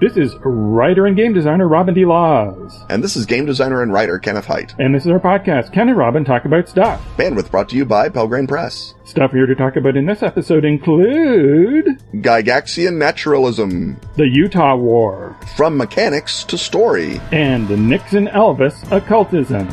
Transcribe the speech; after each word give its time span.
This 0.00 0.16
is 0.16 0.34
writer 0.42 1.04
and 1.06 1.14
game 1.14 1.34
designer 1.34 1.68
Robin 1.68 1.92
D. 1.94 2.06
Laws. 2.06 2.84
And 2.88 3.04
this 3.04 3.16
is 3.16 3.26
game 3.26 3.44
designer 3.44 3.82
and 3.82 3.92
writer 3.92 4.18
Kenneth 4.18 4.46
Hite. 4.46 4.74
And 4.78 4.94
this 4.94 5.04
is 5.04 5.10
our 5.10 5.20
podcast, 5.20 5.74
Ken 5.74 5.90
and 5.90 5.98
Robin 5.98 6.24
Talk 6.24 6.46
About 6.46 6.70
Stuff. 6.70 7.04
Bandwidth 7.18 7.50
brought 7.50 7.68
to 7.68 7.76
you 7.76 7.84
by 7.84 8.08
Pelgrane 8.08 8.48
Press. 8.48 8.94
Stuff 9.04 9.32
here 9.32 9.44
to 9.44 9.54
talk 9.54 9.76
about 9.76 9.98
in 9.98 10.06
this 10.06 10.22
episode 10.22 10.64
include 10.64 11.98
Gygaxian 12.14 12.96
Naturalism. 12.96 14.00
the 14.16 14.26
Utah 14.26 14.74
War 14.74 15.36
From 15.54 15.76
mechanics 15.76 16.44
to 16.44 16.56
story. 16.56 17.20
and 17.30 17.68
the 17.68 17.76
Nixon 17.76 18.26
Elvis 18.28 18.90
occultism. 18.90 19.68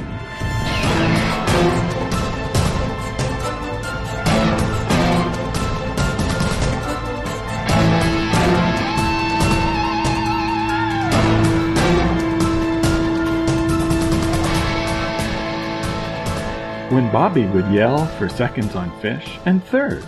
When 16.98 17.12
Bobby 17.12 17.46
would 17.46 17.68
yell 17.68 18.08
for 18.18 18.28
seconds 18.28 18.76
on 18.76 18.90
fish 19.02 19.38
and 19.46 19.64
thirds, 19.64 20.08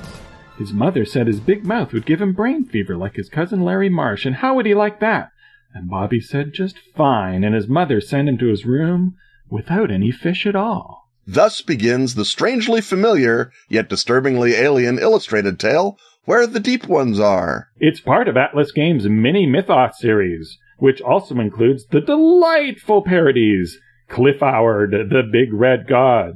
his 0.57 0.73
mother 0.73 1.05
said 1.05 1.27
his 1.27 1.39
big 1.39 1.63
mouth 1.63 1.93
would 1.93 2.07
give 2.07 2.19
him 2.19 2.33
brain 2.33 2.65
fever 2.65 2.97
like 2.97 3.15
his 3.15 3.29
cousin 3.29 3.61
Larry 3.61 3.89
Marsh, 3.89 4.25
and 4.25 4.37
how 4.37 4.55
would 4.55 4.65
he 4.65 4.73
like 4.73 4.99
that? 4.99 5.29
And 5.71 5.87
Bobby 5.87 6.19
said 6.19 6.51
just 6.51 6.79
fine, 6.97 7.43
and 7.43 7.53
his 7.53 7.67
mother 7.67 8.01
sent 8.01 8.27
him 8.27 8.39
to 8.39 8.47
his 8.47 8.65
room 8.65 9.15
without 9.51 9.91
any 9.91 10.09
fish 10.09 10.47
at 10.47 10.55
all. 10.55 11.07
Thus 11.27 11.61
begins 11.61 12.15
the 12.15 12.25
strangely 12.25 12.81
familiar, 12.81 13.51
yet 13.69 13.87
disturbingly 13.87 14.55
alien 14.55 14.97
illustrated 14.97 15.59
tale, 15.59 15.95
Where 16.25 16.47
the 16.47 16.59
Deep 16.59 16.87
Ones 16.87 17.19
Are. 17.19 17.67
It's 17.77 17.99
part 17.99 18.27
of 18.27 18.35
Atlas 18.35 18.71
Games' 18.71 19.07
mini 19.07 19.45
Mythos 19.45 19.99
series, 19.99 20.57
which 20.79 21.01
also 21.01 21.35
includes 21.35 21.85
the 21.85 22.01
delightful 22.01 23.03
parodies 23.03 23.77
Cliffourd, 24.09 24.89
the 24.89 25.21
Big 25.31 25.53
Red 25.53 25.85
God, 25.87 26.33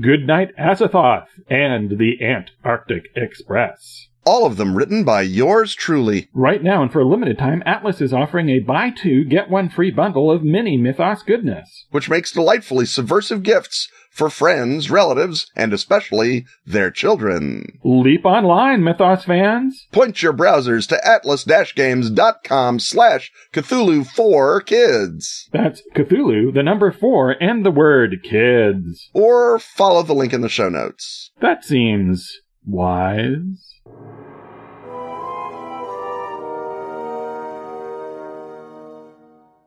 Goodnight 0.00 0.54
Azathoth, 0.56 1.26
and 1.48 1.98
the 1.98 2.18
Antarctic 2.22 3.04
Express. 3.14 4.08
All 4.26 4.44
of 4.44 4.56
them 4.56 4.76
written 4.76 5.04
by 5.04 5.22
yours 5.22 5.74
truly. 5.74 6.28
Right 6.34 6.62
now, 6.62 6.82
and 6.82 6.92
for 6.92 7.00
a 7.00 7.08
limited 7.08 7.38
time, 7.38 7.62
Atlas 7.64 8.00
is 8.00 8.12
offering 8.12 8.48
a 8.48 8.58
buy 8.58 8.90
two, 8.90 9.24
get 9.24 9.48
one 9.48 9.68
free 9.68 9.92
bundle 9.92 10.30
of 10.30 10.42
mini 10.42 10.76
Mythos 10.76 11.22
goodness. 11.22 11.86
which 11.90 12.10
makes 12.10 12.32
delightfully 12.32 12.86
subversive 12.86 13.44
gifts 13.44 13.88
for 14.16 14.30
friends, 14.30 14.90
relatives, 14.90 15.50
and 15.54 15.74
especially 15.74 16.46
their 16.64 16.90
children. 16.90 17.78
Leap 17.84 18.24
online, 18.24 18.82
Mythos 18.82 19.24
fans! 19.24 19.86
Point 19.92 20.22
your 20.22 20.32
browsers 20.32 20.88
to 20.88 21.06
atlas-games.com 21.06 22.78
slash 22.80 23.30
Cthulhu 23.52 24.06
for 24.06 24.62
kids. 24.62 25.50
That's 25.52 25.82
Cthulhu, 25.94 26.54
the 26.54 26.62
number 26.62 26.90
four, 26.90 27.32
and 27.42 27.64
the 27.64 27.70
word 27.70 28.16
kids. 28.22 29.10
Or 29.12 29.58
follow 29.58 30.02
the 30.02 30.14
link 30.14 30.32
in 30.32 30.40
the 30.40 30.48
show 30.48 30.70
notes. 30.70 31.30
That 31.40 31.62
seems 31.62 32.40
wise. 32.64 33.74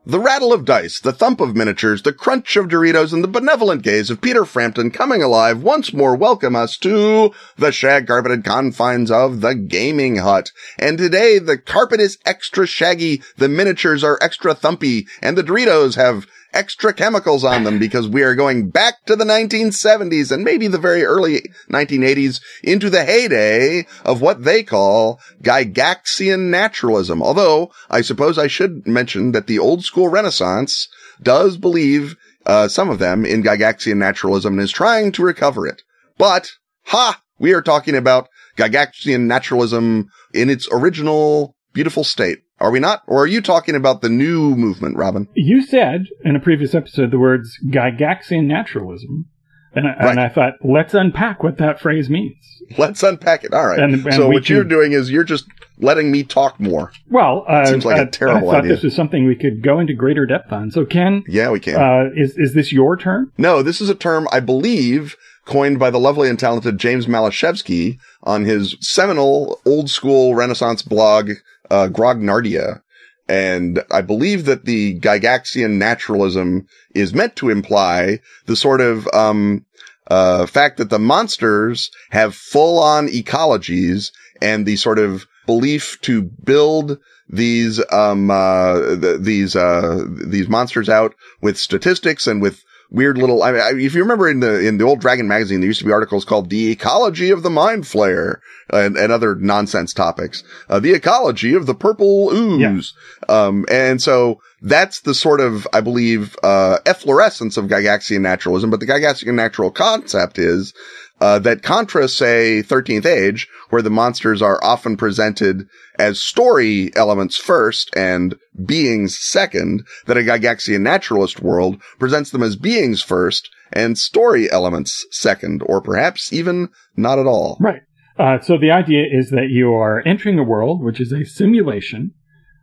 The 0.06 0.18
rattle 0.18 0.54
of 0.54 0.64
dice, 0.64 0.98
the 0.98 1.12
thump 1.12 1.42
of 1.42 1.54
miniatures, 1.54 2.00
the 2.00 2.14
crunch 2.14 2.56
of 2.56 2.68
Doritos, 2.68 3.12
and 3.12 3.22
the 3.22 3.28
benevolent 3.28 3.82
gaze 3.82 4.08
of 4.08 4.22
Peter 4.22 4.46
Frampton 4.46 4.90
coming 4.90 5.22
alive 5.22 5.62
once 5.62 5.92
more 5.92 6.16
welcome 6.16 6.56
us 6.56 6.78
to 6.78 7.34
the 7.58 7.70
shag 7.70 8.06
carpeted 8.06 8.42
confines 8.42 9.10
of 9.10 9.42
the 9.42 9.54
gaming 9.54 10.16
hut. 10.16 10.52
And 10.78 10.96
today 10.96 11.38
the 11.38 11.58
carpet 11.58 12.00
is 12.00 12.16
extra 12.24 12.66
shaggy, 12.66 13.20
the 13.36 13.50
miniatures 13.50 14.02
are 14.02 14.18
extra 14.22 14.54
thumpy, 14.54 15.06
and 15.20 15.36
the 15.36 15.44
Doritos 15.44 15.96
have 15.96 16.26
extra 16.52 16.92
chemicals 16.92 17.44
on 17.44 17.64
them 17.64 17.78
because 17.78 18.08
we 18.08 18.22
are 18.22 18.34
going 18.34 18.70
back 18.70 19.04
to 19.06 19.16
the 19.16 19.24
1970s 19.24 20.32
and 20.32 20.44
maybe 20.44 20.66
the 20.66 20.78
very 20.78 21.04
early 21.04 21.42
1980s 21.70 22.40
into 22.62 22.90
the 22.90 23.04
heyday 23.04 23.86
of 24.04 24.20
what 24.20 24.44
they 24.44 24.62
call 24.62 25.20
Gygaxian 25.42 26.50
naturalism. 26.50 27.22
Although 27.22 27.72
I 27.88 28.00
suppose 28.00 28.38
I 28.38 28.46
should 28.46 28.86
mention 28.86 29.32
that 29.32 29.46
the 29.46 29.58
old 29.58 29.84
school 29.84 30.08
renaissance 30.08 30.88
does 31.22 31.56
believe, 31.56 32.16
uh, 32.46 32.68
some 32.68 32.88
of 32.88 32.98
them 32.98 33.24
in 33.24 33.42
Gygaxian 33.42 33.96
naturalism 33.96 34.54
and 34.54 34.62
is 34.62 34.72
trying 34.72 35.12
to 35.12 35.22
recover 35.22 35.66
it. 35.66 35.82
But, 36.18 36.50
ha! 36.84 37.20
We 37.38 37.54
are 37.54 37.62
talking 37.62 37.94
about 37.94 38.28
Gygaxian 38.58 39.22
naturalism 39.22 40.10
in 40.34 40.50
its 40.50 40.68
original 40.70 41.54
beautiful 41.72 42.04
state. 42.04 42.38
Are 42.58 42.70
we 42.70 42.78
not? 42.80 43.02
Or 43.06 43.22
are 43.22 43.26
you 43.26 43.40
talking 43.40 43.74
about 43.74 44.02
the 44.02 44.08
new 44.10 44.54
movement, 44.54 44.96
Robin? 44.96 45.28
You 45.34 45.62
said 45.62 46.04
in 46.24 46.36
a 46.36 46.40
previous 46.40 46.74
episode 46.74 47.10
the 47.10 47.18
words 47.18 47.58
Gygaxian 47.66 48.44
naturalism. 48.46 49.26
And 49.72 49.86
I, 49.86 49.90
Right. 49.90 50.10
and 50.10 50.20
I 50.20 50.28
thought, 50.28 50.54
let's 50.64 50.94
unpack 50.94 51.44
what 51.44 51.58
that 51.58 51.80
phrase 51.80 52.10
means. 52.10 52.34
Let's 52.76 53.02
unpack 53.04 53.44
it. 53.44 53.54
All 53.54 53.66
right. 53.66 53.78
And- 53.78 54.04
and 54.04 54.14
so 54.14 54.28
what 54.28 54.50
you're 54.50 54.64
doing 54.64 54.92
is 54.92 55.12
you're 55.12 55.22
just 55.24 55.46
letting 55.78 56.10
me 56.10 56.24
talk 56.24 56.58
more. 56.58 56.90
Well, 57.08 57.44
uh, 57.48 57.64
Seems 57.66 57.84
like 57.84 57.98
a 57.98 58.02
I- 58.02 58.04
terrible 58.06 58.50
I 58.50 58.52
thought 58.54 58.64
idea. 58.64 58.74
this 58.74 58.82
was 58.82 58.96
something 58.96 59.26
we 59.26 59.36
could 59.36 59.62
go 59.62 59.78
into 59.78 59.94
greater 59.94 60.26
depth 60.26 60.52
on. 60.52 60.72
So, 60.72 60.84
Ken, 60.84 61.22
Yeah, 61.28 61.50
we 61.52 61.60
can. 61.60 61.76
uh, 61.76 62.10
is 62.16 62.36
is 62.36 62.52
this 62.52 62.72
your 62.72 62.96
turn? 62.96 63.28
no, 63.38 63.62
this 63.62 63.80
is 63.80 63.88
a 63.88 63.94
term 63.94 64.26
I 64.32 64.40
believe 64.40 65.16
coined 65.46 65.78
by 65.78 65.90
the 65.90 65.98
lovely 66.00 66.28
and 66.28 66.38
talented 66.38 66.78
James 66.78 67.06
Maliszewski 67.06 67.96
on 68.24 68.44
his 68.44 68.76
seminal 68.80 69.60
old 69.64 69.88
school 69.88 70.34
Renaissance 70.34 70.82
blog, 70.82 71.30
uh, 71.70 71.88
Grognardia. 71.88 72.82
And 73.28 73.84
I 73.90 74.00
believe 74.00 74.44
that 74.46 74.64
the 74.64 74.98
Gygaxian 74.98 75.78
naturalism 75.78 76.66
is 76.94 77.14
meant 77.14 77.36
to 77.36 77.48
imply 77.48 78.18
the 78.46 78.56
sort 78.56 78.80
of, 78.80 79.06
um, 79.12 79.64
uh, 80.10 80.46
fact 80.46 80.78
that 80.78 80.90
the 80.90 80.98
monsters 80.98 81.90
have 82.10 82.34
full 82.34 82.80
on 82.80 83.06
ecologies 83.06 84.10
and 84.42 84.66
the 84.66 84.74
sort 84.74 84.98
of 84.98 85.26
belief 85.46 86.00
to 86.02 86.22
build 86.22 86.98
these, 87.28 87.80
um, 87.92 88.30
uh, 88.32 88.96
th- 88.96 89.20
these, 89.20 89.54
uh, 89.54 90.04
these 90.26 90.48
monsters 90.48 90.88
out 90.88 91.14
with 91.40 91.56
statistics 91.56 92.26
and 92.26 92.42
with 92.42 92.64
weird 92.90 93.16
little, 93.18 93.42
I 93.42 93.52
mean, 93.52 93.86
if 93.86 93.94
you 93.94 94.02
remember 94.02 94.28
in 94.28 94.40
the, 94.40 94.66
in 94.66 94.78
the 94.78 94.84
old 94.84 95.00
Dragon 95.00 95.28
magazine, 95.28 95.60
there 95.60 95.68
used 95.68 95.78
to 95.80 95.86
be 95.86 95.92
articles 95.92 96.24
called 96.24 96.50
the 96.50 96.70
ecology 96.70 97.30
of 97.30 97.42
the 97.42 97.50
mind 97.50 97.84
flayer 97.84 98.40
and, 98.68 98.96
and 98.96 99.12
other 99.12 99.34
nonsense 99.36 99.92
topics, 99.92 100.42
uh, 100.68 100.80
the 100.80 100.92
ecology 100.92 101.54
of 101.54 101.66
the 101.66 101.74
purple 101.74 102.30
ooze. 102.32 102.92
Um, 103.28 103.64
and 103.70 104.02
so 104.02 104.40
that's 104.60 105.00
the 105.00 105.14
sort 105.14 105.40
of, 105.40 105.66
I 105.72 105.80
believe, 105.80 106.36
uh, 106.42 106.78
efflorescence 106.84 107.56
of 107.56 107.66
Gygaxian 107.66 108.20
naturalism, 108.20 108.70
but 108.70 108.80
the 108.80 108.86
Gygaxian 108.86 109.34
natural 109.34 109.70
concept 109.70 110.38
is, 110.38 110.74
uh, 111.20 111.38
that 111.40 111.62
contra, 111.62 112.08
say, 112.08 112.62
13th 112.62 113.06
Age, 113.06 113.48
where 113.68 113.82
the 113.82 113.90
monsters 113.90 114.40
are 114.40 114.62
often 114.62 114.96
presented 114.96 115.68
as 115.98 116.22
story 116.22 116.90
elements 116.96 117.36
first 117.36 117.90
and 117.94 118.36
beings 118.64 119.18
second, 119.18 119.84
that 120.06 120.16
a 120.16 120.20
Gygaxian 120.20 120.80
naturalist 120.80 121.40
world 121.40 121.80
presents 121.98 122.30
them 122.30 122.42
as 122.42 122.56
beings 122.56 123.02
first 123.02 123.50
and 123.72 123.98
story 123.98 124.50
elements 124.50 125.06
second, 125.10 125.62
or 125.66 125.80
perhaps 125.80 126.32
even 126.32 126.68
not 126.96 127.18
at 127.18 127.26
all. 127.26 127.56
Right. 127.60 127.82
Uh, 128.18 128.40
so 128.40 128.58
the 128.58 128.70
idea 128.70 129.04
is 129.10 129.30
that 129.30 129.48
you 129.50 129.72
are 129.72 130.02
entering 130.06 130.38
a 130.38 130.44
world 130.44 130.82
which 130.82 131.00
is 131.00 131.12
a 131.12 131.24
simulation, 131.24 132.12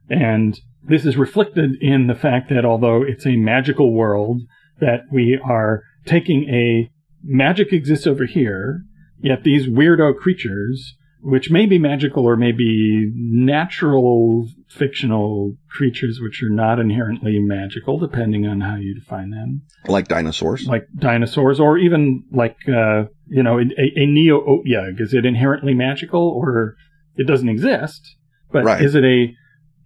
and 0.10 0.60
this 0.84 1.06
is 1.06 1.18
reflected 1.18 1.72
in 1.82 2.08
the 2.08 2.16
fact 2.16 2.50
that 2.50 2.66
although 2.66 3.04
it's 3.04 3.26
a 3.26 3.38
magical 3.38 3.94
world, 3.94 4.42
that 4.80 5.02
we 5.12 5.40
are 5.44 5.84
taking 6.06 6.48
a 6.50 6.92
magic 7.24 7.72
exists 7.74 8.08
over 8.08 8.26
here, 8.26 8.82
yet 9.20 9.44
these 9.44 9.68
weirdo 9.68 10.18
creatures, 10.18 10.96
which 11.22 11.50
may 11.50 11.66
be 11.66 11.80
magical 11.80 12.26
or 12.26 12.36
may 12.38 12.52
be 12.52 13.12
natural 13.16 14.48
fictional 14.70 15.54
creatures 15.70 16.20
which 16.22 16.44
are 16.44 16.50
not 16.50 16.80
inherently 16.80 17.40
magical, 17.40 17.98
depending 17.98 18.46
on 18.46 18.62
how 18.62 18.76
you 18.76 18.94
define 18.94 19.32
them, 19.32 19.62
Like 19.88 20.08
dinosaurs. 20.08 20.68
like 20.68 20.88
dinosaurs, 20.98 21.60
or 21.60 21.78
even 21.78 22.24
like 22.32 22.58
uh, 22.68 23.06
you 23.28 23.42
know 23.44 23.60
a, 23.60 23.64
a 23.96 24.06
neo 24.06 24.40
otyugh. 24.46 25.00
Is 25.02 25.14
it 25.14 25.26
inherently 25.26 25.74
magical, 25.74 26.22
or 26.30 26.76
it 27.16 27.26
doesn't 27.28 27.50
exist? 27.50 28.16
But 28.52 28.64
Right. 28.66 28.82
is 28.82 28.96
it 28.96 29.04
a 29.04 29.34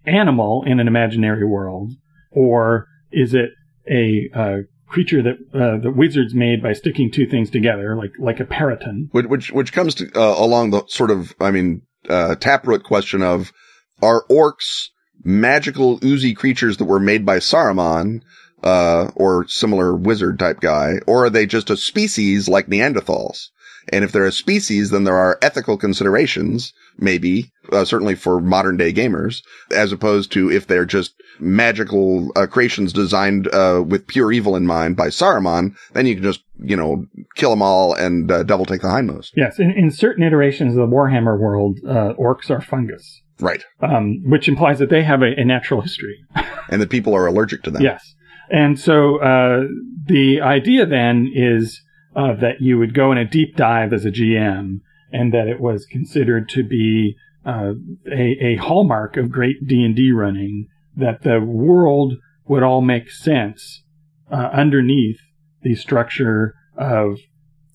animal 0.04 0.64
in 0.66 0.80
an 0.80 0.88
imaginary 0.88 1.46
world, 1.46 1.92
or 2.30 2.86
is 3.10 3.34
it 3.34 3.50
a 3.90 4.28
uh, 4.34 4.56
creature 4.92 5.22
that 5.22 5.38
uh, 5.54 5.78
the 5.82 5.90
wizards 5.90 6.34
made 6.34 6.62
by 6.62 6.72
sticking 6.72 7.10
two 7.10 7.26
things 7.26 7.50
together, 7.50 7.96
like 7.96 8.12
like 8.18 8.40
a 8.40 8.44
peryton? 8.44 9.08
which 9.12 9.26
which, 9.26 9.52
which 9.52 9.72
comes 9.72 9.94
to, 9.96 10.10
uh, 10.14 10.34
along 10.38 10.70
the 10.70 10.84
sort 10.86 11.10
of, 11.10 11.34
I 11.40 11.50
mean, 11.50 11.82
uh, 12.08 12.36
taproot 12.36 12.84
question 12.84 13.22
of 13.22 13.52
are 14.00 14.24
orcs 14.30 14.88
magical 15.24 15.98
oozy 16.04 16.34
creatures 16.34 16.76
that 16.76 16.84
were 16.84 17.00
made 17.00 17.24
by 17.24 17.38
Saruman, 17.38 18.20
uh, 18.62 19.10
or 19.14 19.46
similar 19.48 19.94
wizard 19.94 20.38
type 20.38 20.60
guy, 20.60 20.94
or 21.06 21.26
are 21.26 21.30
they 21.30 21.46
just 21.46 21.70
a 21.70 21.76
species 21.76 22.48
like 22.48 22.66
Neanderthals? 22.66 23.48
And 23.88 24.04
if 24.04 24.12
they're 24.12 24.26
a 24.26 24.32
species, 24.32 24.90
then 24.90 25.04
there 25.04 25.16
are 25.16 25.38
ethical 25.42 25.76
considerations, 25.76 26.72
maybe, 26.98 27.50
uh, 27.72 27.84
certainly 27.84 28.14
for 28.14 28.40
modern 28.40 28.76
day 28.76 28.92
gamers, 28.92 29.42
as 29.70 29.92
opposed 29.92 30.32
to 30.32 30.50
if 30.50 30.66
they're 30.66 30.84
just 30.84 31.14
magical 31.40 32.30
uh, 32.36 32.46
creations 32.46 32.92
designed 32.92 33.48
uh, 33.54 33.82
with 33.86 34.06
pure 34.06 34.32
evil 34.32 34.56
in 34.56 34.66
mind 34.66 34.96
by 34.96 35.08
Saruman, 35.08 35.74
then 35.92 36.06
you 36.06 36.14
can 36.14 36.24
just, 36.24 36.42
you 36.58 36.76
know, 36.76 37.04
kill 37.34 37.50
them 37.50 37.62
all 37.62 37.94
and 37.94 38.30
uh, 38.30 38.42
double 38.42 38.64
take 38.64 38.82
the 38.82 38.88
hindmost. 38.88 39.30
Yes, 39.36 39.58
in, 39.58 39.70
in 39.70 39.90
certain 39.90 40.24
iterations 40.24 40.76
of 40.76 40.88
the 40.88 40.94
Warhammer 40.94 41.38
world, 41.38 41.78
uh, 41.86 42.14
orcs 42.18 42.50
are 42.50 42.60
fungus. 42.60 43.20
Right. 43.40 43.64
Um, 43.80 44.22
which 44.24 44.46
implies 44.46 44.78
that 44.78 44.90
they 44.90 45.02
have 45.02 45.22
a, 45.22 45.32
a 45.36 45.44
natural 45.44 45.80
history. 45.80 46.24
and 46.68 46.80
that 46.80 46.90
people 46.90 47.14
are 47.14 47.26
allergic 47.26 47.62
to 47.64 47.70
them. 47.70 47.82
Yes. 47.82 48.14
And 48.50 48.78
so 48.78 49.18
uh, 49.18 49.64
the 50.06 50.40
idea 50.42 50.86
then 50.86 51.30
is 51.34 51.82
uh, 52.14 52.34
that 52.34 52.60
you 52.60 52.78
would 52.78 52.94
go 52.94 53.10
in 53.10 53.18
a 53.18 53.24
deep 53.24 53.56
dive 53.56 53.92
as 53.92 54.04
a 54.04 54.10
GM, 54.10 54.80
and 55.12 55.32
that 55.32 55.48
it 55.48 55.60
was 55.60 55.86
considered 55.86 56.48
to 56.50 56.62
be 56.62 57.16
uh, 57.44 57.72
a, 58.10 58.36
a 58.40 58.56
hallmark 58.56 59.16
of 59.16 59.30
great 59.30 59.66
D 59.66 59.84
and 59.84 59.94
D 59.94 60.12
running 60.12 60.68
that 60.96 61.22
the 61.22 61.40
world 61.40 62.14
would 62.46 62.62
all 62.62 62.80
make 62.80 63.10
sense 63.10 63.82
uh, 64.30 64.50
underneath 64.52 65.20
the 65.62 65.74
structure 65.74 66.54
of 66.76 67.18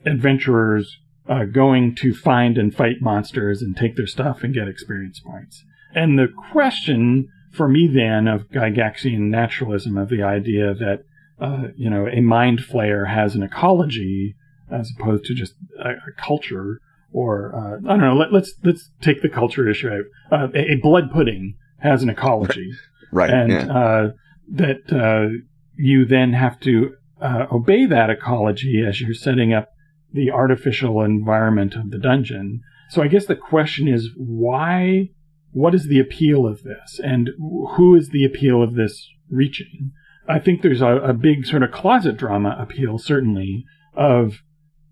adventurers 0.05 0.97
uh, 1.27 1.43
going 1.45 1.95
to 1.95 2.13
find 2.13 2.57
and 2.57 2.73
fight 2.73 3.01
monsters 3.01 3.61
and 3.61 3.75
take 3.75 3.95
their 3.95 4.07
stuff 4.07 4.43
and 4.43 4.53
get 4.53 4.67
experience 4.67 5.19
points. 5.19 5.63
And 5.93 6.17
the 6.17 6.27
question 6.51 7.29
for 7.51 7.67
me 7.67 7.87
then 7.87 8.27
of 8.27 8.49
Gygaxian 8.49 9.29
naturalism 9.29 9.97
of 9.97 10.09
the 10.09 10.23
idea 10.23 10.73
that 10.73 11.03
uh, 11.39 11.67
you 11.75 11.89
know 11.89 12.07
a 12.07 12.21
mind 12.21 12.59
flayer 12.59 13.07
has 13.07 13.35
an 13.35 13.43
ecology 13.43 14.35
as 14.71 14.91
opposed 14.97 15.25
to 15.25 15.33
just 15.33 15.53
a, 15.79 15.89
a 15.89 16.11
culture 16.17 16.79
or 17.17 17.55
uh, 17.55 17.89
I 17.89 17.97
don't 17.97 18.01
know. 18.01 18.15
Let, 18.15 18.27
us 18.27 18.33
let's, 18.33 18.53
let's 18.63 18.91
take 19.01 19.23
the 19.23 19.29
culture 19.29 19.67
issue 19.67 19.89
out. 19.89 20.03
Uh, 20.31 20.47
a, 20.53 20.73
a, 20.73 20.75
blood 20.75 21.11
pudding 21.11 21.55
has 21.79 22.03
an 22.03 22.09
ecology, 22.09 22.71
right? 23.11 23.29
And 23.29 23.51
yeah. 23.51 23.77
Uh, 23.77 24.09
that 24.49 24.93
uh, 24.93 25.33
you 25.75 26.05
then 26.05 26.33
have 26.33 26.59
to 26.61 26.91
uh, 27.19 27.47
obey 27.51 27.87
that 27.87 28.11
ecology 28.11 28.83
as 28.87 29.01
you're 29.01 29.15
setting 29.15 29.51
up 29.51 29.69
the 30.13 30.29
artificial 30.29 31.01
environment 31.01 31.73
of 31.75 31.89
the 31.89 31.97
dungeon. 31.97 32.61
So 32.91 33.01
I 33.01 33.07
guess 33.07 33.25
the 33.25 33.35
question 33.35 33.87
is 33.87 34.11
why 34.15 35.09
what 35.51 35.73
is 35.73 35.87
the 35.87 35.99
appeal 35.99 36.45
of 36.45 36.61
this 36.61 36.99
and 37.03 37.31
who 37.39 37.95
is 37.95 38.09
the 38.09 38.25
appeal 38.25 38.61
of 38.61 38.75
this 38.75 39.09
reaching? 39.29 39.91
I 40.29 40.37
think 40.37 40.61
there's 40.61 40.81
a, 40.81 40.97
a 40.97 41.13
big 41.13 41.47
sort 41.47 41.63
of 41.63 41.71
closet 41.71 42.15
drama 42.15 42.55
appeal, 42.59 42.99
certainly, 42.99 43.65
of 43.95 44.43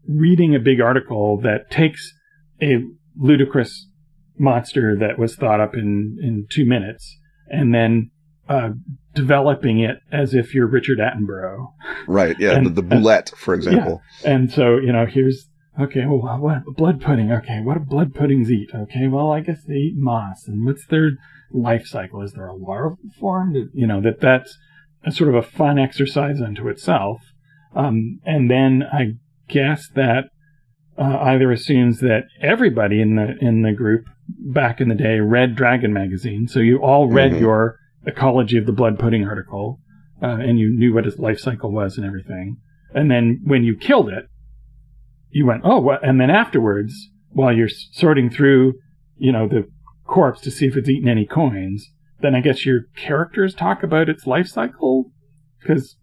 reading 0.07 0.55
a 0.55 0.59
big 0.59 0.81
article 0.81 1.39
that 1.41 1.69
takes 1.69 2.13
a 2.61 2.83
ludicrous 3.17 3.87
monster 4.37 4.95
that 4.99 5.17
was 5.17 5.35
thought 5.35 5.61
up 5.61 5.73
in, 5.73 6.17
in 6.21 6.47
two 6.49 6.65
minutes 6.65 7.17
and 7.47 7.73
then 7.73 8.11
uh, 8.49 8.69
developing 9.13 9.79
it 9.79 9.97
as 10.11 10.33
if 10.33 10.53
you're 10.53 10.67
Richard 10.67 10.99
Attenborough. 10.99 11.67
Right. 12.07 12.35
Yeah. 12.39 12.51
And, 12.51 12.67
the, 12.67 12.81
the 12.81 12.83
bulette, 12.83 13.35
for 13.35 13.53
example. 13.53 14.01
Yeah. 14.23 14.31
And 14.31 14.51
so, 14.51 14.77
you 14.77 14.91
know, 14.91 15.05
here's 15.05 15.47
Okay, 15.77 16.05
well, 16.05 16.39
what 16.39 16.63
blood 16.77 17.01
pudding? 17.01 17.33
Okay, 17.33 17.59
what 17.59 17.73
do 17.73 17.81
blood 17.81 18.15
puddings 18.15 18.49
eat? 18.49 18.69
Okay, 18.73 19.07
well, 19.07 19.31
I 19.31 19.41
guess 19.41 19.63
they 19.67 19.75
eat 19.75 19.97
moss. 19.97 20.47
And 20.47 20.65
what's 20.65 20.85
their 20.85 21.11
life 21.51 21.85
cycle? 21.85 22.21
Is 22.21 22.31
there 22.31 22.47
a 22.47 22.55
larval 22.55 22.97
form? 23.19 23.53
You 23.73 23.85
know 23.85 23.99
that 24.01 24.21
that's 24.21 24.57
a 25.03 25.11
sort 25.11 25.29
of 25.29 25.35
a 25.35 25.41
fun 25.41 25.77
exercise 25.77 26.41
unto 26.41 26.69
itself. 26.69 27.21
Um, 27.75 28.21
and 28.25 28.49
then 28.49 28.83
I 28.83 29.15
guess 29.49 29.89
that 29.95 30.29
uh, 30.97 31.17
either 31.21 31.51
assumes 31.51 31.99
that 31.99 32.23
everybody 32.41 33.01
in 33.01 33.15
the 33.15 33.35
in 33.41 33.61
the 33.61 33.73
group 33.73 34.05
back 34.27 34.79
in 34.79 34.89
the 34.89 34.95
day 34.95 35.19
read 35.19 35.55
Dragon 35.55 35.93
magazine, 35.93 36.47
so 36.47 36.59
you 36.59 36.77
all 36.77 37.07
read 37.07 37.31
mm-hmm. 37.31 37.41
your 37.41 37.79
ecology 38.05 38.57
of 38.57 38.65
the 38.65 38.71
blood 38.71 38.97
pudding 38.97 39.25
article, 39.25 39.79
uh, 40.21 40.27
and 40.27 40.59
you 40.59 40.69
knew 40.69 40.93
what 40.93 41.05
its 41.05 41.19
life 41.19 41.39
cycle 41.39 41.71
was 41.71 41.97
and 41.97 42.05
everything. 42.05 42.57
And 42.93 43.11
then 43.11 43.41
when 43.43 43.63
you 43.63 43.75
killed 43.75 44.09
it, 44.09 44.29
you 45.31 45.45
went, 45.45 45.61
oh, 45.65 45.79
what? 45.79 46.07
And 46.07 46.19
then 46.19 46.29
afterwards, 46.29 47.09
while 47.31 47.53
you're 47.53 47.67
sorting 47.67 48.29
through, 48.29 48.75
you 49.17 49.33
know, 49.33 49.47
the 49.47 49.67
corpse 50.05 50.39
to 50.41 50.51
see 50.51 50.65
if 50.65 50.77
it's 50.77 50.87
eaten 50.87 51.09
any 51.09 51.25
coins, 51.25 51.91
then 52.21 52.35
I 52.35 52.39
guess 52.39 52.65
your 52.65 52.83
characters 52.95 53.53
talk 53.53 53.83
about 53.83 54.07
its 54.07 54.25
life 54.25 54.47
cycle? 54.47 55.11
Because 55.59 55.97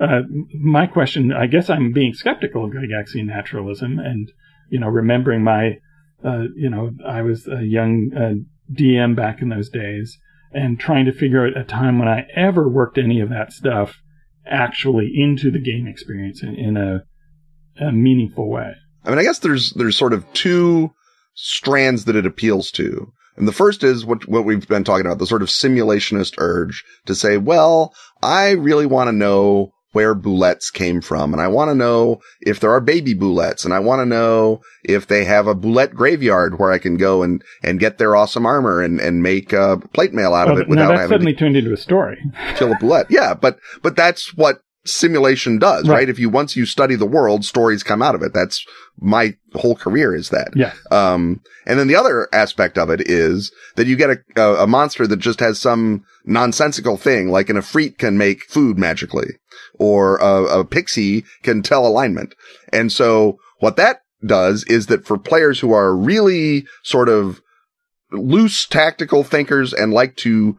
uh, 0.00 0.22
my 0.58 0.86
question, 0.86 1.32
I 1.32 1.46
guess 1.46 1.70
I'm 1.70 1.92
being 1.92 2.14
skeptical 2.14 2.64
of 2.64 2.72
Gygaxian 2.72 3.26
naturalism 3.26 3.98
and, 3.98 4.30
you 4.70 4.80
know, 4.80 4.88
remembering 4.88 5.42
my, 5.42 5.78
uh, 6.24 6.44
you 6.56 6.70
know, 6.70 6.90
I 7.06 7.22
was 7.22 7.46
a 7.46 7.64
young 7.64 8.10
uh, 8.16 8.72
DM 8.72 9.14
back 9.14 9.42
in 9.42 9.48
those 9.48 9.68
days 9.68 10.18
and 10.52 10.78
trying 10.78 11.06
to 11.06 11.12
figure 11.12 11.46
out 11.46 11.56
a 11.56 11.64
time 11.64 11.98
when 11.98 12.08
I 12.08 12.26
ever 12.34 12.68
worked 12.68 12.98
any 12.98 13.20
of 13.20 13.30
that 13.30 13.52
stuff 13.52 14.00
actually 14.46 15.12
into 15.14 15.50
the 15.50 15.60
game 15.60 15.86
experience 15.86 16.42
in, 16.42 16.54
in 16.54 16.76
a 16.76 17.04
a 17.80 17.90
meaningful 17.90 18.50
way. 18.50 18.72
I 19.04 19.10
mean, 19.10 19.18
I 19.18 19.22
guess 19.22 19.38
there's 19.38 19.70
there's 19.72 19.96
sort 19.96 20.12
of 20.12 20.30
two 20.32 20.92
strands 21.34 22.04
that 22.04 22.16
it 22.16 22.26
appeals 22.26 22.70
to. 22.72 23.12
And 23.36 23.48
the 23.48 23.52
first 23.52 23.82
is 23.82 24.04
what, 24.04 24.28
what 24.28 24.44
we've 24.44 24.68
been 24.68 24.84
talking 24.84 25.06
about, 25.06 25.18
the 25.18 25.26
sort 25.26 25.40
of 25.40 25.48
simulationist 25.48 26.34
urge 26.36 26.84
to 27.06 27.14
say, 27.14 27.38
well, 27.38 27.94
I 28.22 28.50
really 28.50 28.84
want 28.84 29.08
to 29.08 29.12
know 29.12 29.72
where 29.92 30.14
bulettes 30.14 30.72
came 30.72 31.00
from. 31.00 31.32
And 31.32 31.40
I 31.40 31.48
want 31.48 31.70
to 31.70 31.74
know 31.74 32.20
if 32.40 32.60
there 32.60 32.72
are 32.72 32.80
baby 32.80 33.14
bulettes 33.14 33.64
and 33.64 33.72
I 33.72 33.78
want 33.78 34.00
to 34.00 34.06
know 34.06 34.60
if 34.82 35.06
they 35.06 35.24
have 35.24 35.46
a 35.46 35.54
bulette 35.54 35.94
graveyard 35.94 36.58
where 36.58 36.72
I 36.72 36.78
can 36.78 36.96
go 36.96 37.22
and, 37.22 37.42
and 37.62 37.78
get 37.78 37.98
their 37.98 38.16
awesome 38.16 38.46
armor 38.46 38.82
and, 38.82 39.00
and 39.00 39.22
make 39.22 39.52
uh, 39.52 39.76
plate 39.92 40.12
mail 40.12 40.34
out 40.34 40.46
well, 40.46 40.56
of 40.56 40.62
it 40.62 40.68
without 40.68 40.94
having 40.94 41.08
suddenly 41.08 41.34
turned 41.34 41.56
into 41.56 41.72
a 41.72 41.76
story. 41.76 42.18
kill 42.56 42.72
a 42.72 42.76
bulette. 42.76 43.06
Yeah. 43.10 43.34
But, 43.34 43.58
but 43.82 43.96
that's 43.96 44.34
what 44.34 44.62
simulation 44.84 45.58
does, 45.58 45.88
right. 45.88 45.96
right. 45.96 46.08
If 46.08 46.18
you, 46.18 46.28
once 46.28 46.56
you 46.56 46.66
study 46.66 46.96
the 46.96 47.06
world, 47.06 47.44
stories 47.44 47.82
come 47.82 48.02
out 48.02 48.14
of 48.14 48.22
it. 48.22 48.32
That's 48.34 48.64
my 49.00 49.36
whole 49.54 49.76
career 49.76 50.14
is 50.14 50.30
that. 50.30 50.48
Yeah. 50.56 50.72
Um, 50.90 51.40
and 51.66 51.78
then 51.78 51.88
the 51.88 51.96
other 51.96 52.28
aspect 52.32 52.78
of 52.78 52.90
it 52.90 53.08
is 53.08 53.52
that 53.76 53.86
you 53.86 53.96
get 53.96 54.10
a, 54.10 54.18
a, 54.36 54.64
a 54.64 54.66
monster 54.66 55.06
that 55.06 55.18
just 55.18 55.40
has 55.40 55.60
some 55.60 56.04
nonsensical 56.24 56.96
thing, 56.96 57.30
like 57.30 57.48
an 57.48 57.56
Efreet 57.56 57.98
can 57.98 58.18
make 58.18 58.44
food 58.44 58.78
magically, 58.78 59.38
or 59.82 60.16
a, 60.18 60.60
a 60.60 60.64
pixie 60.64 61.24
can 61.42 61.62
tell 61.62 61.86
alignment. 61.86 62.34
And 62.72 62.92
so 62.92 63.38
what 63.58 63.76
that 63.76 64.02
does 64.24 64.64
is 64.64 64.86
that 64.86 65.06
for 65.06 65.18
players 65.18 65.60
who 65.60 65.72
are 65.72 65.94
really 65.96 66.66
sort 66.82 67.08
of 67.08 67.40
loose 68.12 68.66
tactical 68.66 69.24
thinkers 69.24 69.72
and 69.72 69.92
like 69.92 70.16
to, 70.16 70.56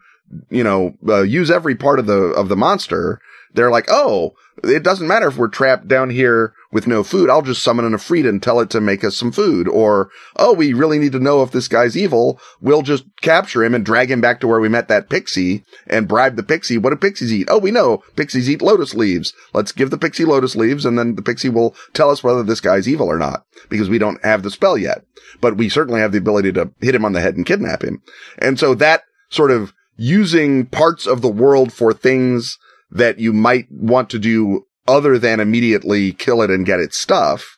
you 0.49 0.63
know, 0.63 0.95
uh, 1.07 1.21
use 1.21 1.49
every 1.49 1.75
part 1.75 1.99
of 1.99 2.07
the, 2.07 2.13
of 2.13 2.49
the 2.49 2.55
monster, 2.55 3.21
they're 3.53 3.71
like, 3.71 3.85
oh, 3.89 4.33
it 4.63 4.83
doesn't 4.83 5.07
matter 5.07 5.27
if 5.27 5.37
we're 5.37 5.47
trapped 5.47 5.87
down 5.87 6.09
here 6.09 6.53
with 6.71 6.87
no 6.87 7.03
food. 7.03 7.29
I'll 7.29 7.41
just 7.41 7.63
summon 7.63 7.85
an 7.85 7.93
Efreet 7.93 8.27
and 8.27 8.41
tell 8.41 8.59
it 8.59 8.69
to 8.71 8.81
make 8.81 9.03
us 9.03 9.15
some 9.15 9.31
food. 9.31 9.67
Or, 9.67 10.09
oh, 10.35 10.53
we 10.53 10.73
really 10.73 10.99
need 10.99 11.11
to 11.13 11.19
know 11.19 11.41
if 11.43 11.51
this 11.51 11.67
guy's 11.67 11.97
evil. 11.97 12.39
We'll 12.61 12.81
just 12.81 13.05
capture 13.21 13.63
him 13.63 13.73
and 13.73 13.85
drag 13.85 14.11
him 14.11 14.21
back 14.21 14.39
to 14.39 14.47
where 14.47 14.59
we 14.59 14.69
met 14.69 14.87
that 14.87 15.09
pixie 15.09 15.63
and 15.87 16.07
bribe 16.07 16.35
the 16.35 16.43
pixie. 16.43 16.77
What 16.77 16.91
do 16.91 16.95
pixies 16.95 17.33
eat? 17.33 17.47
Oh, 17.49 17.59
we 17.59 17.71
know 17.71 18.03
pixies 18.15 18.49
eat 18.49 18.61
lotus 18.61 18.93
leaves. 18.93 19.33
Let's 19.53 19.71
give 19.71 19.89
the 19.89 19.97
pixie 19.97 20.25
lotus 20.25 20.55
leaves 20.55 20.85
and 20.85 20.97
then 20.97 21.15
the 21.15 21.21
pixie 21.21 21.49
will 21.49 21.75
tell 21.93 22.09
us 22.09 22.23
whether 22.23 22.43
this 22.43 22.61
guy's 22.61 22.87
evil 22.87 23.07
or 23.07 23.17
not 23.17 23.45
because 23.69 23.89
we 23.89 23.99
don't 23.99 24.23
have 24.23 24.43
the 24.43 24.51
spell 24.51 24.77
yet, 24.77 25.03
but 25.41 25.57
we 25.57 25.69
certainly 25.69 26.01
have 26.01 26.11
the 26.11 26.17
ability 26.17 26.51
to 26.53 26.71
hit 26.79 26.95
him 26.95 27.05
on 27.05 27.13
the 27.13 27.21
head 27.21 27.35
and 27.35 27.45
kidnap 27.45 27.83
him. 27.83 28.01
And 28.39 28.59
so 28.59 28.75
that 28.75 29.03
sort 29.29 29.51
of 29.51 29.73
using 29.95 30.65
parts 30.65 31.05
of 31.05 31.21
the 31.21 31.29
world 31.29 31.71
for 31.71 31.93
things 31.93 32.57
that 32.93 33.19
you 33.19 33.33
might 33.33 33.67
want 33.71 34.09
to 34.11 34.19
do 34.19 34.65
other 34.87 35.17
than 35.17 35.39
immediately 35.39 36.11
kill 36.13 36.41
it 36.41 36.49
and 36.49 36.65
get 36.65 36.79
its 36.79 36.97
stuff 36.97 37.57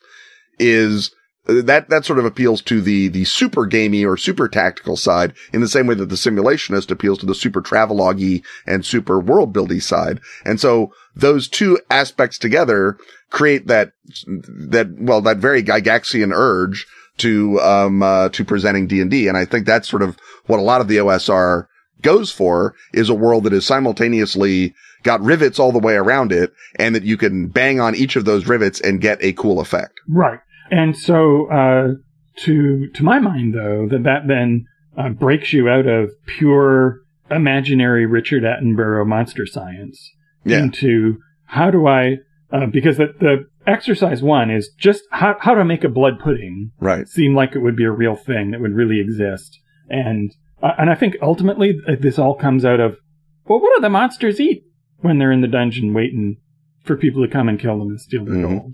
is 0.58 1.12
that 1.48 1.90
that 1.90 2.06
sort 2.06 2.18
of 2.18 2.26
appeals 2.26 2.62
to 2.62 2.82
the 2.82 3.08
the 3.10 3.24
super 3.26 3.66
gamey 3.66 4.04
or 4.04 4.18
super 4.18 4.48
tactical 4.48 4.98
side 4.98 5.34
in 5.54 5.62
the 5.62 5.68
same 5.68 5.86
way 5.86 5.94
that 5.94 6.10
the 6.10 6.16
simulationist 6.16 6.90
appeals 6.90 7.20
to 7.20 7.26
the 7.26 7.36
super 7.36 7.62
travelogy 7.62 8.44
and 8.66 8.86
super 8.86 9.20
world 9.20 9.54
buildy 9.54 9.82
side. 9.82 10.20
And 10.44 10.60
so 10.60 10.92
those 11.16 11.48
two 11.48 11.80
aspects 11.90 12.40
together 12.40 12.98
create 13.30 13.68
that 13.68 13.92
that 14.26 14.88
well 14.98 15.22
that 15.22 15.38
very 15.38 15.62
Gygaxian 15.62 16.32
urge 16.34 16.88
to 17.18 17.60
um 17.62 18.02
uh, 18.02 18.30
to 18.30 18.44
presenting 18.44 18.88
D 18.88 19.02
and 19.02 19.12
D, 19.12 19.28
and 19.28 19.38
I 19.38 19.46
think 19.46 19.66
that's 19.66 19.90
sort 19.90 20.02
of 20.02 20.18
what 20.48 20.60
a 20.60 20.64
lot 20.64 20.82
of 20.82 20.88
the 20.88 20.98
OSR 20.98 21.68
goes 22.02 22.32
for 22.32 22.76
is 22.94 23.10
a 23.10 23.16
world 23.16 23.44
that 23.44 23.54
is 23.54 23.66
simultaneously 23.66 24.74
got 25.06 25.22
rivets 25.22 25.60
all 25.60 25.72
the 25.72 25.80
way 25.80 25.94
around 25.94 26.34
it 26.34 26.52
and 26.78 26.94
that 26.96 27.04
you 27.04 27.16
can 27.16 27.48
bang 27.48 27.80
on 27.80 27.96
each 27.96 28.18
of 28.18 28.26
those 28.26 28.48
rivets 28.48 28.82
and 28.82 29.00
get 29.00 29.24
a 29.24 29.32
cool 29.34 29.62
effect. 29.62 29.94
Right. 30.10 30.40
And 30.70 30.98
so, 30.98 31.50
uh, 31.50 31.94
to, 32.40 32.90
to 32.90 33.04
my 33.04 33.20
mind 33.20 33.54
though, 33.54 33.88
that 33.90 34.04
that 34.04 34.28
then 34.28 34.66
uh, 34.98 35.10
breaks 35.10 35.54
you 35.54 35.70
out 35.70 35.88
of 35.88 36.10
pure 36.26 37.00
imaginary 37.32 38.06
Richard 38.06 38.44
Attenborough 38.44 39.08
monster 39.08 39.46
science 39.46 40.12
yeah. 40.44 40.60
into 40.60 41.18
how 41.46 41.72
do 41.72 41.88
I, 41.88 42.18
uh, 42.52 42.66
because 42.66 42.98
the, 42.98 43.14
the 43.20 43.46
exercise 43.66 44.22
one 44.22 44.52
is 44.52 44.72
just 44.78 45.04
how, 45.12 45.36
how 45.40 45.54
to 45.54 45.64
make 45.64 45.84
a 45.84 45.90
blood 45.90 46.20
pudding 46.22 46.72
Right. 46.80 47.08
seem 47.08 47.36
like 47.36 47.56
it 47.56 47.60
would 47.60 47.76
be 47.76 47.86
a 47.86 47.92
real 47.92 48.16
thing 48.16 48.52
that 48.52 48.60
would 48.60 48.74
really 48.74 49.00
exist. 49.00 49.60
And, 49.88 50.34
uh, 50.62 50.74
and 50.78 50.90
I 50.90 50.96
think 50.96 51.16
ultimately 51.22 51.80
uh, 51.88 51.94
this 52.00 52.20
all 52.20 52.36
comes 52.36 52.66
out 52.66 52.80
of, 52.80 52.98
well, 53.46 53.62
what 53.62 53.76
do 53.76 53.82
the 53.82 53.90
monsters 53.90 54.40
eat 54.40 54.65
when 55.02 55.18
they're 55.18 55.32
in 55.32 55.42
the 55.42 55.48
dungeon 55.48 55.94
waiting 55.94 56.38
for 56.84 56.96
people 56.96 57.26
to 57.26 57.32
come 57.32 57.50
and 57.50 57.60
kill 57.60 57.80
them 57.80 57.90
and 57.90 58.02
steal 58.02 58.26
their 58.26 58.36
Mhm. 58.36 58.42
gold? 58.60 58.74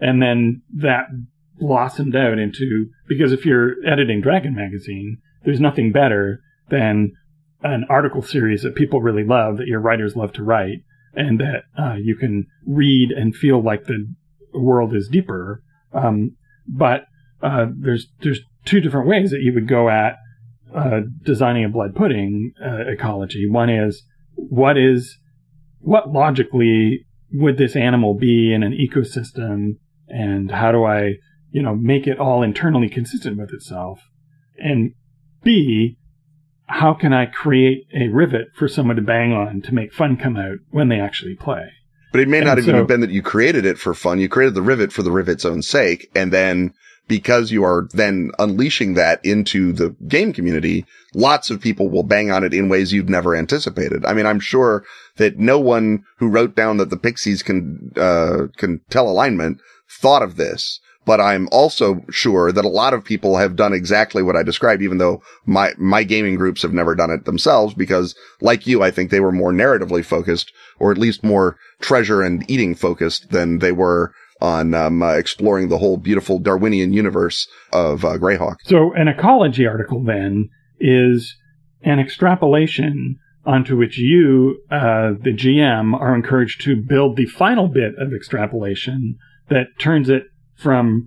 And 0.00 0.20
then 0.20 0.62
that 0.74 1.06
blossomed 1.58 2.16
out 2.16 2.38
into, 2.38 2.88
because 3.08 3.32
if 3.32 3.46
you're 3.46 3.76
editing 3.86 4.20
Dragon 4.20 4.54
Magazine, 4.54 5.18
there's 5.44 5.60
nothing 5.60 5.92
better 5.92 6.40
than 6.70 7.12
an 7.62 7.84
article 7.88 8.22
series 8.22 8.62
that 8.62 8.74
people 8.74 9.00
really 9.00 9.24
love, 9.24 9.58
that 9.58 9.68
your 9.68 9.80
writers 9.80 10.16
love 10.16 10.32
to 10.32 10.42
write, 10.42 10.78
and 11.14 11.38
that 11.38 11.64
uh, 11.78 11.94
you 12.00 12.16
can 12.16 12.46
read 12.66 13.10
and 13.12 13.36
feel 13.36 13.62
like 13.62 13.84
the 13.84 14.12
world 14.54 14.94
is 14.94 15.08
deeper. 15.08 15.62
Um, 15.92 16.32
but 16.66 17.04
uh, 17.42 17.66
there's 17.76 18.08
there's 18.22 18.40
two 18.64 18.80
different 18.80 19.06
ways 19.06 19.30
that 19.30 19.42
you 19.42 19.52
would 19.52 19.68
go 19.68 19.88
at 19.88 20.16
uh, 20.74 21.00
designing 21.22 21.64
a 21.64 21.68
blood 21.68 21.94
pudding 21.94 22.52
uh, 22.64 22.84
ecology. 22.88 23.48
One 23.48 23.68
is 23.68 24.02
what 24.34 24.76
is 24.78 25.18
what 25.82 26.10
logically 26.10 27.06
would 27.32 27.58
this 27.58 27.76
animal 27.76 28.14
be 28.14 28.52
in 28.52 28.62
an 28.62 28.72
ecosystem, 28.72 29.76
and 30.08 30.50
how 30.50 30.72
do 30.72 30.84
I 30.84 31.14
you 31.50 31.62
know 31.62 31.74
make 31.74 32.06
it 32.06 32.18
all 32.18 32.42
internally 32.42 32.88
consistent 32.88 33.38
with 33.38 33.52
itself, 33.52 34.00
and 34.58 34.94
B 35.42 35.98
how 36.72 36.94
can 36.94 37.12
I 37.12 37.26
create 37.26 37.86
a 37.94 38.08
rivet 38.08 38.48
for 38.54 38.66
someone 38.66 38.96
to 38.96 39.02
bang 39.02 39.32
on 39.32 39.60
to 39.62 39.74
make 39.74 39.92
fun 39.92 40.16
come 40.16 40.36
out 40.36 40.58
when 40.70 40.88
they 40.88 41.00
actually 41.00 41.34
play? 41.34 41.70
But 42.12 42.20
it 42.20 42.28
may 42.28 42.40
not 42.40 42.58
And 42.58 42.66
even 42.66 42.74
have 42.76 42.86
been 42.86 43.00
that 43.00 43.10
you 43.10 43.22
created 43.22 43.66
it 43.66 43.78
for 43.78 43.94
fun. 43.94 44.18
You 44.18 44.28
created 44.28 44.54
the 44.54 44.62
rivet 44.62 44.92
for 44.92 45.02
the 45.02 45.10
rivet's 45.10 45.44
own 45.44 45.62
sake. 45.62 46.10
And 46.14 46.32
then 46.32 46.72
because 47.08 47.50
you 47.50 47.64
are 47.64 47.88
then 47.92 48.30
unleashing 48.38 48.94
that 48.94 49.24
into 49.24 49.72
the 49.72 49.94
game 50.08 50.32
community, 50.32 50.86
lots 51.14 51.50
of 51.50 51.60
people 51.60 51.88
will 51.88 52.02
bang 52.02 52.30
on 52.30 52.44
it 52.44 52.54
in 52.54 52.68
ways 52.68 52.92
you've 52.92 53.08
never 53.08 53.34
anticipated. 53.34 54.04
I 54.06 54.14
mean, 54.14 54.26
I'm 54.26 54.40
sure 54.40 54.84
that 55.16 55.38
no 55.38 55.58
one 55.58 56.04
who 56.18 56.28
wrote 56.28 56.54
down 56.54 56.78
that 56.78 56.90
the 56.90 56.96
pixies 56.96 57.42
can, 57.42 57.92
uh, 57.96 58.46
can 58.56 58.80
tell 58.88 59.08
alignment 59.08 59.60
thought 59.90 60.22
of 60.22 60.36
this. 60.36 60.80
But 61.04 61.20
I'm 61.20 61.48
also 61.50 62.04
sure 62.10 62.52
that 62.52 62.64
a 62.64 62.68
lot 62.68 62.94
of 62.94 63.04
people 63.04 63.36
have 63.36 63.56
done 63.56 63.72
exactly 63.72 64.22
what 64.22 64.36
I 64.36 64.44
described, 64.44 64.82
even 64.82 64.98
though 64.98 65.20
my, 65.44 65.72
my 65.76 66.04
gaming 66.04 66.36
groups 66.36 66.62
have 66.62 66.72
never 66.72 66.94
done 66.94 67.10
it 67.10 67.24
themselves 67.24 67.74
because 67.74 68.14
like 68.40 68.68
you, 68.68 68.84
I 68.84 68.92
think 68.92 69.10
they 69.10 69.18
were 69.18 69.32
more 69.32 69.52
narratively 69.52 70.04
focused 70.04 70.52
or 70.78 70.92
at 70.92 70.98
least 70.98 71.24
more 71.24 71.58
treasure 71.80 72.22
and 72.22 72.48
eating 72.48 72.76
focused 72.76 73.30
than 73.30 73.58
they 73.58 73.72
were 73.72 74.14
on 74.42 74.74
um, 74.74 75.02
uh, 75.02 75.12
exploring 75.12 75.68
the 75.68 75.78
whole 75.78 75.96
beautiful 75.96 76.38
Darwinian 76.40 76.92
universe 76.92 77.46
of 77.72 78.04
uh, 78.04 78.18
Greyhawk. 78.18 78.56
So 78.64 78.92
an 78.94 79.06
ecology 79.08 79.66
article 79.66 80.02
then 80.02 80.50
is 80.80 81.36
an 81.82 82.00
extrapolation 82.00 83.16
onto 83.44 83.76
which 83.76 83.98
you, 83.98 84.60
uh, 84.70 85.12
the 85.20 85.32
GM, 85.32 85.94
are 85.98 86.14
encouraged 86.14 86.60
to 86.62 86.76
build 86.76 87.16
the 87.16 87.26
final 87.26 87.68
bit 87.68 87.94
of 87.98 88.12
extrapolation 88.12 89.16
that 89.48 89.66
turns 89.78 90.08
it 90.08 90.24
from 90.56 91.06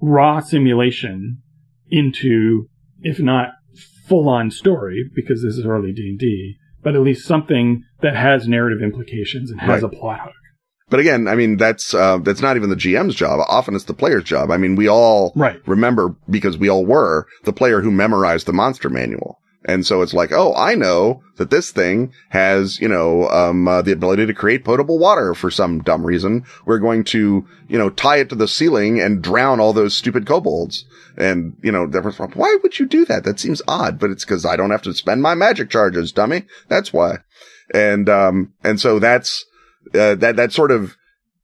raw 0.00 0.40
simulation 0.40 1.42
into, 1.90 2.68
if 3.02 3.18
not 3.20 3.50
full 4.08 4.28
on 4.28 4.50
story, 4.50 5.04
because 5.14 5.42
this 5.42 5.56
is 5.56 5.66
early 5.66 5.92
D&D, 5.92 6.56
but 6.82 6.94
at 6.94 7.00
least 7.02 7.26
something 7.26 7.82
that 8.00 8.14
has 8.16 8.46
narrative 8.46 8.82
implications 8.82 9.50
and 9.50 9.60
has 9.60 9.82
Right. 9.82 9.92
a 9.92 9.96
plot 9.96 10.20
hook. 10.20 10.32
But 10.88 11.00
again, 11.00 11.26
I 11.26 11.34
mean, 11.34 11.56
that's, 11.56 11.94
uh, 11.94 12.18
that's 12.18 12.40
not 12.40 12.56
even 12.56 12.70
the 12.70 12.76
GM's 12.76 13.16
job. 13.16 13.40
Often 13.48 13.74
it's 13.74 13.84
the 13.84 13.94
player's 13.94 14.22
job. 14.24 14.50
I 14.52 14.56
mean, 14.56 14.76
we 14.76 14.88
all 14.88 15.32
Right. 15.34 15.60
remember 15.66 16.14
because 16.30 16.56
we 16.56 16.68
all 16.68 16.86
were 16.86 17.26
the 17.44 17.52
player 17.52 17.80
who 17.80 17.90
memorized 17.90 18.46
the 18.46 18.52
monster 18.52 18.88
manual. 18.88 19.38
And 19.68 19.84
so 19.84 20.00
it's 20.00 20.14
like, 20.14 20.30
oh, 20.30 20.54
I 20.54 20.76
know 20.76 21.22
that 21.38 21.50
this 21.50 21.72
thing 21.72 22.12
has, 22.28 22.78
you 22.80 22.86
know, 22.86 23.28
um, 23.30 23.66
uh, 23.66 23.82
the 23.82 23.90
ability 23.90 24.26
to 24.26 24.32
create 24.32 24.64
potable 24.64 24.96
water 24.96 25.34
for 25.34 25.50
some 25.50 25.80
dumb 25.80 26.06
reason. 26.06 26.44
We're 26.66 26.78
going 26.78 27.02
to, 27.04 27.44
you 27.66 27.76
know, 27.78 27.90
tie 27.90 28.18
it 28.18 28.28
to 28.28 28.36
the 28.36 28.46
ceiling 28.46 29.00
and 29.00 29.20
drown 29.22 29.58
all 29.58 29.72
those 29.72 29.92
stupid 29.96 30.24
kobolds. 30.24 30.84
And, 31.16 31.56
you 31.64 31.72
know, 31.72 31.84
why 32.34 32.56
would 32.62 32.78
you 32.78 32.86
do 32.86 33.04
that? 33.06 33.24
That 33.24 33.40
seems 33.40 33.60
odd, 33.66 33.98
but 33.98 34.10
it's 34.10 34.24
because 34.24 34.44
I 34.44 34.54
don't 34.54 34.70
have 34.70 34.82
to 34.82 34.94
spend 34.94 35.20
my 35.20 35.34
magic 35.34 35.68
charges, 35.68 36.12
dummy. 36.12 36.44
That's 36.68 36.92
why. 36.92 37.16
And, 37.74 38.08
um, 38.08 38.52
and 38.62 38.78
so 38.78 39.00
that's, 39.00 39.44
uh, 39.94 40.14
that, 40.16 40.36
that 40.36 40.52
sort 40.52 40.70
of, 40.70 40.96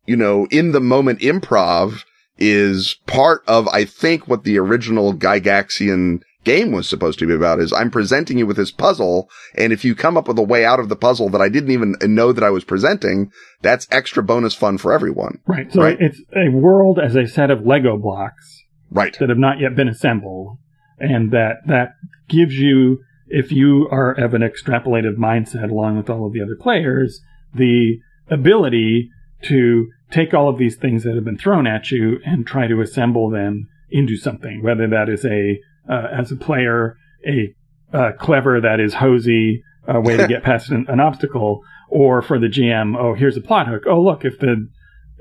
you 0.06 0.16
know, 0.16 0.46
in 0.50 0.72
the 0.72 0.80
moment 0.80 1.20
improv 1.20 2.04
is 2.38 2.96
part 3.06 3.42
of, 3.46 3.68
I 3.68 3.84
think, 3.84 4.26
what 4.26 4.44
the 4.44 4.58
original 4.58 5.14
Gygaxian 5.14 6.22
game 6.44 6.72
was 6.72 6.88
supposed 6.88 7.18
to 7.20 7.26
be 7.26 7.34
about 7.34 7.60
is 7.60 7.72
I'm 7.72 7.90
presenting 7.90 8.36
you 8.36 8.46
with 8.46 8.56
this 8.56 8.72
puzzle. 8.72 9.30
And 9.56 9.72
if 9.72 9.84
you 9.84 9.94
come 9.94 10.16
up 10.16 10.26
with 10.26 10.38
a 10.38 10.42
way 10.42 10.64
out 10.64 10.80
of 10.80 10.88
the 10.88 10.96
puzzle 10.96 11.28
that 11.30 11.40
I 11.40 11.48
didn't 11.48 11.70
even 11.70 11.94
know 12.02 12.32
that 12.32 12.42
I 12.42 12.50
was 12.50 12.64
presenting, 12.64 13.30
that's 13.60 13.86
extra 13.92 14.22
bonus 14.24 14.54
fun 14.54 14.78
for 14.78 14.92
everyone. 14.92 15.38
Right. 15.46 15.72
So 15.72 15.82
Right. 15.82 15.96
it's 16.00 16.20
a 16.34 16.48
world 16.48 16.98
as 16.98 17.14
a 17.14 17.28
set 17.28 17.50
of 17.50 17.64
Lego 17.64 17.96
blocks 17.96 18.64
Right. 18.90 19.16
that 19.20 19.28
have 19.28 19.38
not 19.38 19.60
yet 19.60 19.76
been 19.76 19.88
assembled 19.88 20.58
and 20.98 21.30
that 21.30 21.58
that 21.66 21.94
gives 22.28 22.54
you 22.54 22.98
if 23.28 23.52
you 23.52 23.88
are 23.90 24.12
of 24.12 24.34
an 24.34 24.42
extrapolative 24.42 25.16
mindset 25.16 25.70
along 25.70 25.96
with 25.96 26.10
all 26.10 26.26
of 26.26 26.32
the 26.32 26.42
other 26.42 26.56
players 26.60 27.20
the 27.54 27.98
ability 28.32 29.10
to 29.42 29.88
take 30.10 30.34
all 30.34 30.48
of 30.48 30.58
these 30.58 30.76
things 30.76 31.04
that 31.04 31.14
have 31.14 31.24
been 31.24 31.38
thrown 31.38 31.66
at 31.66 31.90
you 31.90 32.20
and 32.24 32.46
try 32.46 32.66
to 32.66 32.80
assemble 32.80 33.30
them 33.30 33.68
into 33.90 34.16
something 34.16 34.62
whether 34.62 34.88
that 34.88 35.08
is 35.08 35.24
a 35.24 35.58
uh, 35.90 36.08
as 36.18 36.32
a 36.32 36.36
player 36.36 36.96
a 37.26 37.54
uh, 37.92 38.12
clever 38.18 38.60
that 38.60 38.80
is 38.80 38.94
hosy 38.94 39.62
uh, 39.86 40.00
way 40.00 40.16
to 40.16 40.28
get 40.28 40.42
past 40.42 40.70
an, 40.70 40.86
an 40.88 41.00
obstacle 41.00 41.60
or 41.88 42.22
for 42.22 42.38
the 42.38 42.46
GM 42.46 42.96
oh 42.98 43.14
here's 43.14 43.36
a 43.36 43.40
plot 43.40 43.66
hook 43.68 43.82
oh 43.86 44.00
look 44.00 44.24
if 44.24 44.38
the 44.38 44.68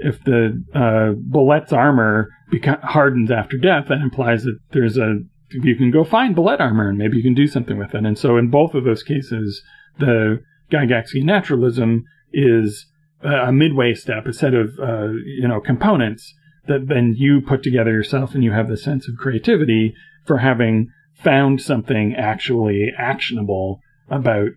if 0.02 0.24
the 0.24 0.64
uh, 0.74 1.14
Bulette's 1.14 1.74
armor 1.74 2.30
beca- 2.52 2.82
hardens 2.82 3.32
after 3.32 3.58
death, 3.58 3.86
that 3.90 4.02
implies 4.02 4.44
that 4.44 4.58
there's 4.72 4.98
a 4.98 5.20
you 5.52 5.76
can 5.76 5.92
go 5.92 6.06
find 6.06 6.36
Bulette 6.36 6.62
armor 6.62 6.88
and 6.88 6.98
maybe 6.98 7.18
you 7.18 7.24
can 7.24 7.34
do 7.34 7.46
something 7.46 7.78
with 7.78 7.94
it. 7.94 8.06
And 8.06 8.18
so 8.18 8.38
in 8.38 8.50
both 8.50 8.74
of 8.74 8.86
those 8.86 9.04
cases, 9.04 9.62
the 10.00 10.42
Gygaxian 10.72 11.26
naturalism 11.26 12.06
is 12.32 12.86
a 13.24 13.52
midway 13.52 13.94
step, 13.94 14.26
a 14.26 14.34
set 14.34 14.54
of 14.54 14.80
uh, 14.80 15.10
you 15.26 15.48
know 15.48 15.60
components 15.60 16.34
that 16.68 16.88
then 16.88 17.16
you 17.18 17.42
put 17.42 17.64
together 17.64 17.92
yourself, 17.92 18.34
and 18.34 18.44
you 18.44 18.52
have 18.52 18.70
the 18.70 18.78
sense 18.78 19.08
of 19.08 19.16
creativity 19.18 19.94
for 20.26 20.40
having 20.40 20.90
found 21.16 21.62
something 21.62 22.16
actually 22.16 22.92
actionable 22.98 23.80
about 24.10 24.50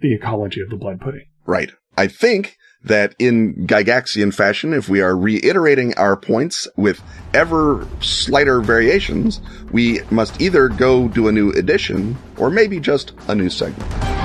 the 0.00 0.14
ecology 0.14 0.60
of 0.60 0.70
the 0.70 0.76
blood 0.76 1.00
pudding. 1.00 1.26
Right. 1.46 1.72
I 1.96 2.06
think 2.06 2.56
that 2.84 3.14
in 3.18 3.66
Gygaxian 3.66 4.32
fashion, 4.32 4.72
if 4.72 4.88
we 4.88 5.00
are 5.00 5.16
reiterating 5.16 5.94
our 5.96 6.16
points 6.16 6.68
with 6.76 7.02
ever 7.34 7.86
slighter 8.00 8.60
variations, 8.60 9.40
we 9.72 10.00
must 10.10 10.40
either 10.40 10.68
go 10.68 11.08
do 11.08 11.26
a 11.28 11.32
new 11.32 11.50
edition 11.50 12.16
or 12.36 12.50
maybe 12.50 12.78
just 12.78 13.12
a 13.26 13.34
new 13.34 13.50
segment. 13.50 14.17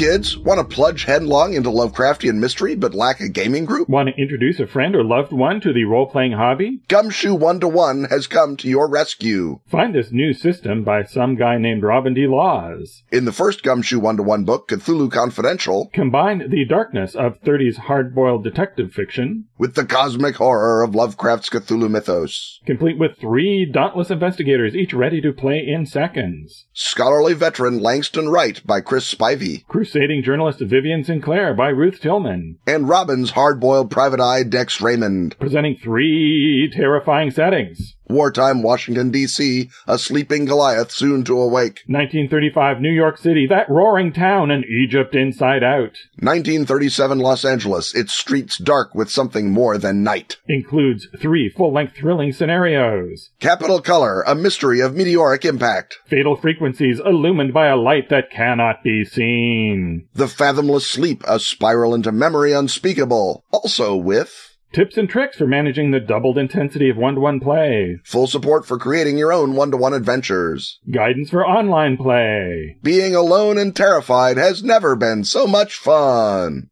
Kids, 0.00 0.38
want 0.38 0.58
to 0.58 0.74
plunge 0.74 1.04
headlong 1.04 1.52
into 1.52 1.68
Lovecraftian 1.68 2.36
mystery 2.36 2.74
but 2.74 2.94
lack 2.94 3.20
a 3.20 3.28
gaming 3.28 3.66
group? 3.66 3.86
Want 3.86 4.08
to 4.08 4.18
introduce 4.18 4.58
a 4.58 4.66
friend 4.66 4.96
or 4.96 5.04
loved 5.04 5.30
one 5.30 5.60
to 5.60 5.74
the 5.74 5.84
role 5.84 6.06
playing 6.06 6.32
hobby? 6.32 6.80
Gumshoe 6.88 7.34
One 7.34 7.60
to 7.60 7.68
One 7.68 8.04
has 8.04 8.26
come 8.26 8.56
to 8.56 8.68
your 8.68 8.88
rescue. 8.88 9.60
Find 9.70 9.94
this 9.94 10.10
new 10.10 10.32
system 10.32 10.84
by 10.84 11.02
some 11.02 11.36
guy 11.36 11.58
named 11.58 11.82
Robin 11.82 12.14
D. 12.14 12.26
Laws. 12.26 13.02
In 13.12 13.26
the 13.26 13.32
first 13.32 13.62
Gumshoe 13.62 13.98
One 13.98 14.16
to 14.16 14.22
One 14.22 14.44
book, 14.44 14.68
Cthulhu 14.68 15.12
Confidential, 15.12 15.90
Combine 15.92 16.48
the 16.48 16.64
darkness 16.64 17.14
of 17.14 17.38
30s 17.42 17.76
hard 17.76 18.14
boiled 18.14 18.42
detective 18.42 18.92
fiction, 18.92 19.48
with 19.58 19.74
the 19.74 19.84
cosmic 19.84 20.36
horror 20.36 20.82
of 20.82 20.94
Lovecraft's 20.94 21.50
Cthulhu 21.50 21.90
mythos. 21.90 22.58
complete 22.64 22.98
with 22.98 23.18
three 23.18 23.70
dauntless 23.70 24.10
investigators, 24.10 24.74
each 24.74 24.94
ready 24.94 25.20
to 25.20 25.30
play 25.30 25.62
in 25.62 25.84
seconds. 25.84 26.64
Scholarly 26.72 27.34
veteran 27.34 27.80
Langston 27.80 28.30
Wright 28.30 28.66
by 28.66 28.80
Chris 28.80 29.14
Spivey, 29.14 29.66
Crusading 29.90 30.22
journalist 30.22 30.60
Vivian 30.60 31.02
Sinclair 31.02 31.52
by 31.52 31.68
Ruth 31.70 32.00
Tillman. 32.00 32.58
and 32.64 32.88
Robin's 32.88 33.32
hard-boiled 33.32 33.90
private 33.90 34.20
eye 34.20 34.44
Dex 34.44 34.80
Raymond. 34.80 35.36
Presenting 35.40 35.76
three 35.82 36.70
terrifying 36.72 37.32
settings. 37.32 37.96
Wartime 38.10 38.62
Washington, 38.62 39.10
D.C., 39.10 39.70
a 39.86 39.98
sleeping 39.98 40.44
Goliath 40.44 40.90
soon 40.90 41.24
to 41.24 41.40
awake. 41.40 41.82
1935 41.86 42.80
New 42.80 42.92
York 42.92 43.18
City, 43.18 43.46
that 43.48 43.68
roaring 43.68 44.12
town, 44.12 44.50
and 44.50 44.64
Egypt 44.64 45.14
inside 45.14 45.62
out. 45.62 45.96
1937 46.18 47.18
Los 47.18 47.44
Angeles, 47.44 47.94
its 47.94 48.12
streets 48.12 48.58
dark 48.58 48.94
with 48.94 49.10
something 49.10 49.50
more 49.50 49.78
than 49.78 50.02
night. 50.02 50.36
Includes 50.48 51.08
three 51.20 51.48
full 51.48 51.72
length 51.72 51.96
thrilling 51.96 52.32
scenarios. 52.32 53.30
Capital 53.40 53.80
Color, 53.80 54.22
a 54.22 54.34
mystery 54.34 54.80
of 54.80 54.94
meteoric 54.94 55.44
impact. 55.44 55.98
Fatal 56.08 56.36
frequencies 56.36 57.00
illumined 57.04 57.54
by 57.54 57.68
a 57.68 57.76
light 57.76 58.08
that 58.10 58.30
cannot 58.30 58.82
be 58.82 59.04
seen. 59.04 60.08
The 60.14 60.28
Fathomless 60.28 60.86
Sleep, 60.86 61.22
a 61.26 61.38
spiral 61.38 61.94
into 61.94 62.12
memory 62.12 62.52
unspeakable. 62.52 63.44
Also 63.52 63.96
with 63.96 64.49
Tips 64.72 64.96
and 64.96 65.08
tricks 65.08 65.36
for 65.36 65.48
managing 65.48 65.90
the 65.90 65.98
doubled 65.98 66.38
intensity 66.38 66.88
of 66.88 66.96
one-to-one 66.96 67.40
play. 67.40 67.98
Full 68.04 68.28
support 68.28 68.64
for 68.64 68.78
creating 68.78 69.18
your 69.18 69.32
own 69.32 69.54
one-to-one 69.54 69.92
adventures. 69.92 70.78
Guidance 70.88 71.30
for 71.30 71.44
online 71.44 71.96
play. 71.96 72.76
Being 72.80 73.16
alone 73.16 73.58
and 73.58 73.74
terrified 73.74 74.36
has 74.36 74.62
never 74.62 74.94
been 74.94 75.24
so 75.24 75.48
much 75.48 75.74
fun. 75.74 76.68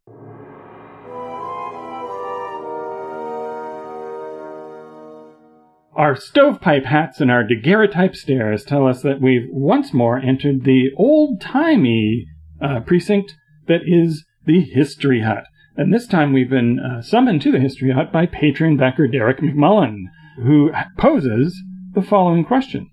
Our 5.97 6.15
stovepipe 6.15 6.85
hats 6.85 7.21
and 7.21 7.33
our 7.33 7.43
daguerreotype 7.43 8.15
stares 8.15 8.63
tell 8.63 8.87
us 8.87 9.03
that 9.03 9.21
we've 9.21 9.49
once 9.51 9.93
more 9.93 10.21
entered 10.21 10.63
the 10.63 10.91
old-timey 10.97 12.29
uh, 12.63 12.79
precinct 12.87 13.35
that 13.67 13.81
is 13.85 14.25
the 14.47 14.61
History 14.61 15.23
Hut. 15.23 15.43
And 15.79 15.95
this 15.95 16.09
time 16.09 16.33
we've 16.33 16.51
been 16.51 16.81
uh, 16.81 17.03
summoned 17.03 17.41
to 17.43 17.53
the 17.53 17.61
History 17.61 17.93
Hut 17.93 18.13
by 18.13 18.27
patron 18.27 18.77
backer 18.77 19.07
Derek 19.07 19.39
McMullen, 19.39 20.07
who 20.43 20.73
poses 20.99 21.63
the 21.95 22.03
following 22.03 22.45
question. 22.45 22.91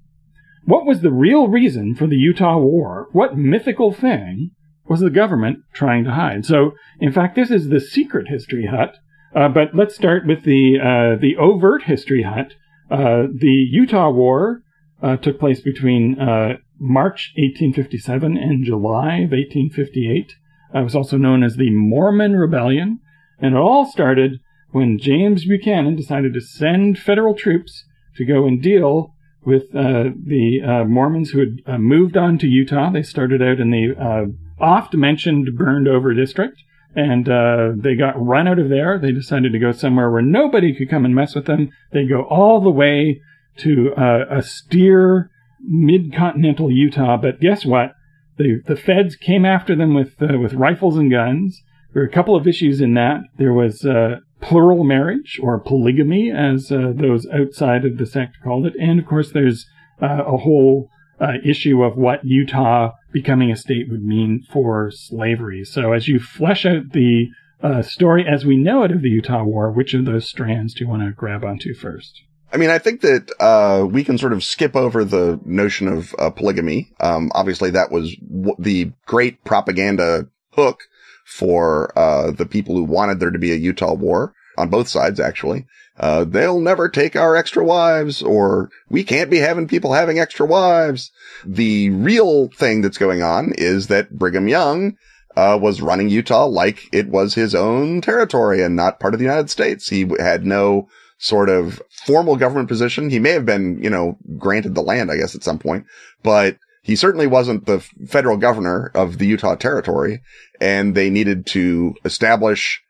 What 0.65 0.85
was 0.85 1.01
the 1.01 1.11
real 1.11 1.47
reason 1.47 1.95
for 1.95 2.05
the 2.05 2.15
Utah 2.15 2.59
War? 2.59 3.07
What 3.11 3.35
mythical 3.35 3.91
thing 3.91 4.51
was 4.87 4.99
the 4.99 5.09
government 5.09 5.61
trying 5.73 6.03
to 6.03 6.11
hide? 6.11 6.45
So, 6.45 6.73
in 6.99 7.11
fact, 7.11 7.35
this 7.35 7.49
is 7.49 7.69
the 7.69 7.79
secret 7.79 8.27
History 8.27 8.67
Hut. 8.67 8.97
Uh, 9.35 9.49
but 9.49 9.73
let's 9.73 9.95
start 9.95 10.27
with 10.27 10.43
the 10.43 10.77
uh, 10.79 11.19
the 11.19 11.37
overt 11.37 11.83
History 11.85 12.21
Hut. 12.21 12.53
Uh, 12.91 13.23
the 13.33 13.67
Utah 13.71 14.11
War 14.11 14.61
uh, 15.01 15.17
took 15.17 15.39
place 15.39 15.59
between 15.59 16.19
uh, 16.19 16.57
March 16.79 17.33
1857 17.35 18.37
and 18.37 18.63
July 18.63 19.15
of 19.21 19.31
1858. 19.31 20.35
It 20.75 20.83
was 20.83 20.95
also 20.95 21.17
known 21.17 21.41
as 21.41 21.55
the 21.55 21.71
Mormon 21.71 22.35
Rebellion, 22.35 22.99
and 23.39 23.55
it 23.55 23.57
all 23.57 23.85
started 23.85 24.39
when 24.71 24.99
James 24.99 25.45
Buchanan 25.45 25.95
decided 25.95 26.33
to 26.33 26.41
send 26.41 26.99
federal 26.99 27.33
troops 27.33 27.85
to 28.17 28.25
go 28.25 28.45
and 28.45 28.61
deal 28.61 29.13
with 29.45 29.63
uh, 29.75 30.09
the 30.25 30.61
uh, 30.61 30.83
Mormons 30.83 31.29
who 31.29 31.39
had 31.39 31.61
uh, 31.65 31.77
moved 31.77 32.17
on 32.17 32.37
to 32.39 32.47
Utah. 32.47 32.91
They 32.91 33.03
started 33.03 33.41
out 33.41 33.59
in 33.59 33.71
the 33.71 33.95
uh, 33.97 34.25
oft 34.61 34.93
mentioned 34.93 35.57
burned 35.57 35.87
over 35.87 36.13
district, 36.13 36.61
and 36.93 37.29
uh, 37.29 37.71
they 37.75 37.95
got 37.95 38.21
run 38.21 38.47
out 38.47 38.59
of 38.59 38.69
there. 38.69 38.99
They 38.99 39.13
decided 39.13 39.53
to 39.53 39.59
go 39.59 39.71
somewhere 39.71 40.11
where 40.11 40.21
nobody 40.21 40.75
could 40.75 40.89
come 40.89 41.05
and 41.05 41.15
mess 41.15 41.35
with 41.35 41.45
them. 41.45 41.69
They 41.93 42.05
go 42.05 42.23
all 42.23 42.59
the 42.59 42.69
way 42.69 43.21
to 43.59 43.93
uh, 43.95 44.25
austere 44.29 45.29
mid 45.61 46.13
continental 46.13 46.69
Utah, 46.69 47.17
but 47.17 47.39
guess 47.39 47.65
what? 47.65 47.94
The 48.37 48.61
the 48.65 48.75
feds 48.75 49.15
came 49.15 49.45
after 49.45 49.75
them 49.75 49.93
with 49.93 50.21
uh, 50.21 50.37
with 50.39 50.53
rifles 50.53 50.97
and 50.97 51.11
guns. 51.11 51.61
There 51.93 52.01
were 52.01 52.07
a 52.07 52.11
couple 52.11 52.35
of 52.35 52.47
issues 52.47 52.81
in 52.81 52.93
that. 52.95 53.21
There 53.37 53.53
was 53.53 53.85
uh, 53.85 54.19
plural 54.41 54.83
marriage 54.83 55.39
or 55.41 55.59
polygamy, 55.59 56.31
as 56.31 56.71
uh, 56.71 56.91
those 56.93 57.25
outside 57.27 57.85
of 57.85 57.97
the 57.97 58.05
sect 58.05 58.35
called 58.43 58.65
it, 58.65 58.73
and 58.79 58.99
of 58.99 59.05
course, 59.05 59.31
there's 59.31 59.65
uh, 60.01 60.23
a 60.25 60.37
whole 60.37 60.89
uh, 61.19 61.33
issue 61.43 61.83
of 61.83 61.95
what 61.97 62.25
Utah 62.25 62.91
becoming 63.13 63.51
a 63.51 63.55
state 63.55 63.89
would 63.89 64.03
mean 64.03 64.43
for 64.51 64.91
slavery. 64.91 65.63
So, 65.63 65.93
as 65.93 66.07
you 66.07 66.19
flesh 66.19 66.65
out 66.65 66.91
the 66.91 67.29
uh, 67.63 67.81
story 67.81 68.25
as 68.27 68.45
we 68.45 68.57
know 68.57 68.83
it 68.83 68.91
of 68.91 69.01
the 69.01 69.09
Utah 69.09 69.43
War, 69.43 69.71
which 69.71 69.93
of 69.93 70.05
those 70.05 70.27
strands 70.27 70.73
do 70.73 70.83
you 70.83 70.89
want 70.89 71.03
to 71.03 71.11
grab 71.11 71.43
onto 71.43 71.73
first? 71.73 72.21
I 72.55 72.57
mean, 72.57 72.69
I 72.69 72.79
think 72.79 73.01
that 73.01 73.33
uh, 73.37 73.85
we 73.85 74.05
can 74.05 74.17
sort 74.17 74.31
of 74.31 74.41
skip 74.41 74.77
over 74.77 75.03
the 75.03 75.41
notion 75.43 75.89
of 75.89 76.15
uh, 76.17 76.29
polygamy. 76.29 76.93
Um, 77.01 77.29
obviously, 77.35 77.69
that 77.71 77.91
was 77.91 78.15
w- 78.15 78.55
the 78.57 78.93
great 79.05 79.43
propaganda 79.43 80.29
hook 80.53 80.83
for 81.25 81.91
uh, 81.99 82.31
the 82.31 82.45
people 82.45 82.77
who 82.77 82.85
wanted 82.85 83.19
there 83.19 83.31
to 83.31 83.39
be 83.39 83.51
a 83.51 83.57
Utah 83.57 83.93
war 83.93 84.33
on 84.57 84.69
both 84.69 84.87
sides. 84.87 85.19
Actually, 85.19 85.65
uh, 85.99 86.23
they'll 86.23 86.61
never 86.61 86.87
take 86.87 87.17
our 87.17 87.35
extra 87.35 87.61
wives, 87.61 88.21
or 88.21 88.69
we 88.87 89.03
can't 89.03 89.29
be 89.29 89.39
having 89.39 89.67
people 89.67 89.91
having 89.91 90.17
extra 90.17 90.45
wives. 90.45 91.11
The 91.45 91.89
real 91.89 92.47
thing 92.47 92.79
that's 92.79 92.97
going 92.97 93.21
on 93.21 93.51
is 93.57 93.87
that 93.87 94.17
Brigham 94.17 94.47
Young 94.47 94.95
uh, 95.35 95.59
was 95.61 95.81
running 95.81 96.07
Utah 96.07 96.45
like 96.45 96.87
it 96.93 97.09
was 97.09 97.33
his 97.33 97.53
own 97.53 97.99
territory 97.99 98.63
and 98.63 98.77
not 98.77 99.01
part 99.01 99.13
of 99.13 99.19
the 99.19 99.25
United 99.25 99.49
States. 99.49 99.89
He 99.89 100.09
had 100.19 100.45
no 100.45 100.87
sort 101.17 101.49
of 101.49 101.81
formal 102.05 102.35
government 102.35 102.67
position. 102.67 103.09
He 103.09 103.19
may 103.19 103.31
have 103.31 103.45
been, 103.45 103.81
you 103.81 103.89
know, 103.89 104.17
granted 104.37 104.75
the 104.75 104.81
land, 104.81 105.11
I 105.11 105.17
guess, 105.17 105.35
at 105.35 105.43
some 105.43 105.59
point, 105.59 105.85
but 106.23 106.57
he 106.81 106.95
certainly 106.95 107.25
wasn't 107.25 107.65
the 107.65 107.79
federal 108.07 108.37
governor 108.37 108.91
of 108.93 109.17
the 109.17 109.25
Utah 109.25 109.55
territory. 109.55 110.21
And 110.61 110.93
they 110.93 111.09
needed 111.09 111.47
to 111.47 111.95
establish 112.05 112.81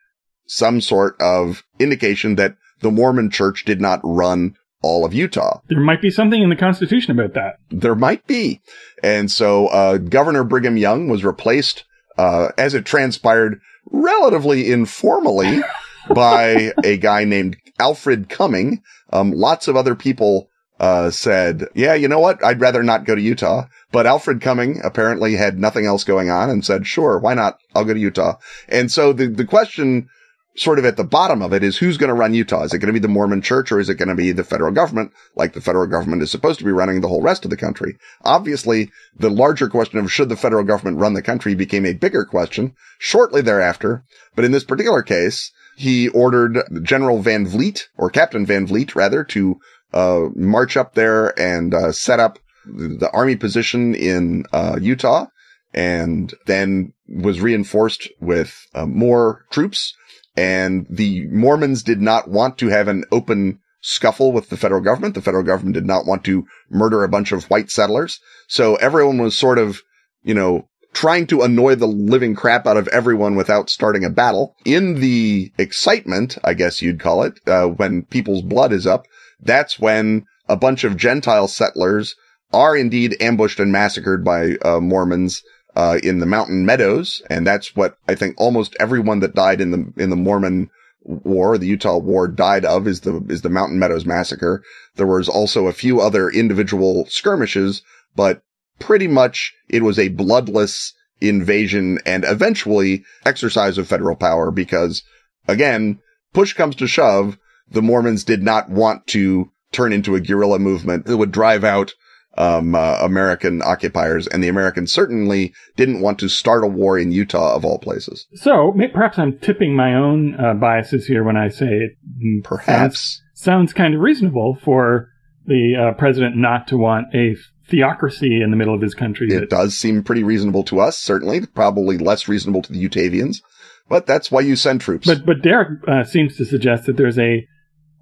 some 0.48 0.82
sort 0.82 1.16
of 1.22 1.64
indication 1.80 2.36
that 2.36 2.58
the 2.82 2.92
Mormon 2.92 3.30
church 3.30 3.64
did 3.66 3.80
not 3.80 4.02
run 4.04 4.56
all 4.82 5.06
of 5.06 5.14
Utah. 5.14 5.62
There 5.70 5.80
might 5.80 6.02
be 6.02 6.12
something 6.12 6.42
in 6.42 6.50
the 6.50 6.56
Constitution 6.56 7.18
about 7.18 7.34
that. 7.36 7.58
There 7.72 7.96
might 7.96 8.28
be. 8.28 8.62
And 9.02 9.32
so, 9.32 9.68
uh, 9.68 9.98
Governor 9.98 10.44
Brigham 10.44 10.78
Young 10.78 11.08
was 11.08 11.24
replaced, 11.24 11.86
uh, 12.18 12.50
as 12.58 12.74
it 12.74 12.86
transpired 12.86 13.62
relatively 13.90 14.72
informally 14.72 15.62
by 16.14 16.74
a 16.84 16.98
guy 16.98 17.24
named 17.24 17.58
Alfred 17.80 18.30
Cumming. 18.30 18.82
Um, 19.12 19.32
lots 19.32 19.68
of 19.68 19.76
other 19.76 19.96
people, 19.96 20.50
uh, 20.80 21.10
said, 21.10 21.68
yeah, 21.74 21.94
you 21.94 22.08
know 22.08 22.20
what? 22.20 22.44
I'd 22.44 22.60
rather 22.60 22.84
not 22.84 23.06
go 23.06 23.16
to 23.16 23.22
Utah. 23.22 23.68
But 23.92 24.06
Alfred 24.06 24.42
Cumming 24.42 24.82
apparently 24.84 25.36
had 25.36 25.60
nothing 25.60 25.86
else 25.86 26.04
going 26.04 26.30
on 26.30 26.50
and 26.50 26.66
said, 26.66 26.86
sure, 26.86 27.18
why 27.20 27.34
not? 27.34 27.58
I'll 27.74 27.86
go 27.86 27.94
to 27.94 28.00
Utah. 28.00 28.36
And 28.68 28.92
so 28.92 29.14
the, 29.14 29.28
the 29.28 29.46
question 29.46 30.10
sort 30.58 30.80
of 30.80 30.86
at 30.86 30.96
the 30.96 31.04
bottom 31.04 31.42
of 31.42 31.54
it 31.54 31.64
is 31.64 31.78
who's 31.78 31.98
going 31.98 32.08
to 32.08 32.14
run 32.14 32.34
Utah? 32.34 32.64
Is 32.64 32.74
it 32.74 32.80
going 32.80 32.88
to 32.88 32.94
be 32.94 33.00
the 33.00 33.08
Mormon 33.08 33.42
church 33.42 33.72
or 33.72 33.80
is 33.80 33.90
it 33.90 33.96
going 33.96 34.10
to 34.10 34.16
be 34.16 34.32
the 34.32 34.44
federal 34.44 34.72
government 34.72 35.12
like 35.36 35.54
the 35.54 35.62
federal 35.62 35.86
government 35.86 36.22
is 36.22 36.32
supposed 36.32 36.60
to 36.60 36.66
be 36.66 36.72
running 36.72 37.02
the 37.02 37.10
whole 37.10 37.22
rest 37.22 37.44
of 37.44 37.52
the 37.52 37.58
country? 37.58 37.98
Obviously, 38.24 38.90
the 39.18 39.30
larger 39.30 39.68
question 39.68 40.00
of 40.00 40.12
should 40.12 40.30
the 40.30 40.38
federal 40.38 40.64
government 40.64 40.98
run 40.98 41.14
the 41.14 41.22
country 41.22 41.56
became 41.56 41.86
a 41.86 41.94
bigger 41.94 42.24
question 42.24 42.74
shortly 43.00 43.42
thereafter. 43.42 44.06
But 44.34 44.46
in 44.46 44.54
this 44.54 44.64
particular 44.64 45.04
case, 45.04 45.52
he 45.76 46.08
ordered 46.10 46.64
General 46.84 47.22
Van 47.22 47.46
Vliet 47.46 47.88
or 47.98 48.10
Captain 48.10 48.46
Van 48.46 48.66
Vliet 48.66 48.96
rather 48.96 49.24
to, 49.26 49.60
uh, 49.94 50.26
march 50.36 50.78
up 50.78 50.96
there 50.96 51.38
and, 51.40 51.74
uh, 51.74 51.92
set 51.92 52.20
up 52.20 52.40
the 52.66 53.10
army 53.14 53.36
position 53.36 53.94
in, 53.94 54.46
uh, 54.52 54.78
Utah 54.82 55.28
and 55.74 56.34
then 56.48 56.94
was 57.08 57.42
reinforced 57.42 58.10
with 58.20 58.66
uh, 58.74 58.86
more 58.86 59.46
troops. 59.52 59.94
And 60.38 60.88
the 60.90 61.28
Mormons 61.28 61.84
did 61.84 62.02
not 62.02 62.30
want 62.30 62.58
to 62.58 62.70
have 62.70 62.88
an 62.88 63.04
open 63.12 63.60
scuffle 63.82 64.32
with 64.32 64.50
the 64.50 64.58
federal 64.58 64.82
government. 64.82 65.14
The 65.14 65.22
federal 65.22 65.44
government 65.44 65.76
did 65.76 65.86
not 65.86 66.06
want 66.06 66.24
to 66.26 66.46
murder 66.70 67.04
a 67.04 67.10
bunch 67.10 67.32
of 67.32 67.44
white 67.46 67.70
settlers. 67.70 68.20
So 68.48 68.76
everyone 68.78 69.20
was 69.20 69.38
sort 69.38 69.60
of, 69.60 69.82
you 70.24 70.34
know, 70.34 70.68
trying 70.96 71.28
to 71.28 71.42
annoy 71.42 71.76
the 71.76 71.86
living 71.86 72.34
crap 72.34 72.66
out 72.66 72.78
of 72.78 72.88
everyone 72.88 73.36
without 73.36 73.70
starting 73.70 74.06
a 74.06 74.10
battle. 74.10 74.56
In 74.64 75.02
the 75.02 75.52
excitement, 75.58 76.38
I 76.44 76.54
guess 76.54 76.82
you'd 76.82 77.02
call 77.02 77.24
it, 77.24 77.40
uh, 77.46 77.68
when 77.68 78.04
people's 78.04 78.42
blood 78.42 78.72
is 78.72 78.88
up, 78.88 79.06
that's 79.42 79.78
when 79.78 80.26
a 80.48 80.56
bunch 80.56 80.86
of 80.86 80.96
Gentile 80.96 81.50
settlers 81.50 82.16
are 82.54 82.78
indeed 82.78 83.18
ambushed 83.20 83.60
and 83.60 83.74
massacred 83.74 84.24
by 84.24 84.56
uh, 84.64 84.80
Mormons 84.80 85.44
uh, 85.76 86.00
in 86.02 86.20
the 86.20 86.26
mountain 86.26 86.66
meadows, 86.66 87.22
and 87.30 87.46
that's 87.46 87.76
what 87.76 87.98
I 88.08 88.16
think 88.16 88.36
almost 88.40 88.78
everyone 88.80 89.20
that 89.20 89.36
died 89.36 89.60
in 89.60 89.72
the 89.72 90.02
in 90.02 90.10
the 90.10 90.16
Mormon 90.16 90.70
war, 91.04 91.58
the 91.58 91.68
Utah 91.68 91.98
war, 91.98 92.30
died 92.30 92.64
of 92.64 92.88
is 92.88 93.02
the 93.02 93.22
is 93.28 93.42
the 93.42 93.50
Mountain 93.50 93.80
Meadows 93.80 94.06
massacre. 94.06 94.64
There 94.96 95.06
was 95.06 95.28
also 95.28 95.68
a 95.68 95.74
few 95.74 96.00
other 96.00 96.30
individual 96.30 97.06
skirmishes, 97.08 97.82
but 98.16 98.42
pretty 98.80 99.08
much 99.08 99.54
it 99.70 99.84
was 99.84 100.00
a 100.00 100.10
bloodless 100.10 100.94
invasion 101.22 102.00
and 102.06 102.26
eventually 102.26 103.04
exercise 103.26 103.78
of 103.78 103.88
federal 103.88 104.16
power 104.16 104.52
because 104.52 105.04
again, 105.48 106.00
push 106.34 106.54
comes 106.54 106.76
to 106.76 106.88
shove, 106.88 107.38
the 107.70 107.82
Mormons 107.82 108.24
did 108.24 108.44
not 108.44 108.70
want 108.70 109.08
to 109.08 109.52
turn 109.72 109.94
into 109.94 110.16
a 110.16 110.22
guerrilla 110.22 110.60
movement 110.60 111.06
that 111.06 111.18
would 111.18 111.32
drive 111.32 111.64
out 111.64 111.94
um, 112.38 112.76
uh, 112.76 112.98
American 113.02 113.62
occupiers, 113.62 114.28
and 114.28 114.44
the 114.44 114.50
Americans 114.50 114.92
certainly 114.92 115.54
didn't 115.78 116.02
want 116.02 116.20
to 116.20 116.28
start 116.28 116.64
a 116.64 116.68
war 116.68 117.00
in 117.00 117.12
Utah 117.12 117.56
of 117.56 117.64
all 117.64 117.80
places. 117.80 118.28
So 118.34 118.74
perhaps 118.94 119.18
I'm 119.18 119.38
tipping 119.40 119.76
my 119.76 119.94
own 119.94 120.36
uh, 120.36 120.54
biases 120.54 121.08
here 121.08 121.24
when 121.24 121.38
I 121.38 121.48
say 121.48 121.68
it. 121.68 122.44
Perhaps 122.44 123.00
sounds, 123.00 123.22
sounds 123.34 123.74
kind 123.74 123.94
of 123.94 124.02
reasonable 124.02 124.58
for 124.64 125.10
the 125.46 125.76
uh, 125.76 125.94
president 125.98 126.36
not 126.36 126.68
to 126.68 126.78
want 126.78 127.08
a 127.14 127.36
theocracy 127.70 128.42
in 128.42 128.52
the 128.52 128.58
middle 128.58 128.74
of 128.76 128.82
his 128.82 128.94
country. 128.94 129.28
It 129.32 129.40
that- 129.42 129.50
does 129.50 129.78
seem 129.78 130.04
pretty 130.04 130.24
reasonable 130.24 130.64
to 130.66 130.80
us, 130.80 130.98
certainly. 130.98 131.46
Probably 131.46 131.98
less 131.98 132.28
reasonable 132.28 132.62
to 132.64 132.72
the 132.72 132.90
Utavians. 132.90 133.42
But 133.88 134.08
that's 134.08 134.32
why 134.32 134.42
you 134.42 134.56
send 134.56 134.82
troops. 134.82 135.06
But 135.08 135.26
but 135.26 135.42
Derek 135.44 135.80
uh, 135.88 136.04
seems 136.04 136.38
to 136.38 136.46
suggest 136.46 136.86
that 136.86 136.98
there's 136.98 137.20
a 137.20 137.46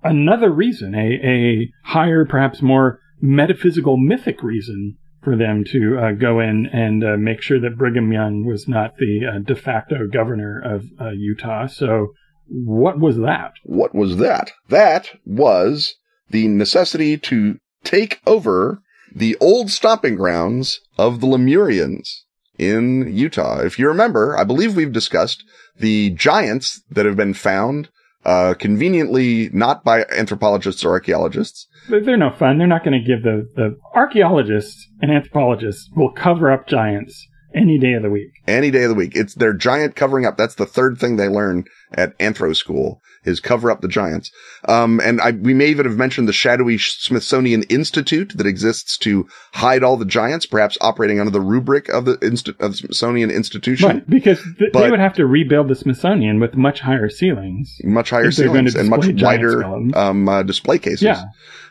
another 0.03 0.49
reason, 0.49 0.95
a 0.95 1.19
a 1.23 1.71
higher, 1.83 2.25
perhaps 2.25 2.61
more 2.61 2.99
metaphysical, 3.21 3.97
mythic 3.97 4.43
reason 4.43 4.97
for 5.23 5.35
them 5.37 5.63
to 5.71 5.97
uh, 5.97 6.11
go 6.11 6.39
in 6.39 6.67
and 6.71 7.03
uh, 7.03 7.15
make 7.17 7.41
sure 7.41 7.59
that 7.59 7.77
Brigham 7.77 8.11
Young 8.11 8.45
was 8.45 8.67
not 8.67 8.95
the 8.97 9.21
uh, 9.25 9.39
de 9.39 9.55
facto 9.55 10.07
governor 10.11 10.61
of 10.63 10.85
uh, 10.99 11.11
Utah. 11.11 11.67
So 11.67 12.07
what 12.47 12.99
was 12.99 13.17
that? 13.17 13.53
what 13.63 13.95
was 13.95 14.17
that? 14.17 14.51
That 14.69 15.09
was 15.25 15.95
the 16.29 16.47
necessity 16.47 17.17
to 17.17 17.57
take 17.83 18.21
over 18.25 18.81
the 19.13 19.37
old 19.39 19.69
stomping 19.69 20.15
grounds 20.15 20.79
of 20.97 21.21
the 21.21 21.27
Lemurians 21.27 22.23
in 22.57 23.13
Utah. 23.15 23.59
If 23.59 23.77
you 23.77 23.87
remember, 23.87 24.37
I 24.37 24.43
believe 24.43 24.75
we've 24.75 24.91
discussed 24.91 25.43
the 25.77 26.11
giants 26.11 26.81
that 26.91 27.05
have 27.05 27.15
been 27.15 27.33
found, 27.33 27.89
uh, 28.25 28.53
conveniently 28.57 29.49
not 29.51 29.83
by 29.83 30.05
anthropologists 30.05 30.83
or 30.83 30.91
archaeologists. 30.91 31.67
They're 31.89 32.17
no 32.17 32.31
fun. 32.31 32.57
They're 32.57 32.67
not 32.67 32.83
going 32.83 32.99
to 32.99 33.07
give 33.07 33.23
the 33.23 33.49
the 33.55 33.77
archaeologists 33.93 34.87
and 35.01 35.11
anthropologists 35.11 35.89
will 35.95 36.11
cover 36.11 36.51
up 36.51 36.67
giants 36.67 37.27
any 37.53 37.77
day 37.77 37.93
of 37.93 38.03
the 38.03 38.09
week. 38.09 38.31
Any 38.47 38.71
day 38.71 38.83
of 38.83 38.89
the 38.89 38.95
week. 38.95 39.15
It's 39.15 39.35
their 39.35 39.53
giant 39.53 39.95
covering 39.95 40.25
up. 40.25 40.37
That's 40.37 40.55
the 40.55 40.65
third 40.65 40.97
thing 40.97 41.17
they 41.17 41.27
learn 41.27 41.65
at 41.93 42.17
Anthro 42.17 42.55
School 42.55 43.01
is 43.25 43.39
cover 43.39 43.71
up 43.71 43.81
the 43.81 43.87
giants. 43.87 44.31
Um, 44.67 44.99
and 45.03 45.21
I, 45.21 45.31
we 45.31 45.53
may 45.53 45.67
even 45.67 45.85
have 45.85 45.97
mentioned 45.97 46.27
the 46.27 46.33
shadowy 46.33 46.77
Smithsonian 46.77 47.63
Institute 47.63 48.33
that 48.35 48.47
exists 48.47 48.97
to 48.99 49.27
hide 49.53 49.83
all 49.83 49.97
the 49.97 50.05
giants, 50.05 50.45
perhaps 50.45 50.77
operating 50.81 51.19
under 51.19 51.31
the 51.31 51.41
rubric 51.41 51.89
of 51.89 52.05
the, 52.05 52.17
Insti- 52.17 52.59
of 52.59 52.71
the 52.71 52.77
Smithsonian 52.77 53.31
Institution. 53.31 53.89
Right, 53.89 54.09
because 54.09 54.41
th- 54.59 54.71
they 54.73 54.89
would 54.89 54.99
have 54.99 55.13
to 55.15 55.25
rebuild 55.25 55.67
the 55.67 55.75
Smithsonian 55.75 56.39
with 56.39 56.55
much 56.55 56.79
higher 56.79 57.09
ceilings. 57.09 57.77
Much 57.83 58.09
higher 58.09 58.25
If 58.25 58.35
they're 58.35 58.47
going 58.47 58.69
ceilings 58.69 58.75
and 58.75 58.89
much 58.89 59.07
wider, 59.21 59.63
um, 59.97 60.27
uh, 60.27 60.43
display 60.43 60.79
cases. 60.79 61.03
Yeah, 61.03 61.23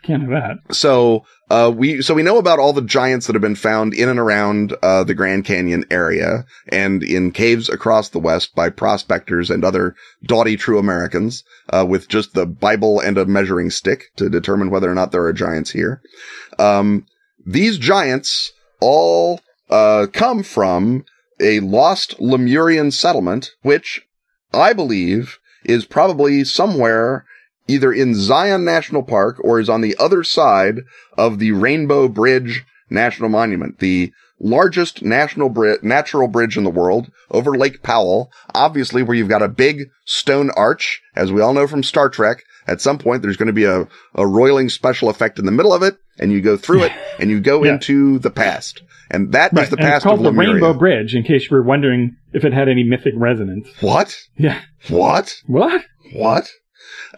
can't 0.03 0.23
have 0.23 0.31
that. 0.31 0.75
So, 0.75 1.25
uh, 1.53 1.69
we, 1.69 2.01
so 2.01 2.15
we 2.15 2.23
know 2.23 2.38
about 2.38 2.59
all 2.59 2.73
the 2.73 2.81
giants 2.81 3.27
that 3.27 3.35
have 3.35 3.43
been 3.43 3.55
found 3.55 3.93
in 3.93 4.09
and 4.09 4.19
around, 4.19 4.75
uh, 4.83 5.05
the 5.05 5.12
Grand 5.12 5.45
Canyon 5.45 5.85
area 5.91 6.47
and 6.69 7.03
in 7.03 7.31
caves 7.31 7.69
across 7.69 8.09
the 8.09 8.19
West 8.19 8.55
by 8.55 8.71
prospectors 8.71 9.51
and 9.51 9.62
other 9.62 9.95
doughty 10.25 10.57
true 10.57 10.79
Americans, 10.79 11.45
uh, 11.69 11.85
with 11.87 12.09
just 12.09 12.33
the 12.33 12.47
Bible 12.47 13.01
and 13.01 13.19
a 13.19 13.27
measuring 13.27 13.69
stick 13.69 14.05
to 14.17 14.31
determine 14.31 14.71
whether 14.71 14.91
or 14.91 14.95
not 14.95 15.12
there 15.12 15.25
are 15.25 15.33
giants 15.35 15.73
here. 15.73 16.01
Um, 16.59 17.05
these 17.45 17.77
giants 17.77 18.55
all, 18.81 19.43
uh, 19.69 20.07
come 20.11 20.43
from 20.43 21.05
a 21.38 21.61
lost 21.61 22.19
Lemurian 22.19 22.91
settlement, 22.91 23.51
which 23.61 24.01
I 24.55 24.73
believe 24.73 25.38
is 25.65 25.85
probably 25.85 26.45
somewhere 26.45 27.27
either 27.68 27.92
in 27.92 28.14
Zion 28.14 28.64
National 28.64 29.03
Park 29.03 29.37
or 29.42 29.61
is 29.61 29.68
on 29.68 29.81
the 29.81 29.96
other 29.98 30.22
side 30.25 30.81
of 31.16 31.38
the 31.38 31.53
Rainbow 31.53 32.09
Bridge 32.09 32.64
National 32.90 33.29
Monument, 33.29 33.79
the 33.79 34.12
largest 34.40 35.03
national 35.03 35.48
bri- 35.48 35.77
natural 35.83 36.27
bridge 36.29 36.57
in 36.57 36.64
the 36.64 36.70
world 36.70 37.11
over 37.31 37.57
Lake 37.57 37.83
Powell, 37.83 38.31
obviously 38.55 39.03
where 39.03 39.16
you've 39.16 39.29
got 39.29 39.42
a 39.42 39.48
big 39.48 39.85
stone 40.05 40.51
arch, 40.57 41.01
as 41.14 41.31
we 41.33 41.40
all 41.40 41.55
know 41.55 41.66
from 41.68 41.83
Star 41.83 42.09
Trek. 42.09 42.42
At 42.66 42.81
some 42.81 42.98
point, 42.98 43.22
there's 43.22 43.37
going 43.37 43.48
to 43.48 43.53
be 43.53 43.64
a, 43.64 43.88
a 44.14 44.27
roiling 44.27 44.68
special 44.68 45.09
effect 45.09 45.38
in 45.38 45.46
the 45.46 45.53
middle 45.53 45.72
of 45.72 45.83
it, 45.83 45.96
and 46.20 46.31
you 46.33 46.40
go 46.40 46.57
through 46.57 46.85
it, 46.85 46.92
and 47.18 47.29
you 47.31 47.40
go 47.40 47.64
Yeah. 47.64 47.72
into 47.75 48.18
the 48.20 48.31
past. 48.31 48.83
And 49.11 49.33
that 49.33 49.53
is 49.53 49.59
Right, 49.59 49.70
the 49.70 49.77
and 49.77 49.85
it's 49.87 49.90
past 49.92 50.05
called 50.05 50.18
of 50.20 50.25
the 50.25 50.31
Lemuria. 50.31 50.53
Rainbow 50.55 50.75
Bridge. 50.79 51.14
In 51.14 51.22
case 51.25 51.48
you 51.51 51.57
were 51.57 51.62
wondering 51.62 52.16
if 52.33 52.44
it 52.44 52.53
had 52.53 52.68
any 52.68 52.83
mythic 52.85 53.14
resonance. 53.16 53.68
What? 53.81 54.16
Yeah. 54.37 54.61
What? 54.88 55.35
What? 55.46 55.83
What? 56.14 56.48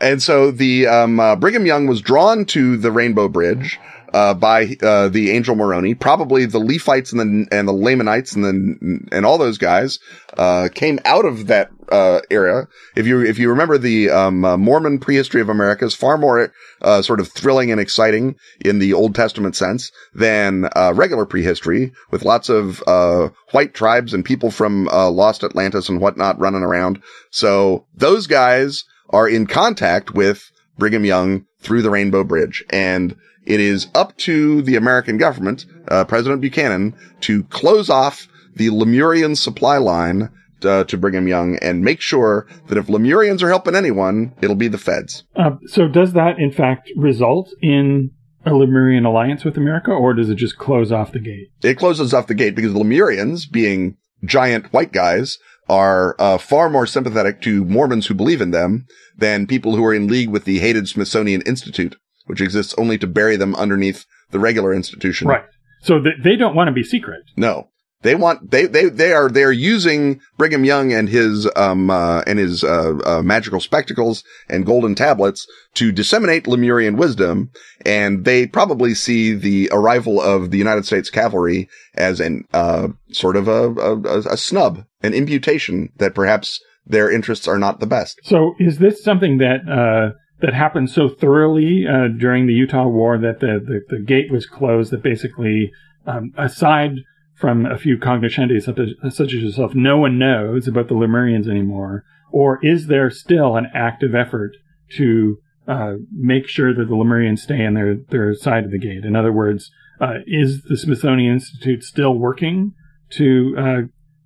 And 0.01 0.23
so 0.23 0.51
the 0.51 0.87
um, 0.87 1.21
uh, 1.21 1.37
Brigham 1.37 1.67
Young 1.67 1.87
was 1.87 2.01
drawn 2.01 2.45
to 2.47 2.77
the 2.77 2.93
Rainbow 2.93 3.29
Bridge 3.29 3.79
uh, 4.15 4.33
by 4.33 4.77
uh, 4.81 5.09
the 5.09 5.33
Angel 5.33 5.57
Moroni. 5.57 5.95
Probably 5.95 6.47
the 6.47 6.61
Nephites 6.61 7.13
and 7.13 7.21
the 7.21 7.57
and 7.57 7.67
the 7.67 7.73
Lamanites 7.73 8.35
and 8.37 9.09
and 9.11 9.27
all 9.27 9.39
those 9.39 9.59
guys 9.59 9.99
uh, 10.39 10.69
came 10.73 11.01
out 11.05 11.25
of 11.25 11.49
that 11.49 11.71
uh, 11.91 12.21
era. 12.31 12.69
If 12.95 13.09
you 13.09 13.23
if 13.23 13.41
you 13.41 13.51
remember 13.51 13.77
the 13.77 14.11
um, 14.11 14.45
uh, 14.45 14.57
Mormon 14.57 15.01
prehistory 15.01 15.41
of 15.41 15.49
America 15.49 15.85
is 15.85 15.97
far 15.97 16.17
more 16.17 16.53
uh, 16.81 17.03
sort 17.03 17.19
of 17.19 17.29
thrilling 17.33 17.73
and 17.73 17.81
exciting 17.81 18.37
in 18.61 18.79
the 18.79 18.93
Old 18.93 19.17
Testament 19.17 19.57
sense 19.57 19.91
than 20.15 20.69
uh, 20.77 20.93
regular 20.95 21.27
prehistory, 21.27 21.93
with 22.13 22.25
lots 22.25 22.49
of 22.49 22.85
uh, 22.87 23.31
white 23.51 23.75
tribes 23.75 24.15
and 24.15 24.25
people 24.25 24.53
from 24.53 24.87
uh, 24.89 25.11
lost 25.11 25.43
Atlantis 25.43 25.89
and 25.89 26.01
whatnot 26.01 26.39
running 26.39 26.63
around. 26.63 27.03
So 27.31 27.87
those 27.97 28.29
guys 28.29 28.85
are 29.15 29.29
in 29.29 29.47
contact 29.47 30.13
with 30.13 30.51
Brigham 30.77 31.05
Young 31.05 31.47
through 31.61 31.83
the 31.83 31.91
Rainbow 31.91 32.25
Bridge. 32.25 32.65
And 32.71 33.17
it 33.47 33.61
is 33.61 33.87
up 33.95 34.17
to 34.19 34.61
the 34.63 34.77
American 34.77 35.19
government, 35.19 35.67
uh, 35.89 36.05
President 36.05 36.41
Buchanan, 36.41 36.97
to 37.21 37.45
close 37.45 37.89
off 37.89 38.27
the 38.57 38.71
Lemurian 38.71 39.37
supply 39.37 39.79
line 39.79 40.31
uh, 40.65 40.85
to 40.85 40.99
Brigham 40.99 41.29
Young 41.29 41.59
and 41.59 41.83
make 41.83 42.01
sure 42.01 42.47
that 42.67 42.79
if 42.79 42.87
Lemurians 42.87 43.43
are 43.43 43.49
helping 43.49 43.75
anyone, 43.77 44.35
it'll 44.43 44.57
be 44.57 44.69
the 44.69 44.79
feds. 44.79 45.23
Uh, 45.37 45.57
so 45.67 45.87
does 45.87 46.15
that 46.15 46.39
in 46.39 46.51
fact 46.51 46.91
result 46.97 47.51
in 47.63 48.11
a 48.47 48.55
Lemurian 48.55 49.05
alliance 49.05 49.45
with 49.45 49.57
America, 49.57 49.91
or 49.91 50.13
does 50.13 50.29
it 50.29 50.35
just 50.37 50.59
close 50.59 50.93
off 50.93 51.13
the 51.13 51.21
gate? 51.21 51.49
It 51.63 51.79
closes 51.79 52.13
off 52.13 52.27
the 52.27 52.35
gate 52.35 52.55
because 52.55 52.73
the 52.73 52.81
Lemurians, 52.81 53.51
being 53.51 53.97
giant 54.25 54.73
white 54.73 54.93
guys, 54.93 55.39
are 55.69 56.15
uh, 56.19 56.39
far 56.39 56.69
more 56.69 56.87
sympathetic 56.87 57.41
to 57.43 57.65
Mormons 57.65 58.07
who 58.07 58.15
believe 58.15 58.41
in 58.41 58.51
them 58.51 58.87
than 59.17 59.47
people 59.47 59.77
who 59.77 59.85
are 59.85 59.95
in 59.95 60.09
league 60.09 60.29
with 60.29 60.45
the 60.45 60.59
hated 60.59 60.89
Smithsonian 60.89 61.43
Institute, 61.43 61.97
which 62.27 62.41
exists 62.41 62.75
only 62.77 62.99
to 62.99 63.07
bury 63.07 63.37
them 63.37 63.55
underneath 63.55 64.05
the 64.31 64.39
regular 64.39 64.75
institution. 64.75 65.29
Right. 65.29 65.45
So 65.83 66.01
th- 66.01 66.17
they 66.23 66.37
don't 66.37 66.55
want 66.55 66.69
to 66.69 66.73
be 66.73 66.83
secret. 66.83 67.23
No. 67.37 67.69
They 68.05 68.15
want 68.15 68.51
they 68.51 68.67
they 68.67 68.91
they 68.91 69.13
are 69.13 69.31
they 69.31 69.43
are 69.43 69.51
using 69.51 70.21
Brigham 70.37 70.63
Young 70.65 70.93
and 70.93 71.09
his 71.09 71.51
um 71.57 71.89
uh, 71.89 72.21
and 72.27 72.39
his 72.39 72.63
uh, 72.63 72.99
uh, 73.05 73.23
magical 73.23 73.61
spectacles 73.61 74.23
and 74.47 74.67
golden 74.67 74.95
tablets 74.95 75.47
to 75.75 75.91
disseminate 75.91 76.47
Lemurian 76.47 76.97
wisdom, 76.99 77.51
and 77.85 78.27
they 78.27 78.47
probably 78.47 78.95
see 78.95 79.33
the 79.33 79.71
arrival 79.73 80.21
of 80.21 80.51
the 80.51 80.59
United 80.59 80.85
States 80.85 81.09
cavalry 81.09 81.67
as 81.95 82.21
an 82.21 82.45
uh 82.53 82.89
sort 83.11 83.37
of 83.37 83.49
a 83.49 83.73
a, 83.73 84.19
a 84.35 84.37
snub, 84.37 84.85
an 85.03 85.15
imputation 85.15 85.89
that 85.97 86.15
perhaps 86.15 86.61
their 86.87 87.11
interests 87.11 87.49
are 87.49 87.59
not 87.59 87.81
the 87.81 87.87
best. 87.87 88.21
So 88.23 88.55
is 88.59 88.79
this 88.79 89.03
something 89.03 89.39
that 89.39 89.61
uh, 89.67 90.15
that 90.41 90.53
happened 90.53 90.91
so 90.91 91.09
thoroughly 91.09 91.87
uh, 91.87 92.09
during 92.19 92.47
the 92.47 92.53
Utah 92.53 92.87
War 92.87 93.17
that 93.17 93.41
the, 93.41 93.61
the, 93.65 93.97
the 93.97 94.03
gate 94.03 94.31
was 94.31 94.45
closed? 94.45 94.93
That 94.93 95.03
basically, 95.03 95.73
um, 96.07 96.35
aside 96.37 96.97
from 97.35 97.67
a 97.67 97.79
few 97.79 97.99
cognoscenti 97.99 98.61
such 98.61 98.79
as, 98.79 99.33
yourself, 99.33 99.75
no 99.75 99.99
one 99.99 100.19
knows 100.19 100.69
about 100.69 100.89
the 100.89 100.95
Lemurians 100.95 101.49
anymore? 101.49 102.05
Or 102.33 102.59
is 102.63 102.87
there 102.87 103.11
still 103.11 103.57
an 103.57 103.67
active 103.75 104.15
effort 104.15 104.57
to 104.97 105.39
uh, 105.67 105.95
make 106.13 106.49
sure 106.49 106.75
that 106.75 106.87
the 106.87 106.95
Lemurians 106.95 107.41
stay 107.41 107.65
on 107.65 107.75
their, 107.75 107.97
their 108.11 108.35
side 108.35 108.65
of 108.65 108.71
the 108.71 108.79
gate? 108.79 109.05
In 109.05 109.17
other 109.17 109.33
words, 109.33 109.71
uh, 110.01 110.19
is 110.27 110.63
the 110.63 110.77
Smithsonian 110.77 111.35
Institute 111.35 111.83
still 111.83 112.15
working 112.15 112.73
to 113.11 113.55
uh, 113.59 113.81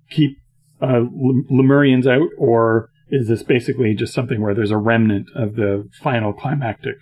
keep 0.09 0.37
uh, 0.81 1.01
Lemurians 1.51 2.07
out, 2.07 2.29
or 2.37 2.89
is 3.09 3.27
this 3.27 3.43
basically 3.43 3.93
just 3.95 4.13
something 4.13 4.41
where 4.41 4.53
there's 4.53 4.71
a 4.71 4.77
remnant 4.77 5.27
of 5.35 5.55
the 5.55 5.87
final 6.01 6.33
climactic 6.33 6.97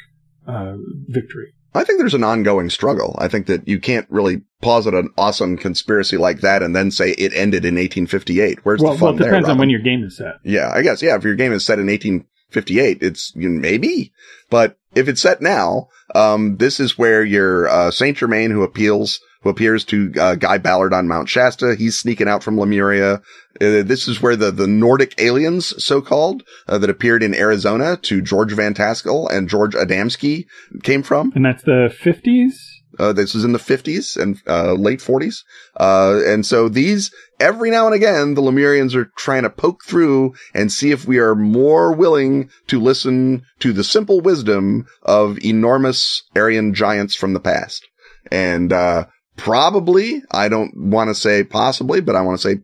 uh, 0.47 0.75
victory? 1.07 1.53
I 1.75 1.83
think 1.83 1.99
there's 1.99 2.13
an 2.15 2.23
ongoing 2.23 2.69
struggle. 2.69 3.15
I 3.19 3.27
think 3.27 3.45
that 3.47 3.67
you 3.67 3.79
can't 3.79 4.07
really 4.09 4.41
posit 4.61 4.93
an 4.95 5.09
awesome 5.17 5.57
conspiracy 5.57 6.17
like 6.17 6.41
that 6.41 6.63
and 6.63 6.75
then 6.75 6.89
say 6.91 7.11
it 7.11 7.33
ended 7.33 7.65
in 7.65 7.75
1858. 7.75 8.59
Where's 8.63 8.81
Well, 8.81 8.93
the 8.93 8.97
fun 8.99 9.05
well, 9.05 9.15
it 9.15 9.19
there? 9.19 9.29
depends 9.31 9.45
on 9.45 9.49
Robin? 9.51 9.59
when 9.59 9.69
your 9.69 9.81
game 9.81 10.03
is 10.03 10.17
set. 10.17 10.35
Yeah, 10.43 10.71
I 10.73 10.81
guess. 10.81 11.01
Yeah, 11.01 11.15
if 11.15 11.23
your 11.23 11.35
game 11.35 11.53
is 11.53 11.65
set 11.65 11.77
in 11.79 11.85
1858, 11.87 12.97
it's 13.01 13.33
you 13.35 13.49
know, 13.49 13.59
maybe. 13.59 14.11
But 14.49 14.77
if 14.95 15.07
it's 15.07 15.21
set 15.21 15.41
now, 15.41 15.89
um, 16.15 16.57
this 16.57 16.79
is 16.79 16.97
where 16.97 17.23
your 17.23 17.67
uh, 17.67 17.91
Saint 17.91 18.17
Germain, 18.17 18.49
who 18.51 18.63
appeals, 18.63 19.19
who 19.41 19.49
appears 19.49 19.83
to 19.85 20.11
uh, 20.19 20.35
Guy 20.35 20.57
Ballard 20.57 20.93
on 20.93 21.07
Mount 21.07 21.29
Shasta, 21.29 21.75
he's 21.75 21.99
sneaking 21.99 22.27
out 22.27 22.43
from 22.43 22.59
Lemuria. 22.59 23.21
Uh, 23.59 23.83
this 23.83 24.07
is 24.07 24.21
where 24.21 24.35
the 24.35 24.51
the 24.51 24.67
Nordic 24.67 25.19
aliens, 25.19 25.83
so 25.83 26.01
called, 26.01 26.43
uh, 26.67 26.77
that 26.77 26.89
appeared 26.89 27.23
in 27.23 27.33
Arizona 27.33 27.97
to 28.03 28.21
George 28.21 28.53
Van 28.53 28.73
Tassel 28.73 29.27
and 29.29 29.49
George 29.49 29.73
Adamski 29.73 30.45
came 30.83 31.03
from. 31.03 31.31
And 31.35 31.45
that's 31.45 31.63
the 31.63 31.93
50s? 32.03 32.53
Uh, 32.99 33.13
this 33.13 33.33
was 33.33 33.43
in 33.43 33.51
the 33.51 33.59
50s 33.59 34.17
and 34.17 34.41
uh, 34.47 34.73
late 34.73 34.99
40s. 34.99 35.43
Uh, 35.79 36.19
and 36.25 36.45
so 36.45 36.67
these, 36.67 37.11
every 37.39 37.69
now 37.69 37.85
and 37.85 37.95
again, 37.95 38.33
the 38.33 38.41
Lemurians 38.41 38.95
are 38.95 39.11
trying 39.17 39.43
to 39.43 39.49
poke 39.49 39.83
through 39.85 40.33
and 40.53 40.71
see 40.71 40.91
if 40.91 41.05
we 41.05 41.19
are 41.19 41.35
more 41.35 41.93
willing 41.93 42.49
to 42.67 42.79
listen 42.79 43.43
to 43.59 43.71
the 43.71 43.83
simple 43.83 44.19
wisdom 44.19 44.87
of 45.03 45.37
enormous 45.43 46.23
Aryan 46.35 46.73
giants 46.73 47.15
from 47.15 47.33
the 47.33 47.39
past. 47.39 47.87
And, 48.31 48.73
uh, 48.73 49.05
probably, 49.37 50.21
I 50.31 50.49
don't 50.49 50.75
want 50.75 51.09
to 51.09 51.15
say 51.15 51.43
possibly, 51.43 52.01
but 52.01 52.15
I 52.15 52.21
want 52.21 52.39
to 52.39 52.49
say 52.49 52.61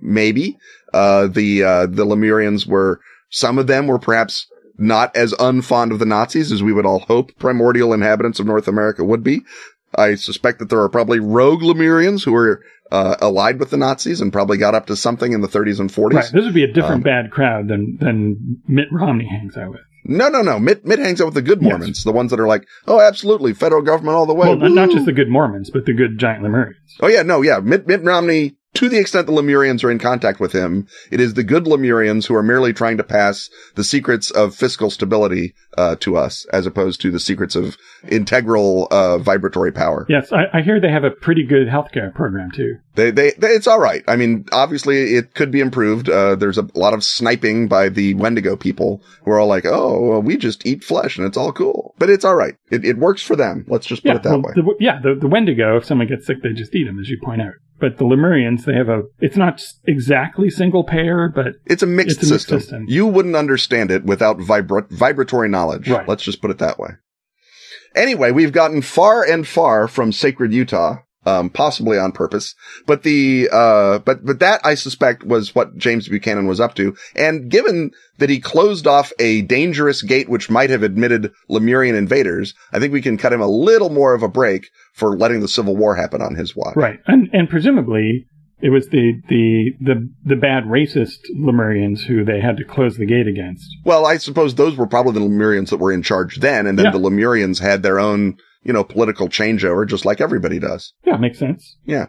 maybe, 0.00 0.58
uh, 0.94 1.26
the, 1.26 1.62
uh, 1.62 1.86
the 1.86 2.06
Lemurians 2.06 2.66
were, 2.66 3.00
some 3.30 3.58
of 3.58 3.66
them 3.66 3.86
were 3.86 3.98
perhaps 3.98 4.46
not 4.78 5.14
as 5.16 5.32
unfond 5.34 5.92
of 5.92 5.98
the 5.98 6.06
Nazis 6.06 6.50
as 6.50 6.62
we 6.62 6.72
would 6.72 6.86
all 6.86 7.00
hope 7.00 7.36
primordial 7.38 7.92
inhabitants 7.92 8.40
of 8.40 8.46
North 8.46 8.68
America 8.68 9.04
would 9.04 9.22
be. 9.22 9.42
I 9.96 10.14
suspect 10.14 10.58
that 10.58 10.70
there 10.70 10.80
are 10.80 10.88
probably 10.88 11.20
rogue 11.20 11.60
Lemurians 11.60 12.24
who 12.24 12.34
are 12.34 12.64
uh, 12.90 13.16
allied 13.20 13.58
with 13.58 13.70
the 13.70 13.76
Nazis 13.76 14.20
and 14.20 14.32
probably 14.32 14.58
got 14.58 14.74
up 14.74 14.86
to 14.86 14.96
something 14.96 15.32
in 15.32 15.40
the 15.40 15.48
30s 15.48 15.80
and 15.80 15.90
40s. 15.90 16.12
Right. 16.12 16.32
This 16.32 16.44
would 16.44 16.54
be 16.54 16.64
a 16.64 16.72
different 16.72 16.96
um, 16.96 17.02
bad 17.02 17.30
crowd 17.30 17.68
than 17.68 17.96
than 18.00 18.62
Mitt 18.66 18.88
Romney 18.90 19.26
hangs 19.26 19.56
out 19.56 19.70
with. 19.70 19.80
No, 20.04 20.28
no, 20.28 20.42
no. 20.42 20.58
Mitt, 20.58 20.84
Mitt 20.84 20.98
hangs 20.98 21.20
out 21.20 21.26
with 21.26 21.34
the 21.34 21.42
good 21.42 21.62
Mormons, 21.62 21.98
yes. 21.98 22.04
the 22.04 22.12
ones 22.12 22.30
that 22.30 22.40
are 22.40 22.48
like, 22.48 22.66
oh, 22.86 23.00
absolutely, 23.00 23.54
federal 23.54 23.82
government 23.82 24.16
all 24.16 24.26
the 24.26 24.34
way. 24.34 24.54
Well, 24.54 24.68
not 24.68 24.90
just 24.90 25.06
the 25.06 25.12
good 25.12 25.28
Mormons, 25.28 25.70
but 25.70 25.86
the 25.86 25.92
good 25.92 26.18
giant 26.18 26.42
Lemurians. 26.42 26.74
Oh 27.00 27.08
yeah, 27.08 27.22
no, 27.22 27.42
yeah. 27.42 27.60
Mitt, 27.60 27.86
Mitt 27.86 28.02
Romney 28.02 28.56
to 28.74 28.88
the 28.88 28.98
extent 28.98 29.26
the 29.26 29.32
Lemurians 29.32 29.84
are 29.84 29.90
in 29.90 29.98
contact 29.98 30.40
with 30.40 30.52
him, 30.52 30.86
it 31.10 31.20
is 31.20 31.34
the 31.34 31.42
good 31.42 31.64
Lemurians 31.64 32.26
who 32.26 32.34
are 32.34 32.42
merely 32.42 32.72
trying 32.72 32.96
to 32.96 33.04
pass 33.04 33.50
the 33.74 33.84
secrets 33.84 34.30
of 34.30 34.54
fiscal 34.54 34.90
stability 34.90 35.54
uh, 35.76 35.96
to 35.96 36.16
us, 36.16 36.46
as 36.52 36.66
opposed 36.66 37.00
to 37.00 37.10
the 37.10 37.20
secrets 37.20 37.54
of 37.54 37.76
integral 38.08 38.88
uh, 38.90 39.18
vibratory 39.18 39.72
power. 39.72 40.06
Yes, 40.08 40.32
I, 40.32 40.44
I, 40.52 40.62
hear 40.62 40.80
they 40.80 40.90
have 40.90 41.04
a 41.04 41.10
pretty 41.10 41.44
good 41.44 41.68
healthcare 41.68 42.14
program 42.14 42.50
too. 42.50 42.76
They, 42.94 43.10
they, 43.10 43.32
they, 43.32 43.48
it's 43.48 43.66
all 43.66 43.78
right. 43.78 44.02
I 44.06 44.16
mean, 44.16 44.46
obviously, 44.52 45.14
it 45.14 45.34
could 45.34 45.50
be 45.50 45.60
improved. 45.60 46.08
Uh, 46.10 46.34
there's 46.34 46.58
a 46.58 46.68
lot 46.74 46.92
of 46.92 47.04
sniping 47.04 47.68
by 47.68 47.88
the 47.88 48.14
Wendigo 48.14 48.56
people 48.56 49.02
who 49.24 49.30
are 49.30 49.40
all 49.40 49.48
like, 49.48 49.64
"Oh, 49.64 50.00
well, 50.00 50.22
we 50.22 50.36
just 50.36 50.66
eat 50.66 50.84
flesh 50.84 51.16
and 51.16 51.26
it's 51.26 51.36
all 51.36 51.52
cool," 51.52 51.94
but 51.98 52.10
it's 52.10 52.24
all 52.24 52.36
right. 52.36 52.54
It, 52.70 52.84
it 52.84 52.98
works 52.98 53.22
for 53.22 53.36
them. 53.36 53.64
Let's 53.68 53.86
just 53.86 54.02
put 54.02 54.10
yeah, 54.10 54.16
it 54.16 54.22
that 54.24 54.30
well, 54.30 54.42
way. 54.42 54.52
The, 54.54 54.74
yeah, 54.78 55.00
the, 55.02 55.14
the 55.14 55.28
Wendigo, 55.28 55.76
if 55.78 55.86
someone 55.86 56.06
gets 56.06 56.26
sick, 56.26 56.42
they 56.42 56.52
just 56.52 56.74
eat 56.74 56.84
them, 56.84 56.98
as 56.98 57.08
you 57.08 57.18
point 57.22 57.40
out 57.40 57.54
but 57.82 57.98
the 57.98 58.04
Lemurians, 58.04 58.64
they 58.64 58.74
have 58.74 58.88
a, 58.88 59.02
it's 59.18 59.36
not 59.36 59.60
exactly 59.88 60.48
single 60.48 60.84
payer, 60.84 61.28
but 61.28 61.54
it's 61.66 61.82
a 61.82 61.86
mixed, 61.86 62.18
it's 62.18 62.30
a 62.30 62.38
system. 62.38 62.54
mixed 62.54 62.68
system. 62.68 62.86
You 62.88 63.08
wouldn't 63.08 63.34
understand 63.34 63.90
it 63.90 64.04
without 64.04 64.38
vibra- 64.38 64.88
vibratory 64.88 65.48
knowledge. 65.48 65.88
Right. 65.88 66.06
Let's 66.06 66.22
just 66.22 66.40
put 66.40 66.52
it 66.52 66.58
that 66.58 66.78
way. 66.78 66.90
Anyway, 67.96 68.30
we've 68.30 68.52
gotten 68.52 68.82
far 68.82 69.24
and 69.24 69.46
far 69.46 69.88
from 69.88 70.12
sacred 70.12 70.52
Utah 70.52 70.98
um, 71.24 71.50
possibly 71.50 71.98
on 71.98 72.12
purpose. 72.12 72.54
But 72.86 73.02
the, 73.02 73.48
uh, 73.52 73.98
but, 74.00 74.24
but 74.24 74.40
that 74.40 74.60
I 74.64 74.74
suspect 74.74 75.24
was 75.24 75.54
what 75.54 75.76
James 75.76 76.08
Buchanan 76.08 76.46
was 76.46 76.60
up 76.60 76.74
to. 76.76 76.96
And 77.14 77.50
given 77.50 77.90
that 78.18 78.30
he 78.30 78.40
closed 78.40 78.86
off 78.86 79.12
a 79.18 79.42
dangerous 79.42 80.02
gate 80.02 80.28
which 80.28 80.50
might 80.50 80.70
have 80.70 80.82
admitted 80.82 81.32
Lemurian 81.48 81.94
invaders, 81.94 82.54
I 82.72 82.78
think 82.78 82.92
we 82.92 83.02
can 83.02 83.18
cut 83.18 83.32
him 83.32 83.40
a 83.40 83.46
little 83.46 83.90
more 83.90 84.14
of 84.14 84.22
a 84.22 84.28
break 84.28 84.70
for 84.92 85.16
letting 85.16 85.40
the 85.40 85.48
Civil 85.48 85.76
War 85.76 85.96
happen 85.96 86.22
on 86.22 86.34
his 86.34 86.54
watch. 86.56 86.76
Right. 86.76 87.00
And, 87.06 87.28
and 87.32 87.48
presumably 87.48 88.26
it 88.60 88.70
was 88.70 88.88
the, 88.88 89.20
the, 89.28 89.72
the, 89.80 90.08
the 90.24 90.36
bad 90.36 90.64
racist 90.64 91.18
Lemurians 91.36 92.02
who 92.06 92.24
they 92.24 92.40
had 92.40 92.56
to 92.58 92.64
close 92.64 92.96
the 92.96 93.06
gate 93.06 93.26
against. 93.26 93.66
Well, 93.84 94.06
I 94.06 94.18
suppose 94.18 94.54
those 94.54 94.76
were 94.76 94.86
probably 94.86 95.14
the 95.14 95.26
Lemurians 95.26 95.70
that 95.70 95.78
were 95.78 95.92
in 95.92 96.02
charge 96.02 96.36
then. 96.36 96.66
And 96.68 96.78
then 96.78 96.86
yeah. 96.86 96.92
the 96.92 97.00
Lemurians 97.00 97.60
had 97.60 97.82
their 97.82 97.98
own, 97.98 98.36
you 98.64 98.72
know, 98.72 98.84
political 98.84 99.28
changeover, 99.28 99.86
just 99.86 100.04
like 100.04 100.20
everybody 100.20 100.58
does. 100.58 100.92
Yeah, 101.04 101.16
makes 101.16 101.38
sense. 101.38 101.76
Yeah. 101.84 102.06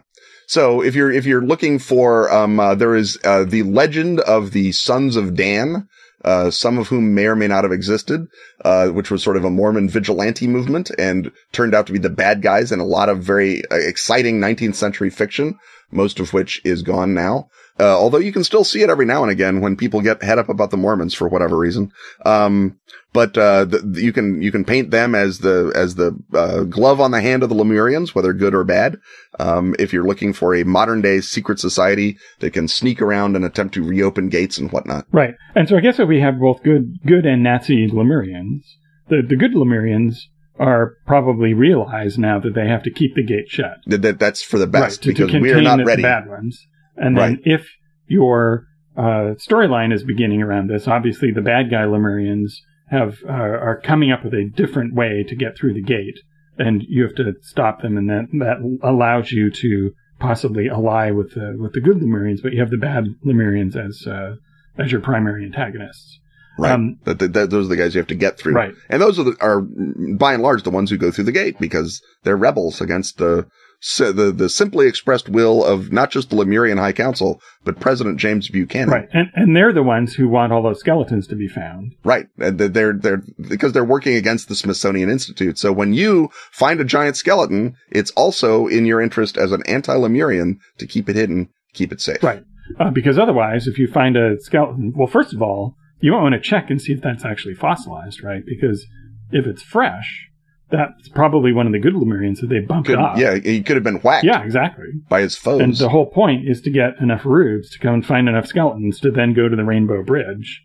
So 0.47 0.81
if 0.81 0.95
you're 0.95 1.11
if 1.11 1.25
you're 1.25 1.45
looking 1.45 1.79
for, 1.79 2.31
um, 2.31 2.59
uh, 2.59 2.75
there 2.75 2.95
is 2.95 3.17
uh, 3.23 3.45
the 3.45 3.63
legend 3.63 4.19
of 4.21 4.51
the 4.51 4.71
Sons 4.71 5.15
of 5.15 5.35
Dan, 5.35 5.87
uh, 6.23 6.51
some 6.51 6.77
of 6.77 6.87
whom 6.87 7.15
may 7.15 7.25
or 7.25 7.35
may 7.35 7.47
not 7.47 7.63
have 7.63 7.71
existed, 7.71 8.27
uh, 8.63 8.87
which 8.89 9.09
was 9.09 9.23
sort 9.23 9.37
of 9.37 9.45
a 9.45 9.49
Mormon 9.49 9.89
vigilante 9.89 10.47
movement 10.47 10.91
and 10.97 11.31
turned 11.51 11.73
out 11.73 11.87
to 11.87 11.93
be 11.93 11.99
the 11.99 12.09
bad 12.09 12.41
guys 12.41 12.71
in 12.71 12.79
a 12.79 12.85
lot 12.85 13.09
of 13.09 13.19
very 13.19 13.63
uh, 13.71 13.75
exciting 13.75 14.39
19th 14.39 14.75
century 14.75 15.09
fiction, 15.09 15.57
most 15.91 16.19
of 16.19 16.33
which 16.33 16.61
is 16.63 16.81
gone 16.81 17.13
now. 17.13 17.49
Uh, 17.79 17.97
although 17.97 18.19
you 18.19 18.31
can 18.31 18.43
still 18.43 18.63
see 18.63 18.83
it 18.83 18.89
every 18.89 19.05
now 19.05 19.23
and 19.23 19.31
again 19.31 19.59
when 19.59 19.75
people 19.75 19.99
get 20.01 20.21
head 20.21 20.37
up 20.37 20.47
about 20.47 20.69
the 20.69 20.77
Mormons 20.77 21.13
for 21.13 21.27
whatever 21.27 21.57
reason. 21.57 21.91
Um, 22.23 22.77
but, 23.13 23.35
uh, 23.37 23.65
the, 23.65 24.01
you 24.01 24.13
can, 24.13 24.41
you 24.41 24.51
can 24.51 24.63
paint 24.63 24.91
them 24.91 25.15
as 25.15 25.39
the, 25.39 25.71
as 25.75 25.95
the, 25.95 26.15
uh, 26.33 26.63
glove 26.63 27.01
on 27.01 27.11
the 27.11 27.21
hand 27.21 27.41
of 27.41 27.49
the 27.49 27.55
Lemurians, 27.55 28.13
whether 28.13 28.31
good 28.33 28.53
or 28.53 28.63
bad. 28.63 28.97
Um, 29.39 29.75
if 29.79 29.91
you're 29.91 30.05
looking 30.05 30.33
for 30.33 30.53
a 30.53 30.63
modern 30.63 31.01
day 31.01 31.21
secret 31.21 31.59
society 31.59 32.17
that 32.39 32.53
can 32.53 32.67
sneak 32.67 33.01
around 33.01 33.35
and 33.35 33.43
attempt 33.43 33.73
to 33.73 33.83
reopen 33.83 34.29
gates 34.29 34.59
and 34.59 34.71
whatnot. 34.71 35.05
Right. 35.11 35.33
And 35.55 35.67
so 35.67 35.75
I 35.75 35.81
guess 35.81 35.99
if 35.99 36.07
we 36.07 36.21
have 36.21 36.39
both 36.39 36.61
good, 36.63 36.99
good 37.05 37.25
and 37.25 37.43
Nazi 37.43 37.87
Lemurians, 37.87 38.61
the, 39.09 39.23
the 39.27 39.35
good 39.35 39.53
Lemurians 39.53 40.17
are 40.59 40.93
probably 41.07 41.53
realize 41.55 42.17
now 42.19 42.39
that 42.39 42.53
they 42.53 42.67
have 42.67 42.83
to 42.83 42.91
keep 42.91 43.15
the 43.15 43.25
gate 43.25 43.49
shut. 43.49 43.77
That, 43.87 44.19
that's 44.19 44.43
for 44.43 44.59
the 44.59 44.67
best 44.67 45.05
right, 45.05 45.15
to, 45.15 45.25
because 45.25 45.31
to 45.31 45.39
we 45.39 45.51
are 45.51 45.61
not 45.61 45.83
ready. 45.83 46.03
bad 46.03 46.27
ones. 46.27 46.67
And 46.95 47.17
then 47.17 47.33
right. 47.33 47.39
if 47.43 47.67
your 48.07 48.67
uh, 48.95 49.35
storyline 49.37 49.93
is 49.93 50.03
beginning 50.03 50.41
around 50.41 50.69
this, 50.69 50.87
obviously 50.87 51.31
the 51.31 51.41
bad 51.41 51.69
guy 51.69 51.83
Lemurians 51.83 52.53
have 52.89 53.17
uh, 53.27 53.31
are 53.31 53.81
coming 53.83 54.11
up 54.11 54.23
with 54.23 54.33
a 54.33 54.49
different 54.55 54.93
way 54.93 55.23
to 55.27 55.35
get 55.35 55.57
through 55.57 55.73
the 55.73 55.81
gate, 55.81 56.19
and 56.57 56.83
you 56.87 57.03
have 57.03 57.15
to 57.15 57.33
stop 57.41 57.81
them, 57.81 57.97
and 57.97 58.09
that 58.09 58.27
that 58.33 58.79
allows 58.83 59.31
you 59.31 59.49
to 59.49 59.91
possibly 60.19 60.69
ally 60.69 61.11
with 61.11 61.33
the 61.33 61.55
with 61.57 61.73
the 61.73 61.81
good 61.81 61.97
Lemurians, 61.97 62.41
but 62.41 62.53
you 62.53 62.59
have 62.59 62.69
the 62.69 62.77
bad 62.77 63.05
Lemurians 63.25 63.75
as 63.75 64.05
uh, 64.05 64.35
as 64.77 64.91
your 64.91 65.01
primary 65.01 65.43
antagonists. 65.45 66.19
Right. 66.57 66.71
Um, 66.71 66.99
that, 67.05 67.17
those 67.17 67.65
are 67.65 67.69
the 67.69 67.75
guys 67.75 67.95
you 67.95 67.99
have 67.99 68.07
to 68.07 68.15
get 68.15 68.37
through. 68.37 68.53
Right. 68.53 68.75
And 68.87 69.01
those 69.01 69.17
are, 69.17 69.23
the, 69.23 69.35
are 69.41 69.61
by 69.61 70.35
and 70.35 70.43
large 70.43 70.61
the 70.61 70.69
ones 70.69 70.91
who 70.91 70.97
go 70.97 71.09
through 71.09 71.23
the 71.23 71.31
gate 71.31 71.57
because 71.59 71.99
they're 72.23 72.37
rebels 72.37 72.79
against 72.79 73.17
the 73.17 73.47
the 73.83 74.31
the 74.31 74.49
simply 74.49 74.87
expressed 74.87 75.27
will 75.27 75.63
of 75.63 75.91
not 75.91 76.09
just 76.09 76.29
the 76.29 76.37
Lemurian 76.37 76.77
High 76.77 76.93
Council, 76.93 77.41
but 77.65 77.79
President 77.79 78.17
James 78.17 78.47
Buchanan. 78.47 78.89
Right, 78.89 79.09
and 79.11 79.27
and 79.35 79.55
they're 79.55 79.73
the 79.73 79.83
ones 79.83 80.13
who 80.13 80.29
want 80.29 80.53
all 80.53 80.63
those 80.63 80.79
skeletons 80.79 81.27
to 81.27 81.35
be 81.35 81.49
found. 81.49 81.93
Right, 82.03 82.27
and 82.37 82.57
they're 82.57 82.93
they're 82.93 83.21
because 83.49 83.73
they're 83.73 83.83
working 83.83 84.15
against 84.15 84.47
the 84.47 84.55
Smithsonian 84.55 85.09
Institute. 85.09 85.57
So 85.57 85.73
when 85.73 85.93
you 85.93 86.29
find 86.51 86.79
a 86.79 86.85
giant 86.85 87.17
skeleton, 87.17 87.75
it's 87.91 88.11
also 88.11 88.67
in 88.67 88.85
your 88.85 89.01
interest 89.01 89.37
as 89.37 89.51
an 89.51 89.63
anti-Lemurian 89.67 90.59
to 90.77 90.87
keep 90.87 91.09
it 91.09 91.17
hidden, 91.17 91.49
keep 91.73 91.91
it 91.91 91.99
safe. 91.99 92.23
Right, 92.23 92.43
uh, 92.79 92.91
because 92.91 93.19
otherwise, 93.19 93.67
if 93.67 93.77
you 93.77 93.87
find 93.87 94.15
a 94.15 94.39
skeleton, 94.39 94.93
well, 94.95 95.07
first 95.07 95.33
of 95.33 95.41
all, 95.41 95.75
you 95.99 96.13
want 96.13 96.33
to 96.33 96.41
check 96.41 96.69
and 96.69 96.81
see 96.81 96.93
if 96.93 97.01
that's 97.01 97.25
actually 97.25 97.55
fossilized, 97.55 98.23
right? 98.23 98.43
Because 98.45 98.85
if 99.31 99.45
it's 99.45 99.61
fresh, 99.61 100.29
that's 100.73 101.07
probably 101.09 101.53
one 101.53 101.67
of 101.67 101.71
the 101.71 101.79
good 101.79 101.93
Lemurians 101.93 102.41
that 102.41 102.47
they 102.47 102.59
bumped 102.59 102.87
could, 102.87 102.97
off. 102.97 103.17
Yeah, 103.17 103.35
he 103.35 103.61
could 103.61 103.75
have 103.75 103.83
been 103.83 103.99
whacked. 103.99 104.25
Yeah, 104.25 104.43
exactly. 104.43 104.85
By 105.07 105.21
his 105.21 105.37
foes. 105.37 105.61
And 105.61 105.75
the 105.75 105.89
whole 105.89 106.07
point 106.07 106.49
is 106.49 106.61
to 106.61 106.71
get 106.71 106.99
enough 106.99 107.25
rubes 107.25 107.69
to 107.71 107.79
come 107.79 107.93
and 107.93 108.05
find 108.05 108.27
enough 108.27 108.47
skeletons 108.47 108.99
to 109.01 109.11
then 109.11 109.33
go 109.33 109.47
to 109.47 109.55
the 109.55 109.63
Rainbow 109.63 110.03
Bridge 110.03 110.63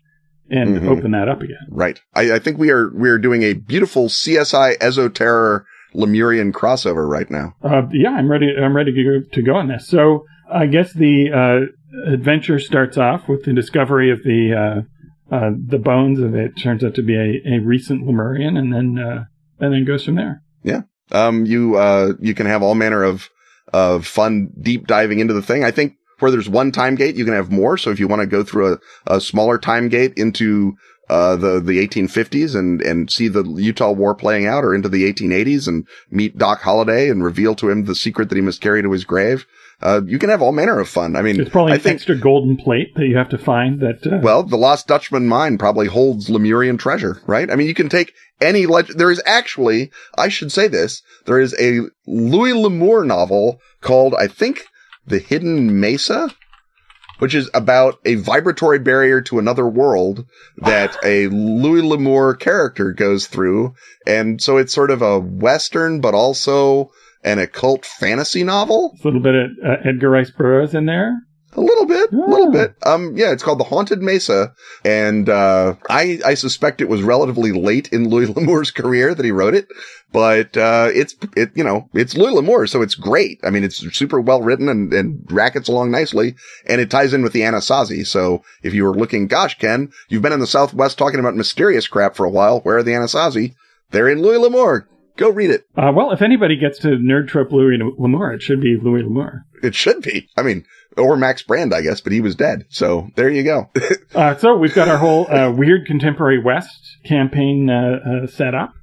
and 0.49 0.77
mm-hmm. 0.77 0.89
open 0.89 1.11
that 1.11 1.29
up 1.29 1.41
again. 1.41 1.67
Right. 1.69 1.99
I, 2.15 2.33
I, 2.33 2.39
think 2.39 2.57
we 2.57 2.71
are 2.71 2.89
we 2.89 3.09
are 3.09 3.19
doing 3.19 3.43
a 3.43 3.53
beautiful 3.53 4.07
CSI 4.07 4.77
Esoterror 4.79 5.65
Lemurian 5.93 6.51
crossover 6.51 7.07
right 7.07 7.29
now. 7.29 7.53
Uh, 7.63 7.83
yeah, 7.91 8.11
I'm 8.11 8.29
ready. 8.29 8.55
I'm 8.57 8.75
ready 8.75 8.91
to 8.91 9.03
go, 9.03 9.29
to 9.31 9.41
go 9.43 9.55
on 9.55 9.67
this. 9.67 9.87
So 9.87 10.25
I 10.51 10.65
guess 10.65 10.91
the 10.91 11.31
uh, 11.31 12.11
adventure 12.11 12.59
starts 12.59 12.97
off 12.97 13.27
with 13.27 13.45
the 13.45 13.53
discovery 13.53 14.11
of 14.11 14.23
the 14.23 14.53
uh, 15.31 15.35
uh 15.35 15.51
the 15.67 15.77
bones 15.77 16.19
of 16.19 16.33
it. 16.33 16.57
Turns 16.57 16.83
out 16.83 16.95
to 16.95 17.03
be 17.03 17.15
a, 17.15 17.57
a 17.57 17.59
recent 17.59 18.07
Lemurian, 18.07 18.57
and 18.57 18.73
then 18.73 18.97
uh, 18.99 19.25
and 19.59 19.73
then 19.73 19.85
goes 19.85 20.05
from 20.05 20.15
there. 20.15 20.41
Yeah. 20.63 20.81
Um, 21.11 21.45
you, 21.45 21.77
uh, 21.77 22.13
you 22.19 22.33
can 22.33 22.45
have 22.45 22.61
all 22.61 22.75
manner 22.75 23.03
of, 23.03 23.29
of 23.73 24.05
fun 24.05 24.49
deep 24.61 24.87
diving 24.87 25.19
into 25.19 25.33
the 25.33 25.41
thing. 25.41 25.63
I 25.63 25.71
think 25.71 25.95
where 26.19 26.31
there's 26.31 26.49
one 26.49 26.71
time 26.71 26.95
gate, 26.95 27.15
you 27.15 27.25
can 27.25 27.33
have 27.33 27.51
more. 27.51 27.77
So 27.77 27.91
if 27.91 27.99
you 27.99 28.07
want 28.07 28.21
to 28.21 28.27
go 28.27 28.43
through 28.43 28.73
a, 28.73 29.15
a 29.15 29.21
smaller 29.21 29.57
time 29.57 29.89
gate 29.89 30.13
into, 30.17 30.75
uh, 31.09 31.35
the, 31.35 31.59
the 31.59 31.85
1850s 31.87 32.55
and, 32.55 32.81
and 32.81 33.11
see 33.11 33.27
the 33.27 33.43
Utah 33.43 33.91
war 33.91 34.13
playing 34.13 34.45
out 34.45 34.63
or 34.63 34.75
into 34.75 34.87
the 34.87 35.11
1880s 35.11 35.67
and 35.67 35.87
meet 36.11 36.37
Doc 36.37 36.61
Holliday 36.61 37.09
and 37.09 37.23
reveal 37.23 37.55
to 37.55 37.69
him 37.69 37.85
the 37.85 37.95
secret 37.95 38.29
that 38.29 38.35
he 38.35 38.41
must 38.41 38.61
carry 38.61 38.83
to 38.83 38.91
his 38.91 39.05
grave. 39.05 39.47
Uh, 39.81 40.01
you 40.05 40.19
can 40.19 40.29
have 40.29 40.41
all 40.41 40.51
manner 40.51 40.79
of 40.79 40.89
fun. 40.89 41.15
I 41.15 41.21
mean, 41.21 41.39
it's 41.39 41.49
probably 41.49 41.71
I 41.71 41.75
an 41.75 41.81
think, 41.81 41.95
extra 41.95 42.17
golden 42.17 42.57
plate 42.57 42.93
that 42.95 43.05
you 43.07 43.15
have 43.15 43.29
to 43.29 43.37
find 43.37 43.79
that, 43.79 44.05
uh... 44.05 44.19
well, 44.21 44.43
the 44.43 44.57
Lost 44.57 44.87
Dutchman 44.87 45.27
mine 45.27 45.57
probably 45.57 45.87
holds 45.87 46.29
Lemurian 46.29 46.77
treasure, 46.77 47.21
right? 47.25 47.49
I 47.49 47.55
mean, 47.55 47.67
you 47.67 47.73
can 47.73 47.87
take 47.87 48.13
any 48.41 48.65
legend. 48.65 48.99
There 48.99 49.09
is 49.09 49.21
actually, 49.25 49.91
I 50.17 50.27
should 50.27 50.51
say 50.51 50.67
this, 50.67 51.01
there 51.25 51.39
is 51.39 51.55
a 51.59 51.81
Louis 52.05 52.53
L'Amour 52.53 53.05
novel 53.05 53.59
called, 53.79 54.15
I 54.15 54.27
think, 54.27 54.65
The 55.07 55.19
Hidden 55.19 55.79
Mesa. 55.79 56.29
which 57.19 57.35
is 57.35 57.49
about 57.53 57.99
a 58.05 58.15
vibratory 58.15 58.79
barrier 58.79 59.21
to 59.21 59.39
another 59.39 59.67
world 59.67 60.25
that 60.57 60.97
a 61.03 61.27
Louis 61.27 61.81
L'Amour 61.81 62.35
character 62.35 62.91
goes 62.93 63.27
through. 63.27 63.75
And 64.07 64.41
so 64.41 64.57
it's 64.57 64.73
sort 64.73 64.91
of 64.91 65.01
a 65.01 65.19
Western, 65.19 66.01
but 66.01 66.13
also 66.13 66.91
an 67.23 67.39
occult 67.39 67.85
fantasy 67.85 68.43
novel. 68.43 68.95
A 69.03 69.07
little 69.07 69.21
bit 69.21 69.35
of 69.35 69.49
uh, 69.65 69.75
Edgar 69.89 70.09
Rice 70.09 70.31
Burroughs 70.31 70.73
in 70.73 70.85
there. 70.85 71.13
A 71.57 71.61
little 71.61 71.87
bit, 71.87 72.11
a 72.13 72.15
Yeah. 72.15 72.25
little 72.27 72.51
bit. 72.51 72.75
Um, 72.85 73.17
yeah, 73.17 73.31
it's 73.31 73.41
called 73.41 73.59
The 73.59 73.63
Haunted 73.63 74.03
Mesa, 74.03 74.53
and 74.85 75.27
uh, 75.27 75.73
I 75.89 76.19
I 76.23 76.35
suspect 76.35 76.79
it 76.79 76.87
was 76.89 77.01
relatively 77.01 77.51
late 77.51 77.91
in 77.91 78.07
Louis 78.07 78.27
L'Amour's 78.35 78.69
career 78.69 79.15
that 79.15 79.25
he 79.25 79.31
wrote 79.31 79.55
it, 79.55 79.67
but 80.13 80.55
uh, 80.55 80.89
it's 80.93 81.15
it 81.35 81.49
you 81.55 81.63
know 81.63 81.89
it's 81.95 82.15
Louis 82.15 82.33
L'Amour, 82.33 82.67
so 82.67 82.83
it's 82.83 82.93
great. 82.93 83.39
I 83.43 83.49
mean, 83.49 83.63
it's 83.63 83.77
super 83.97 84.21
well 84.21 84.43
written 84.43 84.69
and 84.69 84.93
and 84.93 85.25
rackets 85.31 85.67
along 85.67 85.89
nicely, 85.89 86.35
and 86.67 86.79
it 86.79 86.91
ties 86.91 87.15
in 87.15 87.23
with 87.23 87.33
the 87.33 87.41
Anasazi. 87.41 88.05
So 88.05 88.43
if 88.61 88.75
you 88.75 88.83
were 88.83 88.95
looking, 88.95 89.25
gosh, 89.25 89.57
Ken, 89.57 89.89
you've 90.07 90.21
been 90.21 90.33
in 90.33 90.39
the 90.41 90.45
Southwest 90.47 90.99
talking 90.99 91.19
about 91.19 91.35
mysterious 91.35 91.87
crap 91.87 92.15
for 92.15 92.27
a 92.27 92.31
while. 92.31 92.59
Where 92.59 92.77
are 92.77 92.83
the 92.83 92.91
Anasazi? 92.91 93.55
They're 93.89 94.07
in 94.07 94.21
Louis 94.21 94.37
L'Amour. 94.37 94.87
Go 95.19 95.29
read 95.29 95.49
it. 95.49 95.65
Uh, 95.75 95.91
well, 95.93 96.11
if 96.11 96.21
anybody 96.21 96.55
gets 96.55 96.79
to 96.79 96.87
nerd 96.87 97.27
trip 97.27 97.51
Louis 97.51 97.77
L'Amour, 97.97 98.31
it 98.31 98.41
should 98.41 98.61
be 98.61 98.77
Louis 98.81 99.03
L'Amour. 99.03 99.45
It 99.61 99.75
should 99.75 100.01
be. 100.01 100.29
I 100.37 100.43
mean, 100.43 100.65
or 100.95 101.17
Max 101.17 101.43
Brand, 101.43 101.73
I 101.73 101.81
guess, 101.81 101.99
but 101.99 102.13
he 102.13 102.21
was 102.21 102.35
dead. 102.35 102.63
So 102.69 103.09
there 103.17 103.29
you 103.29 103.43
go. 103.43 103.69
Uh, 104.15 104.35
so 104.37 104.57
we've 104.57 104.73
got 104.73 104.87
our 104.87 104.97
whole 104.97 105.31
uh, 105.31 105.51
weird 105.51 105.85
contemporary 105.85 106.41
West 106.41 106.97
campaign 107.05 107.69
uh, 107.69 108.23
uh, 108.23 108.27
set 108.27 108.55
up, 108.55 108.73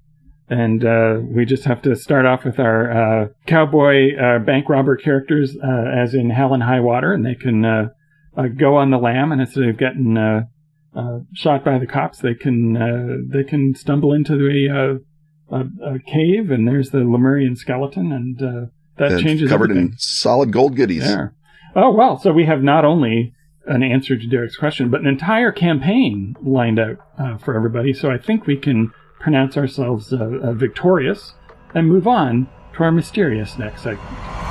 and 0.48 0.84
uh, 0.84 1.18
we 1.20 1.44
just 1.44 1.64
have 1.64 1.82
to 1.82 1.96
start 1.96 2.24
off 2.24 2.44
with 2.44 2.60
our 2.60 2.90
uh, 3.24 3.28
cowboy 3.44 4.14
uh, 4.16 4.38
bank 4.38 4.68
robber 4.68 4.96
characters, 4.96 5.56
uh, 5.56 6.00
as 6.00 6.14
in 6.14 6.30
Hell 6.30 6.54
and 6.54 6.62
High 6.62 6.78
Water, 6.78 7.12
and 7.12 7.26
they 7.26 7.34
can 7.34 7.64
uh, 7.64 7.88
uh, 8.36 8.46
go 8.46 8.76
on 8.76 8.90
the 8.92 8.98
lam, 8.98 9.32
and 9.32 9.40
instead 9.40 9.64
of 9.64 9.76
getting 9.78 10.16
uh, 10.16 10.42
uh, 10.94 11.18
shot 11.34 11.64
by 11.64 11.78
the 11.78 11.86
cops, 11.86 12.18
they 12.18 12.34
can 12.34 12.76
uh, 12.76 13.16
they 13.26 13.42
can 13.42 13.74
stumble 13.74 14.12
into 14.12 14.36
the 14.36 14.68
uh, 14.70 15.04
a, 15.50 15.64
a 15.82 15.98
cave, 15.98 16.50
and 16.50 16.66
there's 16.66 16.90
the 16.90 16.98
Lemurian 16.98 17.56
skeleton, 17.56 18.12
and 18.12 18.42
uh, 18.42 18.66
that 18.96 19.12
It's 19.12 19.22
changes 19.22 19.48
covered 19.50 19.70
everything. 19.70 19.92
in 19.92 19.98
solid 19.98 20.52
gold 20.52 20.76
goodies. 20.76 21.04
There. 21.04 21.34
Oh, 21.74 21.90
well, 21.92 22.18
so 22.18 22.32
we 22.32 22.46
have 22.46 22.62
not 22.62 22.84
only 22.84 23.34
an 23.66 23.82
answer 23.82 24.16
to 24.16 24.26
Derek's 24.26 24.56
question, 24.56 24.90
but 24.90 25.00
an 25.00 25.06
entire 25.06 25.52
campaign 25.52 26.36
lined 26.42 26.78
out 26.78 26.96
uh, 27.18 27.36
for 27.36 27.56
everybody. 27.56 27.92
So 27.92 28.10
I 28.10 28.18
think 28.18 28.46
we 28.46 28.56
can 28.56 28.92
pronounce 29.20 29.56
ourselves 29.56 30.12
uh, 30.12 30.16
uh, 30.16 30.52
victorious 30.52 31.34
and 31.74 31.88
move 31.88 32.06
on 32.06 32.48
to 32.76 32.84
our 32.84 32.92
mysterious 32.92 33.58
next 33.58 33.82
segment. 33.82 34.45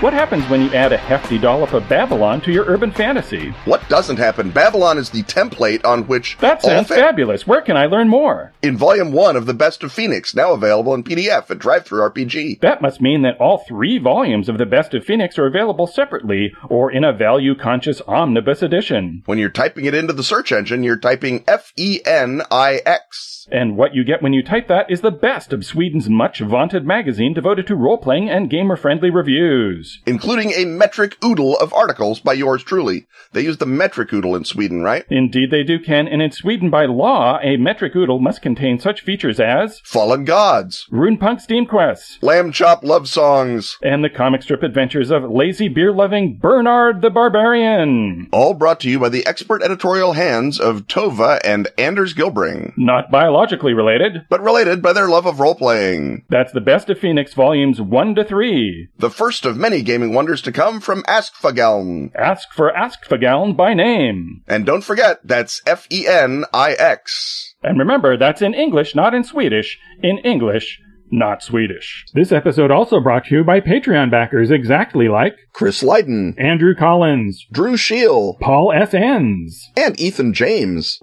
What 0.00 0.12
happens 0.12 0.48
when 0.48 0.62
you 0.62 0.72
add 0.74 0.92
a 0.92 0.96
hefty 0.96 1.38
dollop 1.38 1.72
of 1.72 1.88
Babylon 1.88 2.40
to 2.42 2.52
your 2.52 2.66
urban 2.66 2.92
fantasy? 2.92 3.50
What 3.64 3.86
doesn't 3.88 4.18
happen? 4.18 4.52
Babylon 4.52 4.96
is 4.96 5.10
the 5.10 5.24
template 5.24 5.84
on 5.84 6.04
which 6.06 6.38
That 6.38 6.62
sounds 6.62 6.86
fa- 6.86 6.94
fabulous. 6.94 7.48
Where 7.48 7.62
can 7.62 7.76
I 7.76 7.86
learn 7.86 8.08
more? 8.08 8.52
in 8.62 8.76
volume 8.76 9.10
one 9.10 9.34
of 9.34 9.46
the 9.46 9.54
Best 9.54 9.82
of 9.82 9.90
Fenix, 9.92 10.36
now 10.36 10.52
available 10.52 10.94
in 10.94 11.02
PDF 11.02 11.50
at 11.50 11.58
DriveThru 11.58 12.12
RPG. 12.12 12.60
That 12.60 12.80
must 12.80 13.00
mean 13.00 13.22
that 13.22 13.38
all 13.40 13.58
three 13.66 13.98
volumes 13.98 14.48
of 14.48 14.58
The 14.58 14.66
Best 14.66 14.94
of 14.94 15.04
Fenix 15.04 15.36
are 15.36 15.46
available 15.46 15.88
separately 15.88 16.52
or 16.68 16.92
in 16.92 17.02
a 17.02 17.12
value 17.12 17.56
conscious 17.56 18.00
omnibus 18.06 18.62
edition. 18.62 19.22
When 19.26 19.38
you're 19.38 19.48
typing 19.50 19.84
it 19.86 19.94
into 19.94 20.12
the 20.12 20.22
search 20.22 20.52
engine, 20.52 20.84
you're 20.84 20.96
typing 20.96 21.42
F 21.48 21.72
E 21.76 22.00
N 22.06 22.42
I 22.52 22.82
X. 22.86 23.46
And 23.50 23.76
what 23.78 23.94
you 23.94 24.04
get 24.04 24.22
when 24.22 24.34
you 24.34 24.42
type 24.44 24.68
that 24.68 24.90
is 24.90 25.00
the 25.00 25.10
best 25.10 25.52
of 25.54 25.64
Sweden's 25.64 26.08
much 26.08 26.40
vaunted 26.40 26.84
magazine 26.86 27.32
devoted 27.32 27.66
to 27.68 27.74
role 27.76 27.96
playing 27.98 28.28
and 28.28 28.50
gamer 28.50 28.76
friendly 28.76 29.08
reviews. 29.10 29.87
Including 30.06 30.52
a 30.52 30.64
metric 30.64 31.16
oodle 31.24 31.56
of 31.58 31.72
articles 31.74 32.20
by 32.20 32.32
yours 32.34 32.62
truly. 32.62 33.06
They 33.32 33.42
use 33.42 33.58
the 33.58 33.66
metric 33.66 34.12
oodle 34.12 34.34
in 34.36 34.44
Sweden, 34.44 34.82
right? 34.82 35.04
Indeed, 35.10 35.50
they 35.50 35.62
do, 35.62 35.78
Ken, 35.78 36.08
and 36.08 36.22
in 36.22 36.30
Sweden 36.32 36.70
by 36.70 36.86
law, 36.86 37.38
a 37.42 37.56
metric 37.56 37.94
oodle 37.96 38.18
must 38.20 38.42
contain 38.42 38.78
such 38.78 39.02
features 39.02 39.38
as 39.40 39.80
Fallen 39.84 40.24
Gods, 40.24 40.86
Runepunk 40.92 41.40
Steam 41.40 41.66
Quests, 41.66 42.18
Lamb 42.22 42.52
Chop 42.52 42.82
Love 42.84 43.08
Songs, 43.08 43.76
and 43.82 44.02
the 44.02 44.08
comic 44.10 44.42
strip 44.42 44.62
adventures 44.62 45.10
of 45.10 45.22
lazy 45.30 45.68
beer 45.68 45.92
loving 45.92 46.38
Bernard 46.40 47.02
the 47.02 47.10
Barbarian. 47.10 48.28
all 48.32 48.54
brought 48.54 48.80
to 48.80 48.90
you 48.90 48.98
by 48.98 49.08
the 49.08 49.26
expert 49.26 49.62
editorial 49.62 50.12
hands 50.12 50.58
of 50.60 50.86
Tove 50.86 51.40
and 51.44 51.68
Anders 51.76 52.14
Gillbring, 52.14 52.72
Not 52.76 53.10
biologically 53.10 53.72
related. 53.74 54.26
but 54.28 54.42
related 54.42 54.82
by 54.82 54.92
their 54.92 55.08
love 55.08 55.26
of 55.26 55.40
role 55.40 55.54
playing. 55.54 56.24
That's 56.28 56.52
the 56.52 56.60
best 56.60 56.88
of 56.90 56.98
Fenix 56.98 57.34
volumes 57.34 57.80
1 57.80 58.14
to 58.16 58.24
3. 58.24 58.88
The 58.98 59.10
first 59.10 59.44
of 59.44 59.56
many 59.56 59.77
gaming 59.82 60.14
wonders 60.14 60.42
to 60.42 60.52
come 60.52 60.80
from 60.80 61.02
Askfageln. 61.04 62.10
Ask 62.14 62.52
for 62.52 62.72
Askfageln 62.72 63.56
by 63.56 63.74
name. 63.74 64.42
And 64.46 64.64
don't 64.66 64.84
forget, 64.84 65.20
that's 65.24 65.60
F 65.66 65.86
E 65.90 66.06
N 66.06 66.44
I 66.52 66.72
X. 66.72 67.54
And 67.62 67.78
remember, 67.78 68.16
that's 68.16 68.42
in 68.42 68.54
English, 68.54 68.94
not 68.94 69.14
in 69.14 69.24
Swedish. 69.24 69.78
In 70.02 70.18
English, 70.18 70.80
not 71.10 71.42
Swedish. 71.42 72.04
This 72.14 72.32
episode 72.32 72.70
also 72.70 73.00
brought 73.00 73.26
to 73.26 73.36
you 73.36 73.44
by 73.44 73.60
Patreon 73.60 74.10
backers 74.10 74.50
exactly 74.50 75.08
like 75.08 75.34
Chris 75.52 75.82
Lydon, 75.82 76.34
Andrew 76.38 76.74
Collins, 76.74 77.46
Drew 77.52 77.76
Scheel, 77.76 78.36
Paul 78.40 78.72
S. 78.72 78.94
Enns, 78.94 79.70
and 79.76 79.98
Ethan 79.98 80.32
James. 80.32 81.00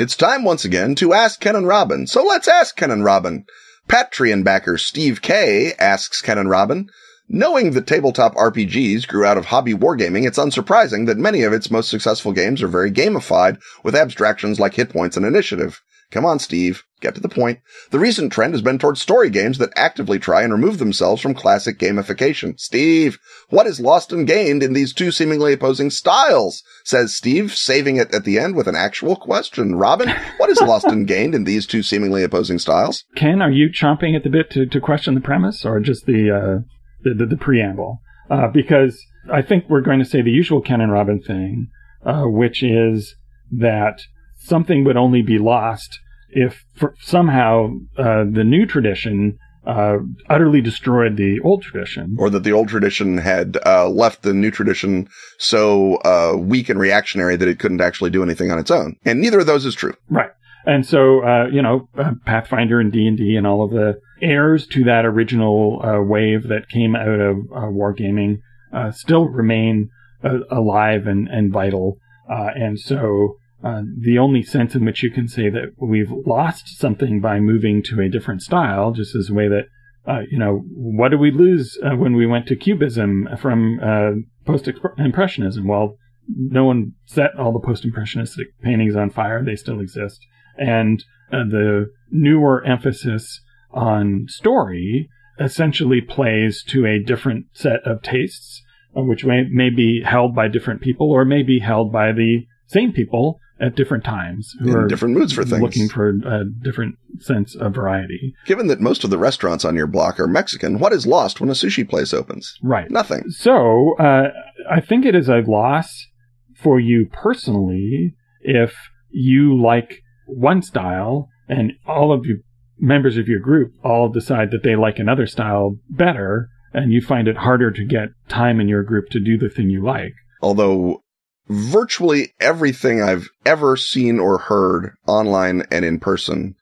It's 0.00 0.16
time 0.16 0.44
once 0.44 0.64
again 0.64 0.94
to 0.94 1.12
ask 1.12 1.40
Ken 1.40 1.54
and 1.54 1.66
Robin. 1.66 2.06
So 2.06 2.24
let's 2.24 2.48
ask 2.48 2.74
Ken 2.74 2.90
and 2.90 3.04
Robin. 3.04 3.44
Patreon 3.86 4.42
backer 4.42 4.78
Steve 4.78 5.20
K 5.20 5.74
asks 5.78 6.22
Ken 6.22 6.38
and 6.38 6.48
Robin, 6.48 6.88
knowing 7.28 7.72
that 7.72 7.86
tabletop 7.86 8.34
RPGs 8.34 9.06
grew 9.06 9.26
out 9.26 9.36
of 9.36 9.44
hobby 9.44 9.74
wargaming, 9.74 10.26
it's 10.26 10.38
unsurprising 10.38 11.04
that 11.04 11.18
many 11.18 11.42
of 11.42 11.52
its 11.52 11.70
most 11.70 11.90
successful 11.90 12.32
games 12.32 12.62
are 12.62 12.66
very 12.66 12.90
gamified 12.90 13.58
with 13.84 13.94
abstractions 13.94 14.58
like 14.58 14.72
hit 14.72 14.88
points 14.88 15.18
and 15.18 15.26
initiative. 15.26 15.82
Come 16.10 16.24
on, 16.24 16.38
Steve. 16.38 16.82
Get 17.00 17.14
to 17.14 17.20
the 17.20 17.28
point. 17.28 17.60
The 17.90 17.98
recent 17.98 18.32
trend 18.32 18.52
has 18.52 18.62
been 18.62 18.78
towards 18.78 19.00
story 19.00 19.30
games 19.30 19.58
that 19.58 19.72
actively 19.74 20.18
try 20.18 20.42
and 20.42 20.52
remove 20.52 20.78
themselves 20.78 21.22
from 21.22 21.34
classic 21.34 21.78
gamification. 21.78 22.58
Steve, 22.60 23.18
what 23.48 23.66
is 23.66 23.80
lost 23.80 24.12
and 24.12 24.26
gained 24.26 24.62
in 24.62 24.74
these 24.74 24.92
two 24.92 25.10
seemingly 25.10 25.52
opposing 25.52 25.88
styles? 25.88 26.62
Says 26.84 27.16
Steve, 27.16 27.54
saving 27.54 27.96
it 27.96 28.14
at 28.14 28.24
the 28.24 28.38
end 28.38 28.54
with 28.54 28.66
an 28.66 28.76
actual 28.76 29.16
question. 29.16 29.76
Robin, 29.76 30.10
what 30.36 30.50
is 30.50 30.60
lost 30.60 30.86
and 30.86 31.06
gained 31.08 31.34
in 31.34 31.44
these 31.44 31.66
two 31.66 31.82
seemingly 31.82 32.22
opposing 32.22 32.58
styles? 32.58 33.04
Ken, 33.16 33.40
are 33.40 33.50
you 33.50 33.70
chomping 33.70 34.14
at 34.14 34.24
the 34.24 34.30
bit 34.30 34.50
to, 34.50 34.66
to 34.66 34.80
question 34.80 35.14
the 35.14 35.20
premise 35.20 35.64
or 35.64 35.80
just 35.80 36.04
the, 36.06 36.30
uh, 36.30 36.62
the, 37.02 37.14
the, 37.14 37.26
the 37.26 37.36
preamble? 37.36 38.02
Uh, 38.28 38.48
because 38.48 39.02
I 39.32 39.42
think 39.42 39.64
we're 39.68 39.80
going 39.80 40.00
to 40.00 40.04
say 40.04 40.22
the 40.22 40.30
usual 40.30 40.60
Ken 40.60 40.80
and 40.80 40.92
Robin 40.92 41.20
thing, 41.20 41.68
uh, 42.04 42.24
which 42.24 42.62
is 42.62 43.14
that 43.50 44.00
something 44.40 44.84
would 44.84 44.96
only 44.96 45.22
be 45.22 45.38
lost 45.38 45.98
if 46.30 46.64
somehow 47.00 47.70
uh, 47.98 48.24
the 48.30 48.44
new 48.44 48.66
tradition 48.66 49.38
uh, 49.66 49.98
utterly 50.28 50.60
destroyed 50.60 51.16
the 51.16 51.38
old 51.40 51.62
tradition. 51.62 52.16
Or 52.18 52.30
that 52.30 52.44
the 52.44 52.52
old 52.52 52.68
tradition 52.68 53.18
had 53.18 53.58
uh, 53.66 53.88
left 53.88 54.22
the 54.22 54.32
new 54.32 54.50
tradition 54.50 55.08
so 55.38 55.96
uh, 55.96 56.36
weak 56.36 56.68
and 56.68 56.80
reactionary 56.80 57.36
that 57.36 57.48
it 57.48 57.58
couldn't 57.58 57.80
actually 57.80 58.10
do 58.10 58.22
anything 58.22 58.50
on 58.50 58.58
its 58.58 58.70
own. 58.70 58.96
And 59.04 59.20
neither 59.20 59.40
of 59.40 59.46
those 59.46 59.66
is 59.66 59.74
true. 59.74 59.94
Right. 60.08 60.30
And 60.66 60.86
so, 60.86 61.24
uh, 61.24 61.46
you 61.50 61.62
know, 61.62 61.88
uh, 61.98 62.12
Pathfinder 62.26 62.80
and 62.80 62.92
D 62.92 63.06
and 63.06 63.16
D 63.16 63.36
and 63.36 63.46
all 63.46 63.64
of 63.64 63.70
the 63.70 63.98
heirs 64.22 64.66
to 64.68 64.84
that 64.84 65.06
original 65.06 65.80
uh, 65.82 66.02
wave 66.02 66.48
that 66.48 66.68
came 66.68 66.94
out 66.94 67.20
of 67.20 67.36
uh, 67.54 67.70
wargaming 67.70 68.38
uh, 68.72 68.90
still 68.90 69.26
remain 69.28 69.88
uh, 70.22 70.38
alive 70.50 71.06
and, 71.06 71.28
and 71.28 71.52
vital. 71.52 71.96
Uh, 72.30 72.50
and 72.54 72.78
so, 72.78 73.36
uh, 73.62 73.82
the 73.98 74.18
only 74.18 74.42
sense 74.42 74.74
in 74.74 74.84
which 74.84 75.02
you 75.02 75.10
can 75.10 75.28
say 75.28 75.50
that 75.50 75.72
we've 75.78 76.10
lost 76.26 76.78
something 76.78 77.20
by 77.20 77.40
moving 77.40 77.82
to 77.82 78.00
a 78.00 78.08
different 78.08 78.42
style, 78.42 78.92
just 78.92 79.14
as 79.14 79.28
a 79.28 79.34
way 79.34 79.48
that, 79.48 79.64
uh, 80.06 80.20
you 80.30 80.38
know, 80.38 80.62
what 80.74 81.10
did 81.10 81.20
we 81.20 81.30
lose 81.30 81.78
uh, 81.84 81.94
when 81.94 82.14
we 82.14 82.26
went 82.26 82.46
to 82.46 82.56
Cubism 82.56 83.28
from 83.38 83.78
uh, 83.82 84.10
post-impressionism? 84.46 85.66
Well, 85.66 85.96
no 86.26 86.64
one 86.64 86.92
set 87.04 87.30
all 87.38 87.52
the 87.52 87.66
post-impressionistic 87.66 88.46
paintings 88.62 88.96
on 88.96 89.10
fire; 89.10 89.44
they 89.44 89.56
still 89.56 89.80
exist, 89.80 90.20
and 90.56 91.04
uh, 91.30 91.44
the 91.44 91.90
newer 92.10 92.64
emphasis 92.64 93.42
on 93.72 94.24
story 94.28 95.08
essentially 95.38 96.00
plays 96.00 96.62
to 96.68 96.86
a 96.86 97.02
different 97.02 97.46
set 97.52 97.80
of 97.84 98.02
tastes, 98.02 98.62
uh, 98.96 99.02
which 99.02 99.24
may, 99.24 99.44
may 99.50 99.70
be 99.70 100.02
held 100.04 100.34
by 100.34 100.48
different 100.48 100.80
people 100.80 101.10
or 101.10 101.24
may 101.24 101.42
be 101.42 101.60
held 101.60 101.92
by 101.92 102.12
the 102.12 102.46
same 102.66 102.92
people 102.92 103.40
at 103.60 103.76
different 103.76 104.04
times 104.04 104.54
who 104.60 104.70
In 104.70 104.76
are 104.76 104.86
different 104.86 105.14
moods 105.14 105.32
for 105.32 105.44
things. 105.44 105.60
looking 105.60 105.88
for 105.88 106.08
a 106.08 106.44
different 106.62 106.96
sense 107.18 107.54
of 107.54 107.74
variety. 107.74 108.34
Given 108.46 108.68
that 108.68 108.80
most 108.80 109.04
of 109.04 109.10
the 109.10 109.18
restaurants 109.18 109.64
on 109.64 109.76
your 109.76 109.86
block 109.86 110.18
are 110.18 110.26
Mexican, 110.26 110.78
what 110.78 110.92
is 110.92 111.06
lost 111.06 111.40
when 111.40 111.50
a 111.50 111.54
sushi 111.54 111.88
place 111.88 112.14
opens? 112.14 112.56
Right. 112.62 112.90
Nothing. 112.90 113.24
So, 113.30 113.96
uh, 113.98 114.28
I 114.70 114.80
think 114.80 115.04
it 115.04 115.14
is 115.14 115.28
a 115.28 115.42
loss 115.46 116.06
for 116.54 116.80
you 116.80 117.06
personally 117.12 118.14
if 118.40 118.74
you 119.10 119.60
like 119.60 120.02
one 120.26 120.62
style 120.62 121.28
and 121.48 121.72
all 121.86 122.12
of 122.12 122.24
you 122.24 122.42
members 122.78 123.18
of 123.18 123.28
your 123.28 123.40
group 123.40 123.72
all 123.84 124.08
decide 124.08 124.50
that 124.50 124.62
they 124.62 124.74
like 124.74 124.98
another 124.98 125.26
style 125.26 125.76
better 125.90 126.48
and 126.72 126.92
you 126.92 127.02
find 127.02 127.28
it 127.28 127.36
harder 127.36 127.70
to 127.70 127.84
get 127.84 128.08
time 128.28 128.60
in 128.60 128.68
your 128.68 128.82
group 128.82 129.08
to 129.10 129.20
do 129.20 129.36
the 129.36 129.50
thing 129.50 129.68
you 129.68 129.84
like. 129.84 130.14
Although 130.40 131.02
virtually 131.50 132.32
everything 132.38 133.02
I've 133.02 133.28
ever 133.44 133.76
seen 133.76 134.20
or 134.20 134.38
heard 134.38 134.94
online 135.06 135.64
and 135.72 135.84
in 135.84 135.98
person 135.98 136.54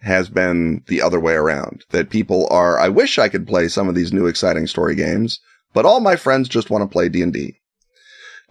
has 0.00 0.28
been 0.28 0.84
the 0.86 1.02
other 1.02 1.18
way 1.18 1.34
around. 1.34 1.84
That 1.90 2.10
people 2.10 2.46
are, 2.50 2.78
I 2.78 2.88
wish 2.88 3.18
I 3.18 3.28
could 3.28 3.46
play 3.46 3.66
some 3.66 3.88
of 3.88 3.96
these 3.96 4.12
new 4.12 4.26
exciting 4.26 4.68
story 4.68 4.94
games, 4.94 5.40
but 5.74 5.84
all 5.84 5.98
my 5.98 6.14
friends 6.14 6.48
just 6.48 6.70
want 6.70 6.82
to 6.82 6.92
play 6.92 7.08
D&D. 7.08 7.56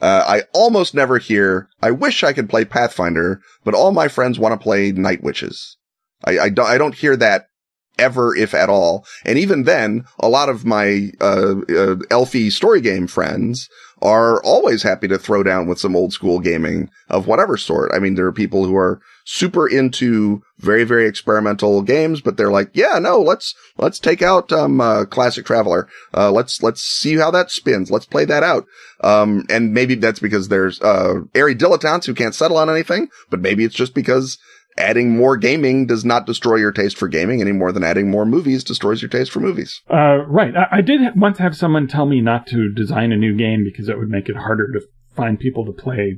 Uh, 0.01 0.23
I 0.27 0.43
almost 0.53 0.93
never 0.93 1.17
hear, 1.17 1.69
I 1.81 1.91
wish 1.91 2.23
I 2.23 2.33
could 2.33 2.49
play 2.49 2.65
Pathfinder, 2.65 3.41
but 3.63 3.73
all 3.73 3.91
my 3.91 4.09
friends 4.09 4.37
want 4.37 4.51
to 4.51 4.61
play 4.61 4.91
Night 4.91 5.23
Witches. 5.23 5.77
I, 6.25 6.39
I 6.39 6.49
don't, 6.49 6.67
I 6.67 6.77
don't 6.77 6.95
hear 6.95 7.15
that 7.15 7.45
ever, 7.97 8.35
if 8.35 8.53
at 8.53 8.67
all. 8.69 9.05
And 9.23 9.39
even 9.39 9.63
then, 9.63 10.03
a 10.19 10.27
lot 10.27 10.49
of 10.49 10.65
my, 10.65 11.11
uh, 11.21 11.55
uh, 11.69 11.95
elfie 12.11 12.49
story 12.49 12.81
game 12.81 13.07
friends 13.07 13.69
are 14.05 14.41
always 14.43 14.83
happy 14.83 15.07
to 15.07 15.17
throw 15.17 15.41
down 15.41 15.67
with 15.67 15.79
some 15.79 15.95
old 15.95 16.13
school 16.13 16.39
gaming 16.39 16.89
of 17.09 17.25
whatever 17.25 17.57
sort. 17.57 17.91
I 17.93 17.99
mean, 17.99 18.13
there 18.13 18.27
are 18.27 18.31
people 18.31 18.63
who 18.65 18.75
are 18.75 19.01
super 19.25 19.67
into 19.67 20.43
very, 20.59 20.83
very 20.83 21.07
experimental 21.07 21.81
games, 21.81 22.21
but 22.21 22.37
they're 22.37 22.51
like, 22.51 22.69
yeah, 22.73 22.99
no, 22.99 23.19
let's, 23.19 23.55
let's 23.77 23.97
take 23.97 24.21
out, 24.21 24.51
um, 24.51 24.79
uh, 24.79 25.05
classic 25.05 25.43
traveler. 25.45 25.89
Uh, 26.13 26.31
let's, 26.31 26.61
let's 26.61 26.81
see 26.81 27.15
how 27.17 27.31
that 27.31 27.49
spins. 27.49 27.89
Let's 27.89 28.05
play 28.05 28.25
that 28.25 28.43
out. 28.43 28.65
Um, 29.01 29.45
and 29.49 29.73
maybe 29.73 29.95
that's 29.95 30.19
because 30.19 30.49
there's, 30.49 30.79
uh, 30.81 31.21
airy 31.33 31.55
dilettantes 31.55 32.05
who 32.05 32.13
can't 32.13 32.35
settle 32.35 32.57
on 32.57 32.69
anything, 32.69 33.09
but 33.31 33.41
maybe 33.41 33.63
it's 33.63 33.75
just 33.75 33.95
because 33.95 34.37
adding 34.77 35.15
more 35.15 35.37
gaming 35.37 35.85
does 35.87 36.03
not 36.03 36.25
destroy 36.25 36.55
your 36.55 36.71
taste 36.71 36.97
for 36.97 37.07
gaming 37.07 37.41
any 37.41 37.51
more 37.51 37.71
than 37.71 37.83
adding 37.83 38.09
more 38.11 38.25
movies 38.25 38.63
destroys 38.63 39.01
your 39.01 39.09
taste 39.09 39.31
for 39.31 39.39
movies. 39.39 39.81
Uh, 39.89 40.17
right. 40.27 40.53
I, 40.55 40.77
I 40.77 40.81
did 40.81 40.99
once 41.15 41.37
have 41.37 41.55
someone 41.55 41.87
tell 41.87 42.05
me 42.05 42.21
not 42.21 42.47
to 42.47 42.71
design 42.73 43.11
a 43.11 43.17
new 43.17 43.35
game 43.37 43.63
because 43.63 43.87
it 43.89 43.97
would 43.97 44.09
make 44.09 44.27
it 44.29 44.35
harder 44.35 44.67
to 44.73 44.81
find 45.15 45.39
people 45.39 45.65
to 45.65 45.71
play 45.71 46.17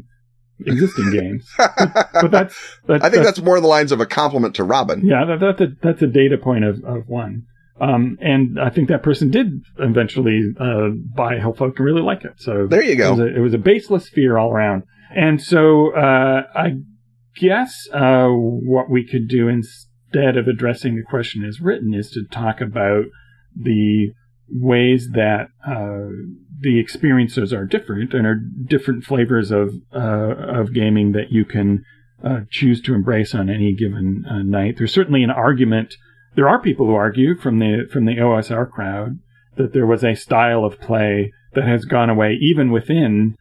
existing 0.66 1.12
games. 1.14 1.48
But 1.58 2.32
that's, 2.32 2.56
that's 2.88 3.04
I 3.04 3.10
think 3.10 3.24
that's 3.24 3.42
more 3.42 3.58
in 3.58 3.64
the 3.64 3.70
lines 3.70 3.92
of 3.92 4.00
a 4.02 4.06
compliment 4.08 4.56
to 4.56 4.64
Robin. 4.64 5.06
yeah, 5.06 5.26
that, 5.26 5.40
that's 5.40 5.62
a 5.62 5.68
that's 5.82 6.02
a 6.02 6.08
data 6.08 6.38
point 6.38 6.64
of, 6.66 6.84
of 6.84 7.08
one. 7.08 7.44
Um, 7.80 8.18
and 8.22 8.60
I 8.60 8.72
think 8.72 8.90
that 8.90 9.04
person 9.04 9.30
did 9.30 9.52
eventually 9.78 10.52
uh, 10.60 10.88
buy 11.16 11.36
Hillfolk 11.36 11.76
and 11.78 11.86
really 11.86 12.02
like 12.02 12.26
it. 12.26 12.34
So 12.38 12.66
There 12.68 12.82
you 12.82 12.94
it 12.94 12.96
go. 12.96 13.12
was, 13.12 13.20
a, 13.20 13.36
it 13.36 13.40
was 13.40 13.54
a 13.54 13.60
baseless 13.60 14.10
fear 14.10 14.36
all 14.36 14.50
around. 14.52 14.82
And 15.16 15.40
so 15.40 15.94
uh, 15.96 16.42
I 16.56 16.72
guess 17.38 17.88
uh, 17.94 18.28
what 18.28 18.90
we 18.90 19.06
could 19.06 19.28
do 19.28 19.48
instead 19.48 20.38
of 20.38 20.48
addressing 20.48 20.96
the 20.96 21.04
question 21.04 21.44
as 21.46 21.62
written 21.62 21.94
is 21.94 22.10
to 22.12 22.24
talk 22.32 22.62
about 22.62 23.06
the 23.56 24.12
ways 24.50 25.10
that 25.14 25.50
uh, 25.68 26.08
the 26.60 26.80
experiences 26.80 27.54
are 27.54 27.66
different 27.66 28.14
and 28.14 28.26
are 28.26 28.36
different 28.36 29.04
flavors 29.04 29.52
of 29.52 29.74
uh, 29.94 30.36
of 30.60 30.74
gaming 30.74 31.12
that 31.12 31.32
you 31.32 31.46
can 31.46 31.84
uh, 32.24 32.42
choose 32.50 32.82
to 32.82 32.94
embrace 32.94 33.36
on 33.36 33.50
any 33.50 33.74
given 33.74 34.26
uh, 34.30 34.42
night. 34.42 34.76
There's 34.78 34.94
certainly 34.94 35.24
an 35.24 35.30
argument. 35.30 35.96
There 36.36 36.50
are 36.50 36.62
people 36.62 36.86
who 36.86 36.96
argue 36.96 37.36
from 37.36 37.60
the 37.60 37.88
from 37.92 38.06
the 38.06 38.16
OSR 38.16 38.70
crowd 38.72 39.20
that 39.58 39.74
there 39.74 39.86
was 39.86 40.04
a 40.04 40.16
style 40.16 40.64
of 40.64 40.80
play 40.80 41.34
that 41.54 41.66
has 41.66 41.86
gone 41.86 42.10
away 42.10 42.38
even 42.40 42.72
within 42.72 43.36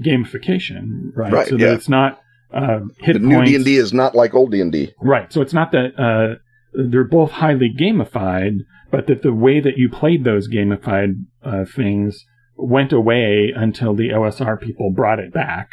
gamification, 0.00 1.10
right? 1.14 1.32
Right, 1.32 1.48
so 1.48 1.56
yeah. 1.56 1.68
that 1.68 1.74
it's 1.74 1.88
not 1.88 2.21
uh, 2.52 2.80
hit 2.98 3.14
The 3.14 3.18
new 3.20 3.36
points. 3.36 3.50
D&D 3.50 3.76
is 3.76 3.92
not 3.92 4.14
like 4.14 4.34
old 4.34 4.52
D&D. 4.52 4.92
Right. 5.00 5.32
So 5.32 5.40
it's 5.40 5.54
not 5.54 5.72
that 5.72 5.98
uh, 5.98 6.36
they're 6.74 7.04
both 7.04 7.30
highly 7.32 7.72
gamified, 7.78 8.58
but 8.90 9.06
that 9.06 9.22
the 9.22 9.32
way 9.32 9.60
that 9.60 9.76
you 9.76 9.88
played 9.88 10.24
those 10.24 10.48
gamified 10.48 11.24
uh, 11.42 11.64
things 11.64 12.24
went 12.56 12.92
away 12.92 13.52
until 13.54 13.94
the 13.94 14.10
OSR 14.10 14.60
people 14.60 14.90
brought 14.90 15.18
it 15.18 15.32
back, 15.32 15.68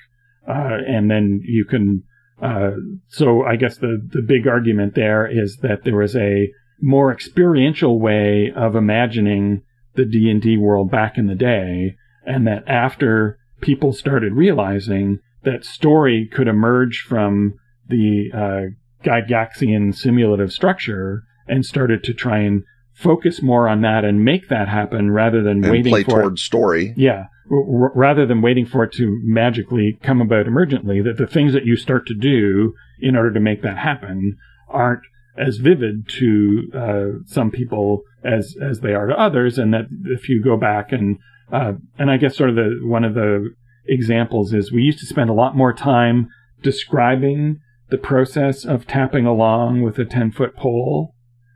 uh, 0.47 0.77
and 0.87 1.11
then 1.11 1.41
you 1.43 1.65
can. 1.65 2.03
Uh, 2.41 2.71
so 3.09 3.43
I 3.43 3.57
guess 3.57 3.77
the 3.77 3.99
the 4.11 4.21
big 4.21 4.47
argument 4.47 4.95
there 4.95 5.27
is 5.27 5.57
that 5.57 5.83
there 5.83 5.97
was 5.97 6.15
a 6.15 6.47
more 6.81 7.11
experiential 7.11 7.99
way 7.99 8.51
of 8.55 8.75
imagining 8.75 9.63
the 9.95 10.05
D 10.05 10.29
and 10.29 10.41
D 10.41 10.55
world 10.55 10.89
back 10.89 11.17
in 11.17 11.27
the 11.27 11.35
day, 11.35 11.95
and 12.25 12.47
that 12.47 12.63
after 12.67 13.37
people 13.59 13.91
started 13.91 14.33
realizing 14.33 15.19
that 15.43 15.63
story 15.65 16.27
could 16.31 16.47
emerge 16.47 16.99
from 17.07 17.53
the 17.87 18.29
uh, 18.33 19.05
Gygaxian 19.07 19.95
simulative 19.95 20.51
structure 20.51 21.23
and 21.47 21.65
started 21.65 22.03
to 22.03 22.13
try 22.13 22.39
and 22.39 22.63
focus 22.93 23.41
more 23.41 23.67
on 23.67 23.81
that 23.81 24.03
and 24.03 24.23
make 24.25 24.49
that 24.49 24.67
happen 24.67 25.11
rather 25.11 25.41
than 25.41 25.63
And 25.63 25.71
waiting 25.71 25.91
play 25.91 26.03
for 26.03 26.23
it. 26.31 26.37
story. 26.37 26.93
Yeah, 26.97 27.25
r- 27.49 27.91
rather 27.95 28.25
than 28.25 28.41
waiting 28.41 28.65
for 28.65 28.83
it 28.83 28.91
to 28.93 29.19
magically 29.23 29.97
come 30.03 30.19
about 30.21 30.45
emergently, 30.45 31.03
that 31.03 31.17
the 31.17 31.27
things 31.27 31.53
that 31.53 31.65
you 31.65 31.75
start 31.77 32.05
to 32.07 32.13
do 32.13 32.73
in 32.99 33.15
order 33.15 33.31
to 33.33 33.39
make 33.39 33.61
that 33.61 33.77
happen 33.77 34.35
aren't 34.67 35.03
as 35.37 35.57
vivid 35.57 36.09
to 36.09 36.63
uh, 36.75 37.05
some 37.25 37.49
people 37.49 38.01
as 38.25 38.55
as 38.61 38.81
they 38.81 38.93
are 38.93 39.07
to 39.07 39.17
others, 39.17 39.57
and 39.57 39.73
that 39.73 39.85
if 40.05 40.27
you 40.27 40.43
go 40.43 40.57
back 40.57 40.91
and 40.91 41.17
uh, 41.53 41.73
and 41.97 42.11
I 42.11 42.17
guess 42.17 42.35
sort 42.35 42.49
of 42.49 42.57
the 42.57 42.79
one 42.83 43.05
of 43.05 43.13
the 43.13 43.49
examples 43.89 44.53
is 44.53 44.71
we 44.71 44.83
used 44.83 44.99
to 44.99 45.05
spend 45.05 45.29
a 45.29 45.33
lot 45.33 45.55
more 45.55 45.73
time 45.73 46.29
describing 46.61 47.59
the 47.89 47.97
process 47.97 48.65
of 48.65 48.87
tapping 48.87 49.25
along 49.25 49.81
with 49.81 49.97
a 49.97 50.05
10 50.05 50.31
foot 50.31 50.55
pole 50.55 51.15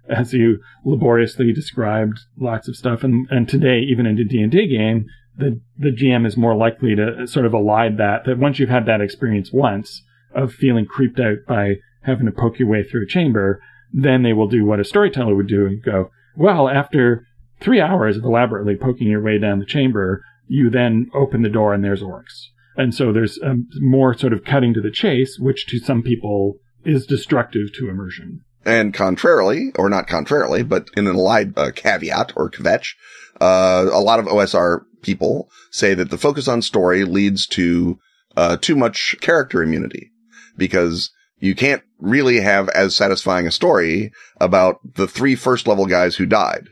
as 0.09 0.33
you 0.33 0.59
laboriously 0.83 1.53
described 1.53 2.19
lots 2.37 2.67
of 2.67 2.75
stuff. 2.75 3.03
And 3.03 3.27
and 3.29 3.47
today 3.47 3.79
even 3.79 4.05
in 4.05 4.19
a 4.19 4.23
D&D 4.23 4.67
game 4.67 5.05
the 5.35 5.59
the 5.77 5.91
GM 5.91 6.25
is 6.25 6.37
more 6.37 6.55
likely 6.55 6.95
to 6.95 7.27
sort 7.27 7.45
of 7.45 7.53
elide 7.53 7.97
that 7.97 8.25
that 8.25 8.37
once 8.37 8.59
you've 8.59 8.69
had 8.69 8.85
that 8.85 9.01
experience 9.01 9.51
once 9.51 10.03
of 10.33 10.53
feeling 10.53 10.85
creeped 10.85 11.19
out 11.19 11.37
by 11.47 11.75
having 12.01 12.25
to 12.25 12.31
poke 12.31 12.59
your 12.59 12.67
way 12.67 12.83
through 12.83 13.03
a 13.03 13.07
chamber 13.07 13.61
then 13.91 14.23
they 14.23 14.33
will 14.33 14.47
do 14.47 14.65
what 14.65 14.79
a 14.79 14.83
storyteller 14.83 15.35
would 15.35 15.47
do 15.47 15.65
and 15.65 15.83
go 15.83 16.09
well 16.35 16.67
after 16.67 17.25
3 17.61 17.79
hours 17.79 18.17
of 18.17 18.23
elaborately 18.23 18.75
poking 18.75 19.07
your 19.07 19.21
way 19.21 19.37
down 19.37 19.59
the 19.59 19.65
chamber 19.65 20.23
you 20.53 20.69
then 20.69 21.09
open 21.15 21.41
the 21.41 21.49
door 21.49 21.73
and 21.73 21.83
there's 21.83 22.01
orcs 22.01 22.47
and 22.75 22.93
so 22.93 23.11
there's 23.11 23.39
um, 23.43 23.67
more 23.79 24.15
sort 24.17 24.33
of 24.33 24.43
cutting 24.43 24.73
to 24.73 24.81
the 24.81 24.91
chase 24.91 25.37
which 25.39 25.65
to 25.67 25.79
some 25.79 26.03
people 26.03 26.55
is 26.85 27.05
destructive 27.05 27.73
to 27.73 27.89
immersion 27.89 28.41
And 28.65 28.93
contrarily, 28.93 29.71
or 29.75 29.89
not 29.89 30.07
contrarily, 30.07 30.63
but 30.63 30.87
in 30.95 31.07
an 31.07 31.15
allied 31.15 31.57
uh, 31.57 31.71
caveat 31.75 32.31
or 32.37 32.49
kvetch, 32.49 32.93
uh, 33.41 33.89
a 33.91 33.99
lot 33.99 34.19
of 34.19 34.25
OSR 34.25 34.81
people 35.01 35.49
say 35.69 35.93
that 35.93 36.09
the 36.09 36.17
focus 36.17 36.47
on 36.47 36.61
story 36.61 37.03
leads 37.03 37.45
to 37.47 37.99
uh, 38.37 38.57
too 38.57 38.75
much 38.75 39.15
character 39.21 39.61
immunity 39.61 40.11
because 40.57 41.11
you 41.39 41.55
can't 41.55 41.83
really 41.99 42.39
have 42.39 42.69
as 42.69 42.95
satisfying 42.95 43.47
a 43.47 43.51
story 43.51 44.11
about 44.39 44.77
the 44.95 45.07
three 45.07 45.35
first 45.35 45.67
level 45.67 45.85
guys 45.85 46.15
who 46.15 46.25
died. 46.25 46.69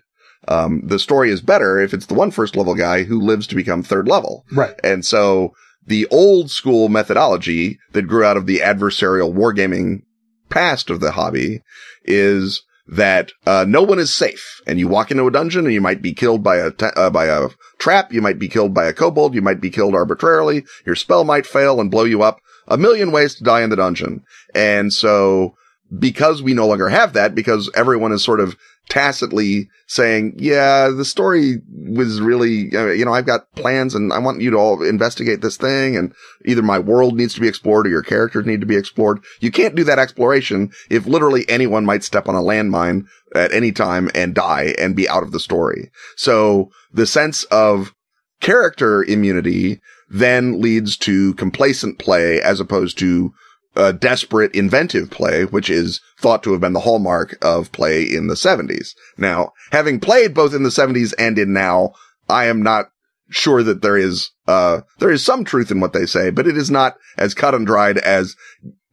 Um, 0.48 0.82
the 0.84 1.00
story 1.00 1.30
is 1.30 1.42
better 1.42 1.80
if 1.80 1.94
it's 1.94 2.08
the 2.08 2.14
one 2.16 2.32
first 2.32 2.56
level 2.56 2.76
guy 2.76 3.04
who 3.04 3.22
lives 3.22 3.46
to 3.48 3.56
become 3.56 3.84
third 3.84 4.08
level. 4.08 4.44
right. 4.52 4.74
And 4.84 5.06
so 5.06 5.54
the 5.86 6.08
old 6.08 6.50
school 6.50 6.90
methodology 6.90 7.80
that 7.92 8.04
grew 8.04 8.24
out 8.24 8.38
of 8.38 8.46
the 8.46 8.60
adversarial 8.60 9.34
wargaming 9.34 10.02
past 10.50 10.90
of 10.90 11.00
the 11.00 11.12
hobby 11.12 11.62
is 12.04 12.64
that 12.88 13.32
uh, 13.46 13.66
no 13.68 13.82
one 13.82 14.00
is 14.00 14.14
safe, 14.14 14.62
and 14.68 14.78
you 14.78 14.88
walk 14.88 15.12
into 15.12 15.26
a 15.26 15.32
dungeon 15.32 15.66
and 15.66 15.74
you 15.74 15.82
might 15.82 16.02
be 16.02 16.14
killed 16.14 16.44
by 16.44 16.58
a 16.58 16.72
ta- 16.72 16.92
uh, 16.96 17.10
by 17.10 17.26
a 17.26 17.50
trap, 17.80 18.12
you 18.12 18.22
might 18.22 18.38
be 18.38 18.50
killed 18.50 18.74
by 18.74 18.86
a 18.86 18.94
kobold, 18.94 19.34
you 19.34 19.42
might 19.42 19.62
be 19.62 19.70
killed 19.70 19.96
arbitrarily, 19.96 20.66
your 20.86 20.96
spell 20.96 21.24
might 21.24 21.46
fail 21.46 21.80
and 21.80 21.90
blow 21.90 22.04
you 22.04 22.22
up. 22.22 22.40
A 22.68 22.78
million 22.78 23.12
ways 23.12 23.36
to 23.36 23.44
die 23.44 23.62
in 23.62 23.70
the 23.70 23.76
dungeon, 23.76 24.24
and 24.54 24.92
so 24.92 25.56
because 25.98 26.42
we 26.42 26.54
no 26.54 26.68
longer 26.68 26.90
have 26.90 27.14
that, 27.14 27.36
because 27.36 27.70
everyone 27.76 28.12
is 28.12 28.24
sort 28.24 28.40
of 28.40 28.56
tacitly 28.92 29.70
saying, 29.88 30.34
yeah, 30.36 30.90
the 30.90 31.06
story 31.06 31.62
was 31.88 32.20
really, 32.20 32.76
uh, 32.76 32.88
you 32.88 33.06
know, 33.06 33.14
I've 33.14 33.26
got 33.26 33.50
plans 33.56 33.96
and 33.96 34.12
I 34.12 34.20
want 34.20 34.42
you 34.42 34.52
to 34.52 34.58
all 34.58 34.84
investigate 34.84 35.40
this 35.40 35.56
thing 35.56 35.96
and 35.96 36.14
either 36.44 36.62
my 36.62 36.78
world 36.78 37.16
needs 37.16 37.34
to 37.36 37.40
be 37.40 37.48
explored 37.48 37.88
or 37.88 37.90
your 37.90 38.02
characters 38.02 38.46
need 38.46 38.60
to 38.60 38.68
be 38.68 38.76
explored. 38.76 39.24
You 39.40 39.50
can't 39.50 39.76
do 39.76 39.86
that 39.86 39.98
exploration 39.98 40.72
if 40.90 41.06
literally 41.06 41.48
anyone 41.48 41.86
might 41.86 42.04
step 42.04 42.28
on 42.28 42.36
a 42.36 42.42
landmine 42.42 43.06
at 43.34 43.54
any 43.54 43.72
time 43.72 44.12
and 44.14 44.36
die 44.36 44.76
and 44.78 44.94
be 44.94 45.08
out 45.08 45.24
of 45.24 45.32
the 45.32 45.40
story. 45.40 45.90
So 46.18 46.70
the 46.92 47.08
sense 47.08 47.46
of 47.46 47.96
character 48.42 49.06
immunity 49.06 49.80
then 50.10 50.60
leads 50.60 50.98
to 50.98 51.34
complacent 51.36 51.98
play 51.98 52.42
as 52.42 52.60
opposed 52.60 53.00
to 53.00 53.34
uh, 53.76 53.92
desperate 53.94 54.54
inventive 54.54 55.10
play, 55.10 55.46
which 55.46 55.70
is 55.70 56.02
thought 56.20 56.44
to 56.44 56.52
have 56.52 56.62
been 56.62 56.74
the 56.74 56.82
hallmark 56.82 57.38
of 57.42 57.72
play 57.72 58.04
in 58.04 58.28
the 58.28 58.36
70s. 58.36 58.94
Now, 59.18 59.52
having 59.72 60.00
played 60.00 60.34
both 60.34 60.54
in 60.54 60.64
the 60.64 60.70
70s 60.70 61.14
and 61.18 61.38
in 61.38 61.54
now, 61.54 61.94
I 62.30 62.46
am 62.46 62.62
not 62.62 62.88
sure 63.30 63.64
that 63.64 63.82
there 63.82 63.98
is, 63.98 64.32
uh, 64.48 64.82
there 65.00 65.12
is 65.12 65.24
some 65.24 65.46
truth 65.46 65.72
in 65.72 65.80
what 65.80 65.94
they 65.94 66.06
say, 66.06 66.30
but 66.30 66.48
it 66.48 66.58
is 66.58 66.70
not 66.70 66.98
as 67.18 67.34
cut 67.34 67.56
and 67.56 67.66
dried 67.66 67.98
as 67.98 68.36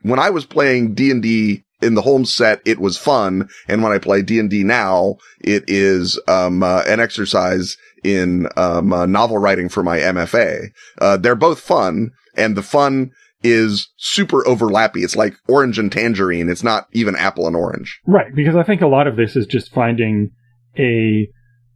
when 0.03 0.21
I 0.21 0.31
was 0.31 0.47
playing 0.47 0.95
D&D 0.95 1.65
in 1.81 1.95
the 1.95 2.03
home 2.03 2.25
set, 2.25 2.61
it 2.65 2.79
was 2.79 2.97
fun. 2.97 3.49
And 3.69 3.83
when 3.83 3.93
I 3.93 3.99
play 3.99 4.23
D&D 4.23 4.65
now, 4.65 5.17
it 5.41 5.65
is, 5.67 6.21
um, 6.29 6.63
uh, 6.63 6.83
an 6.87 7.01
exercise 7.01 7.77
in, 8.05 8.49
um, 8.57 8.93
uh, 8.93 9.07
novel 9.07 9.39
writing 9.39 9.69
for 9.69 9.83
my 9.83 9.99
MFA. 9.99 10.71
Uh, 11.01 11.17
they're 11.17 11.35
both 11.35 11.61
fun 11.61 12.13
and 12.37 12.57
the 12.57 12.63
fun 12.63 13.11
is 13.43 13.89
super 13.97 14.43
overlappy. 14.43 15.03
It's 15.05 15.17
like 15.17 15.35
orange 15.49 15.79
and 15.79 15.91
tangerine. 15.91 16.49
It's 16.49 16.65
not 16.65 16.87
even 16.93 17.17
apple 17.17 17.47
and 17.47 17.57
orange. 17.57 18.01
Right, 18.07 18.35
because 18.35 18.57
I 18.57 18.63
think 18.63 18.81
a 18.81 18.87
lot 18.87 19.07
of 19.07 19.17
this 19.17 19.37
is 19.37 19.47
just 19.47 19.73
finding 19.73 20.31
a 20.79 21.29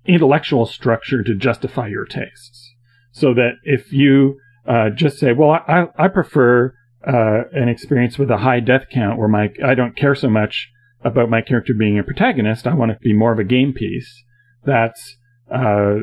intellectual 0.05 0.67
structure 0.67 1.23
to 1.23 1.35
justify 1.35 1.89
your 1.89 2.05
tastes. 2.05 2.75
So 3.13 3.35
that 3.35 3.53
if 3.63 3.93
you 3.93 4.39
uh, 4.67 4.91
just 4.91 5.19
say, 5.19 5.33
"Well, 5.33 5.51
I, 5.51 5.87
I 5.97 6.09
prefer 6.09 6.75
uh, 7.07 7.43
an 7.53 7.69
experience 7.69 8.19
with 8.19 8.31
a 8.31 8.39
high 8.39 8.61
death 8.61 8.87
count 8.93 9.19
where 9.19 9.29
my 9.29 9.51
I 9.65 9.75
don't 9.75 9.97
care 9.97 10.15
so 10.15 10.31
much 10.31 10.71
about 11.05 11.29
my 11.29 11.43
character 11.43 11.75
being 11.79 11.99
a 11.99 12.05
protagonist. 12.05 12.67
I 12.67 12.75
want 12.75 12.93
to 12.93 12.99
be 13.01 13.13
more 13.13 13.33
of 13.33 13.39
a 13.39 13.45
game 13.45 13.73
piece." 13.73 14.25
That's 14.65 15.17
uh, 15.53 15.97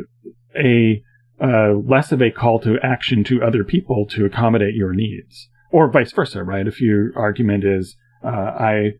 a 0.55 1.01
uh, 1.41 1.73
less 1.85 2.11
of 2.11 2.21
a 2.21 2.31
call 2.31 2.59
to 2.59 2.77
action 2.83 3.23
to 3.25 3.41
other 3.41 3.63
people 3.63 4.05
to 4.05 4.25
accommodate 4.25 4.75
your 4.75 4.93
needs, 4.93 5.48
or 5.71 5.91
vice 5.91 6.11
versa, 6.11 6.43
right? 6.43 6.67
If 6.67 6.81
your 6.81 7.11
argument 7.15 7.63
is, 7.63 7.95
uh, 8.23 8.27
I 8.27 8.91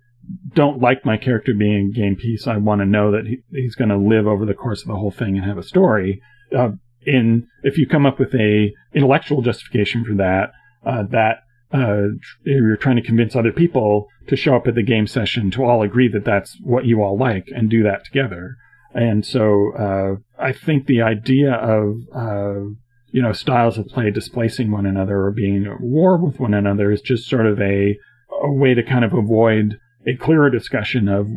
don't 0.53 0.80
like 0.80 1.05
my 1.05 1.17
character 1.17 1.53
being 1.57 1.91
a 1.91 1.97
game 1.97 2.15
piece, 2.15 2.47
I 2.47 2.57
want 2.57 2.82
to 2.82 2.86
know 2.86 3.11
that 3.11 3.26
he, 3.26 3.39
he's 3.51 3.76
going 3.76 3.89
to 3.89 3.97
live 3.97 4.28
over 4.28 4.45
the 4.45 4.53
course 4.53 4.82
of 4.82 4.88
the 4.88 4.95
whole 4.95 5.11
thing 5.11 5.38
and 5.38 5.45
have 5.45 5.57
a 5.57 5.63
story. 5.63 6.22
Uh, 6.55 6.72
in 7.05 7.47
if 7.63 7.78
you 7.78 7.88
come 7.88 8.05
up 8.05 8.20
with 8.20 8.34
a 8.36 8.74
intellectual 8.93 9.41
justification 9.41 10.03
for 10.03 10.15
that, 10.15 10.51
uh, 10.86 11.03
that 11.09 11.43
uh, 11.72 12.09
you're 12.43 12.78
trying 12.78 12.95
to 12.95 13.01
convince 13.01 13.36
other 13.36 13.51
people 13.51 14.07
to 14.28 14.36
show 14.36 14.55
up 14.55 14.67
at 14.67 14.76
the 14.76 14.84
game 14.84 15.07
session 15.07 15.51
to 15.51 15.63
all 15.63 15.82
agree 15.82 16.07
that 16.07 16.26
that's 16.26 16.57
what 16.63 16.86
you 16.86 17.01
all 17.01 17.17
like 17.17 17.47
and 17.55 17.70
do 17.70 17.84
that 17.84 18.03
together. 18.03 18.55
And 18.93 19.26
so 19.26 19.72
uh, 19.78 20.43
I 20.43 20.51
think 20.51 20.88
the 20.88 21.01
idea 21.01 21.53
of 21.53 21.95
uh, 22.13 22.74
you 23.12 23.22
know 23.22 23.34
styles 23.34 23.78
of 23.78 23.88
play 23.88 24.12
displacing 24.12 24.72
one 24.72 24.86
another 24.86 25.26
or 25.26 25.32
being 25.32 25.66
at 25.66 25.82
war 25.82 26.18
with 26.18 26.39
one 26.39 26.53
another 26.53 26.91
is 26.91 27.01
just 27.01 27.28
sort 27.28 27.45
of 27.45 27.60
a, 27.60 27.97
a 28.43 28.51
way 28.51 28.74
to 28.74 28.84
kind 28.84 29.05
of 29.05 29.14
avoid 29.14 29.78
a 30.07 30.16
clearer 30.16 30.49
discussion 30.49 31.07
of 31.07 31.28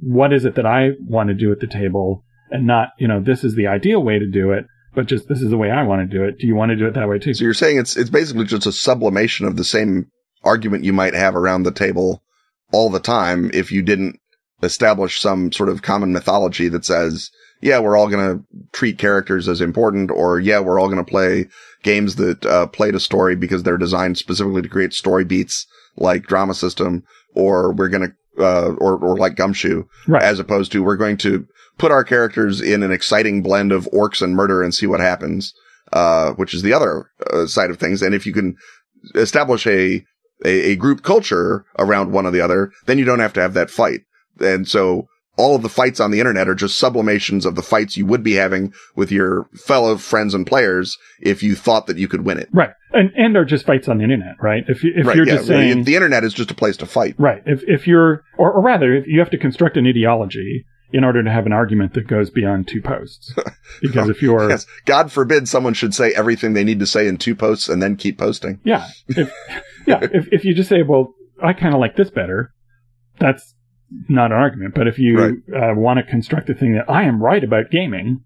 what 0.00 0.32
is 0.32 0.44
it 0.44 0.54
that 0.56 0.66
I 0.66 0.90
want 1.06 1.28
to 1.28 1.34
do 1.34 1.52
at 1.52 1.60
the 1.60 1.66
table, 1.66 2.24
and 2.50 2.66
not 2.66 2.90
you 2.98 3.08
know 3.08 3.20
this 3.20 3.44
is 3.44 3.54
the 3.54 3.66
ideal 3.66 4.02
way 4.02 4.18
to 4.18 4.28
do 4.30 4.52
it, 4.52 4.66
but 4.94 5.06
just 5.06 5.28
this 5.28 5.40
is 5.40 5.50
the 5.50 5.58
way 5.58 5.70
I 5.70 5.82
want 5.84 6.08
to 6.08 6.16
do 6.16 6.24
it. 6.24 6.38
Do 6.38 6.46
you 6.46 6.54
want 6.54 6.70
to 6.70 6.76
do 6.76 6.86
it 6.86 6.94
that 6.94 7.08
way 7.08 7.18
too? 7.18 7.34
So 7.34 7.44
you're 7.44 7.54
saying 7.54 7.78
it's 7.78 7.96
it's 7.96 8.10
basically 8.10 8.44
just 8.44 8.66
a 8.66 8.72
sublimation 8.72 9.46
of 9.46 9.56
the 9.56 9.64
same 9.64 10.10
argument 10.44 10.84
you 10.84 10.92
might 10.92 11.14
have 11.14 11.36
around 11.36 11.62
the 11.62 11.72
table 11.72 12.22
all 12.72 12.90
the 12.90 13.00
time 13.00 13.50
if 13.54 13.72
you 13.72 13.82
didn't 13.82 14.18
establish 14.62 15.20
some 15.20 15.52
sort 15.52 15.68
of 15.68 15.82
common 15.82 16.12
mythology 16.12 16.68
that 16.68 16.84
says, 16.84 17.30
yeah, 17.60 17.78
we're 17.78 17.96
all 17.96 18.08
going 18.08 18.38
to 18.38 18.44
treat 18.72 18.98
characters 18.98 19.48
as 19.48 19.60
important, 19.60 20.10
or 20.10 20.38
yeah, 20.40 20.60
we're 20.60 20.78
all 20.80 20.88
going 20.88 21.04
to 21.04 21.10
play 21.10 21.46
games 21.82 22.16
that 22.16 22.44
uh, 22.46 22.66
play 22.66 22.90
to 22.90 23.00
story 23.00 23.36
because 23.36 23.62
they're 23.62 23.76
designed 23.78 24.18
specifically 24.18 24.62
to 24.62 24.68
create 24.68 24.92
story 24.92 25.24
beats 25.24 25.66
like 25.96 26.24
drama 26.24 26.54
system, 26.54 27.02
or 27.34 27.72
we're 27.72 27.88
going 27.88 28.08
to, 28.36 28.44
uh, 28.44 28.74
or, 28.78 28.96
or 28.98 29.16
like 29.16 29.34
Gumshoe, 29.34 29.84
Right. 30.06 30.22
as 30.22 30.38
opposed 30.38 30.70
to 30.72 30.82
we're 30.82 30.96
going 30.96 31.16
to 31.18 31.46
put 31.78 31.90
our 31.92 32.04
characters 32.04 32.60
in 32.60 32.82
an 32.82 32.92
exciting 32.92 33.42
blend 33.42 33.72
of 33.72 33.88
orcs 33.92 34.22
and 34.22 34.34
murder 34.34 34.62
and 34.62 34.74
see 34.74 34.86
what 34.86 35.00
happens, 35.00 35.52
uh, 35.92 36.32
which 36.32 36.54
is 36.54 36.62
the 36.62 36.72
other 36.72 37.10
uh, 37.32 37.46
side 37.46 37.70
of 37.70 37.78
things. 37.78 38.02
And 38.02 38.14
if 38.14 38.26
you 38.26 38.32
can 38.32 38.56
establish 39.14 39.66
a, 39.66 40.04
a, 40.44 40.70
a 40.72 40.76
group 40.76 41.02
culture 41.02 41.64
around 41.78 42.12
one 42.12 42.26
or 42.26 42.30
the 42.30 42.40
other, 42.40 42.72
then 42.86 42.98
you 42.98 43.04
don't 43.04 43.20
have 43.20 43.32
to 43.34 43.40
have 43.40 43.54
that 43.54 43.70
fight. 43.70 44.00
And 44.40 44.68
so 44.68 45.08
all 45.38 45.54
of 45.54 45.62
the 45.62 45.68
fights 45.68 46.00
on 46.00 46.10
the 46.10 46.18
internet 46.18 46.48
are 46.48 46.54
just 46.54 46.78
sublimations 46.78 47.46
of 47.46 47.54
the 47.54 47.62
fights 47.62 47.96
you 47.96 48.04
would 48.04 48.22
be 48.22 48.34
having 48.34 48.74
with 48.96 49.12
your 49.12 49.48
fellow 49.54 49.96
friends 49.96 50.34
and 50.34 50.46
players 50.46 50.98
if 51.20 51.42
you 51.42 51.54
thought 51.54 51.86
that 51.86 51.96
you 51.96 52.08
could 52.08 52.24
win 52.24 52.38
it. 52.38 52.48
Right. 52.52 52.70
And 52.92 53.10
and 53.16 53.36
are 53.36 53.44
just 53.44 53.64
fights 53.64 53.88
on 53.88 53.98
the 53.98 54.04
internet, 54.04 54.34
right? 54.42 54.64
If 54.66 54.82
you, 54.82 54.92
if 54.96 55.06
right. 55.06 55.16
you're 55.16 55.26
yeah. 55.26 55.36
just 55.36 55.46
saying 55.46 55.84
the 55.84 55.94
internet 55.94 56.24
is 56.24 56.34
just 56.34 56.50
a 56.50 56.54
place 56.54 56.76
to 56.78 56.86
fight. 56.86 57.14
right, 57.18 57.42
if 57.46 57.62
if 57.66 57.86
you're 57.86 58.24
or, 58.36 58.52
or 58.52 58.62
rather, 58.62 58.94
if 58.94 59.06
you 59.06 59.20
have 59.20 59.30
to 59.30 59.38
construct 59.38 59.76
an 59.76 59.86
ideology 59.86 60.64
in 60.90 61.04
order 61.04 61.22
to 61.22 61.30
have 61.30 61.44
an 61.44 61.52
argument 61.52 61.92
that 61.92 62.06
goes 62.06 62.30
beyond 62.30 62.66
two 62.66 62.80
posts, 62.80 63.34
because 63.82 64.08
if 64.08 64.22
you're 64.22 64.48
Yes. 64.48 64.66
God 64.86 65.12
forbid 65.12 65.48
someone 65.48 65.74
should 65.74 65.94
say 65.94 66.12
everything 66.12 66.54
they 66.54 66.64
need 66.64 66.80
to 66.80 66.86
say 66.86 67.06
in 67.06 67.18
two 67.18 67.34
posts 67.34 67.68
and 67.68 67.82
then 67.82 67.96
keep 67.96 68.18
posting. 68.18 68.58
yeah, 68.64 68.88
if, 69.06 69.30
yeah, 69.86 70.00
if 70.02 70.28
if 70.32 70.44
you 70.44 70.54
just 70.54 70.70
say, 70.70 70.82
well, 70.82 71.14
I 71.42 71.52
kind 71.52 71.74
of 71.74 71.80
like 71.80 71.94
this 71.96 72.10
better, 72.10 72.54
that's 73.20 73.54
not 74.08 74.32
an 74.32 74.38
argument. 74.38 74.74
But 74.74 74.86
if 74.86 74.98
you 74.98 75.42
uh, 75.54 75.74
want 75.74 75.98
to 75.98 76.10
construct 76.10 76.50
a 76.50 76.54
thing 76.54 76.74
that 76.74 76.90
I 76.90 77.04
am 77.04 77.22
right 77.22 77.42
about 77.42 77.70
gaming, 77.70 78.24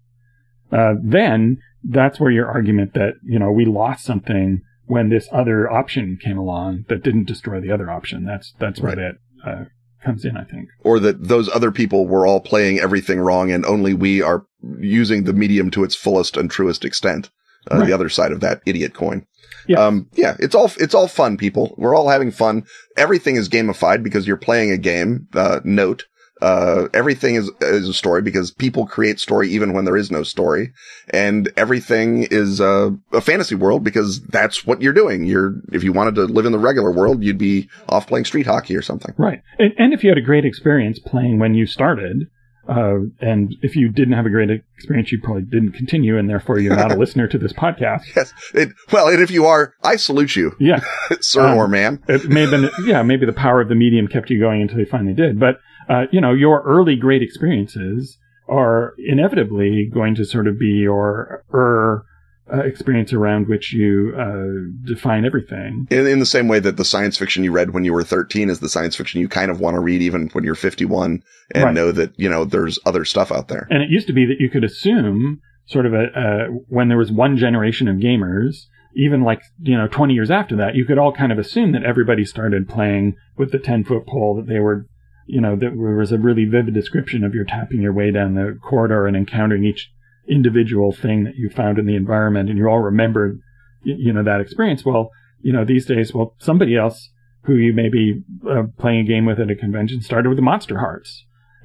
uh, 0.71 0.95
then 1.03 1.57
that's 1.83 2.19
where 2.19 2.31
your 2.31 2.47
argument 2.47 2.93
that 2.93 3.13
you 3.23 3.39
know 3.39 3.51
we 3.51 3.65
lost 3.65 4.05
something 4.05 4.61
when 4.85 5.09
this 5.09 5.27
other 5.31 5.69
option 5.71 6.17
came 6.21 6.37
along 6.37 6.85
that 6.89 7.03
didn't 7.03 7.25
destroy 7.27 7.59
the 7.59 7.71
other 7.71 7.89
option. 7.89 8.25
That's 8.25 8.53
that's 8.59 8.79
where 8.79 8.95
Right. 8.95 9.15
that 9.43 9.49
uh, 9.49 9.65
comes 10.03 10.25
in. 10.25 10.35
I 10.37 10.43
think. 10.43 10.69
Or 10.79 10.99
that 10.99 11.27
those 11.27 11.49
other 11.49 11.71
people 11.71 12.07
were 12.07 12.27
all 12.27 12.41
playing 12.41 12.79
everything 12.79 13.19
wrong 13.19 13.51
and 13.51 13.65
only 13.65 13.93
we 13.93 14.21
are 14.21 14.45
using 14.79 15.23
the 15.23 15.33
medium 15.33 15.71
to 15.71 15.83
its 15.83 15.95
fullest 15.95 16.37
and 16.37 16.49
truest 16.49 16.83
extent. 16.85 17.29
Uh, 17.71 17.79
Right. 17.79 17.87
The 17.87 17.93
other 17.93 18.09
side 18.09 18.31
of 18.31 18.39
that 18.41 18.61
idiot 18.65 18.93
coin. 18.93 19.25
Yeah. 19.67 19.79
Um, 19.79 20.09
yeah, 20.13 20.35
it's 20.39 20.55
all, 20.55 20.71
it's 20.79 20.93
all 20.93 21.07
fun, 21.07 21.37
people. 21.37 21.73
We're 21.77 21.95
all 21.95 22.09
having 22.09 22.31
fun. 22.31 22.65
Everything 22.97 23.37
is 23.37 23.47
gamified 23.47 24.03
because 24.03 24.27
you're 24.27 24.37
playing 24.37 24.71
a 24.71 24.77
game. 24.77 25.27
Uh, 25.33 25.61
note, 25.63 26.05
uh, 26.41 26.89
everything 26.93 27.35
is, 27.35 27.49
is 27.61 27.87
a 27.87 27.93
story 27.93 28.21
because 28.21 28.51
people 28.51 28.85
create 28.85 29.19
story 29.21 29.49
even 29.49 29.71
when 29.71 29.85
there 29.85 29.95
is 29.95 30.11
no 30.11 30.23
story. 30.23 30.73
And 31.11 31.49
everything 31.55 32.23
is, 32.23 32.59
uh, 32.59 32.89
a 33.13 33.21
fantasy 33.21 33.55
world 33.55 33.85
because 33.85 34.21
that's 34.23 34.65
what 34.65 34.81
you're 34.81 34.91
doing. 34.91 35.23
You're, 35.23 35.53
if 35.71 35.83
you 35.83 35.93
wanted 35.93 36.15
to 36.15 36.25
live 36.25 36.45
in 36.45 36.51
the 36.51 36.59
regular 36.59 36.91
world, 36.91 37.23
you'd 37.23 37.37
be 37.37 37.69
off 37.87 38.07
playing 38.07 38.25
street 38.25 38.47
hockey 38.47 38.75
or 38.75 38.81
something. 38.81 39.15
Right. 39.17 39.41
And, 39.59 39.71
and 39.77 39.93
if 39.93 40.03
you 40.03 40.09
had 40.09 40.17
a 40.17 40.21
great 40.21 40.43
experience 40.43 40.99
playing 40.99 41.39
when 41.39 41.53
you 41.53 41.65
started, 41.65 42.27
uh, 42.67 42.99
and 43.19 43.55
if 43.61 43.75
you 43.75 43.89
didn't 43.89 44.13
have 44.13 44.25
a 44.25 44.29
great 44.29 44.49
experience, 44.77 45.11
you 45.11 45.19
probably 45.21 45.43
didn't 45.43 45.73
continue, 45.73 46.17
and 46.17 46.29
therefore 46.29 46.59
you're 46.59 46.75
not 46.75 46.91
a 46.91 46.95
listener 46.99 47.27
to 47.27 47.37
this 47.37 47.53
podcast. 47.53 48.01
Yes. 48.15 48.33
It, 48.53 48.69
well, 48.91 49.07
and 49.09 49.21
if 49.21 49.31
you 49.31 49.45
are, 49.45 49.73
I 49.83 49.97
salute 49.97 50.35
you, 50.35 50.55
Yeah. 50.59 50.81
sir 51.21 51.45
Um, 51.45 51.57
or 51.57 51.67
man. 51.67 52.01
It 52.07 52.29
may 52.29 52.41
have 52.41 52.51
been, 52.51 52.69
yeah, 52.85 53.03
maybe 53.03 53.25
the 53.25 53.33
power 53.33 53.59
of 53.61 53.69
the 53.69 53.75
medium 53.75 54.07
kept 54.07 54.29
you 54.29 54.39
going 54.39 54.61
until 54.61 54.79
you 54.79 54.85
finally 54.85 55.13
did. 55.13 55.39
But, 55.39 55.59
uh, 55.89 56.05
you 56.11 56.21
know, 56.21 56.33
your 56.33 56.61
early 56.63 56.95
great 56.95 57.21
experiences 57.21 58.17
are 58.47 58.93
inevitably 58.97 59.89
going 59.93 60.15
to 60.15 60.25
sort 60.25 60.47
of 60.47 60.59
be 60.59 60.67
your 60.67 61.43
er, 61.53 62.05
uh, 62.53 62.59
experience 62.59 63.11
around 63.13 63.47
which 63.47 63.73
you 63.73 64.13
uh, 64.17 64.87
define 64.87 65.25
everything. 65.25 65.87
In, 65.89 66.05
in 66.05 66.19
the 66.19 66.25
same 66.25 66.47
way 66.47 66.59
that 66.59 66.77
the 66.77 66.85
science 66.85 67.17
fiction 67.17 67.43
you 67.43 67.51
read 67.51 67.73
when 67.73 67.83
you 67.83 67.93
were 67.93 68.03
13 68.03 68.49
is 68.49 68.59
the 68.59 68.69
science 68.69 68.95
fiction 68.95 69.19
you 69.21 69.27
kind 69.27 69.49
of 69.49 69.59
want 69.59 69.75
to 69.75 69.79
read 69.79 70.01
even 70.01 70.29
when 70.33 70.43
you're 70.43 70.55
51 70.55 71.23
and 71.55 71.63
Right. 71.63 71.73
know 71.73 71.91
that, 71.91 72.13
you 72.17 72.29
know, 72.29 72.45
there's 72.45 72.77
other 72.85 73.05
stuff 73.05 73.31
out 73.31 73.47
there. 73.47 73.67
And 73.69 73.81
it 73.81 73.89
used 73.89 74.07
to 74.07 74.13
be 74.13 74.25
that 74.25 74.39
you 74.39 74.49
could 74.49 74.63
assume 74.63 75.41
sort 75.65 75.85
of 75.85 75.93
a, 75.93 76.03
uh, 76.03 76.45
when 76.67 76.89
there 76.89 76.97
was 76.97 77.11
one 77.11 77.37
generation 77.37 77.87
of 77.87 77.97
gamers, 77.97 78.65
even 78.95 79.23
like, 79.23 79.41
you 79.61 79.77
know, 79.77 79.87
20 79.87 80.13
years 80.13 80.29
after 80.29 80.55
that, 80.57 80.75
you 80.75 80.85
could 80.85 80.99
all 80.99 81.11
kind 81.11 81.31
of 81.31 81.39
assume 81.39 81.71
that 81.71 81.83
everybody 81.83 82.23
started 82.25 82.69
playing 82.69 83.15
with 83.37 83.51
the 83.51 83.59
10 83.59 83.83
foot 83.85 84.05
pole, 84.05 84.35
that 84.35 84.47
they 84.47 84.59
were, 84.59 84.85
you 85.25 85.41
know, 85.41 85.55
that 85.55 85.71
there 85.75 85.95
was 85.95 86.11
a 86.11 86.19
really 86.19 86.45
vivid 86.45 86.73
description 86.73 87.23
of 87.23 87.33
your 87.33 87.45
tapping 87.45 87.81
your 87.81 87.93
way 87.93 88.11
down 88.11 88.35
the 88.35 88.59
corridor 88.61 89.07
and 89.07 89.17
encountering 89.17 89.63
each 89.63 89.89
individual 90.27 90.91
thing 90.93 91.23
that 91.25 91.35
you 91.35 91.49
found 91.49 91.77
in 91.79 91.85
the 91.85 91.95
environment 91.95 92.49
and 92.49 92.57
you 92.57 92.67
all 92.67 92.79
remembered, 92.79 93.39
y- 93.85 93.95
you 93.97 94.13
know, 94.13 94.23
that 94.23 94.41
experience. 94.41 94.85
Well, 94.85 95.09
you 95.41 95.51
know, 95.53 95.65
these 95.65 95.85
days, 95.85 96.13
well, 96.13 96.35
somebody 96.39 96.75
else 96.77 97.09
who 97.43 97.55
you 97.55 97.73
may 97.73 97.89
be 97.89 98.21
uh, 98.49 98.63
playing 98.77 99.01
a 99.01 99.03
game 99.03 99.25
with 99.25 99.39
at 99.39 99.49
a 99.51 99.55
convention 99.55 100.01
started 100.01 100.29
with 100.29 100.37
the 100.37 100.41
Monsterhearts. 100.43 101.09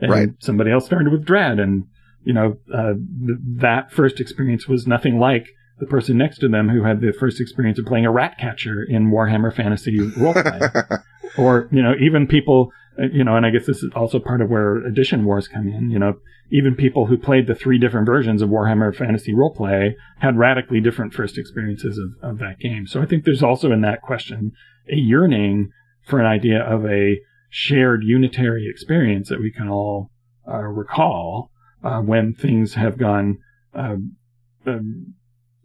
and 0.01 0.11
Right. 0.11 0.29
somebody 0.41 0.71
else 0.73 0.85
started 0.87 1.13
with 1.13 1.25
Dread, 1.25 1.59
and 1.61 1.85
you 2.25 2.33
know 2.33 2.57
uh, 2.75 2.95
th- 2.95 3.39
that 3.61 3.93
first 3.93 4.21
experience 4.21 4.67
was 4.69 4.87
nothing 4.87 5.19
like 5.21 5.47
the 5.79 5.87
person 5.87 6.19
next 6.19 6.39
to 6.39 6.49
them 6.49 6.69
who 6.69 6.83
had 6.83 7.01
the 7.01 7.13
first 7.13 7.41
experience 7.41 7.79
of 7.79 7.87
playing 7.87 8.05
a 8.07 8.11
rat 8.11 8.37
catcher 8.39 8.83
in 8.83 9.11
Warhammer 9.13 9.55
Fantasy 9.55 9.97
roleplay 9.99 11.01
or 11.39 11.69
you 11.71 11.81
know 11.83 11.95
even 12.01 12.27
people 12.27 12.73
uh, 13.01 13.07
you 13.13 13.23
know 13.23 13.37
and 13.37 13.47
i 13.47 13.51
guess 13.51 13.67
this 13.67 13.83
is 13.85 13.91
also 13.95 14.19
part 14.19 14.41
of 14.41 14.51
where 14.51 14.77
edition 14.85 15.25
wars 15.25 15.47
come 15.47 15.69
in 15.69 15.91
you 15.91 15.99
know 15.99 16.15
even 16.51 16.75
people 16.75 17.07
who 17.07 17.19
played 17.19 17.47
the 17.47 17.55
three 17.55 17.79
different 17.79 18.07
versions 18.07 18.43
of 18.43 18.49
warhammer 18.49 18.95
fantasy 18.95 19.33
roleplay 19.33 19.93
had 20.19 20.39
radically 20.39 20.81
different 20.81 21.13
first 21.13 21.37
experiences 21.37 21.99
of, 21.99 22.31
of 22.31 22.39
that 22.39 22.59
game. 22.59 22.87
So 22.87 23.03
i 23.03 23.07
think 23.07 23.25
there's 23.25 23.43
also 23.43 23.73
in 23.73 23.83
that 23.83 24.03
question 24.03 24.53
a 24.91 24.97
yearning 24.97 25.71
for 26.05 26.19
an 26.19 26.27
idea 26.27 26.61
of 26.61 26.87
a 26.87 27.19
shared 27.51 28.03
unitary 28.05 28.69
experience 28.69 29.29
that 29.29 29.41
we 29.41 29.51
can 29.51 29.69
all 29.69 30.11
uh, 30.47 30.59
recall 30.59 31.51
uh, 31.85 32.01
when 32.01 32.35
things 32.35 32.75
have 32.75 32.99
gone 32.99 33.39
um, 33.75 34.17
um, 34.67 35.15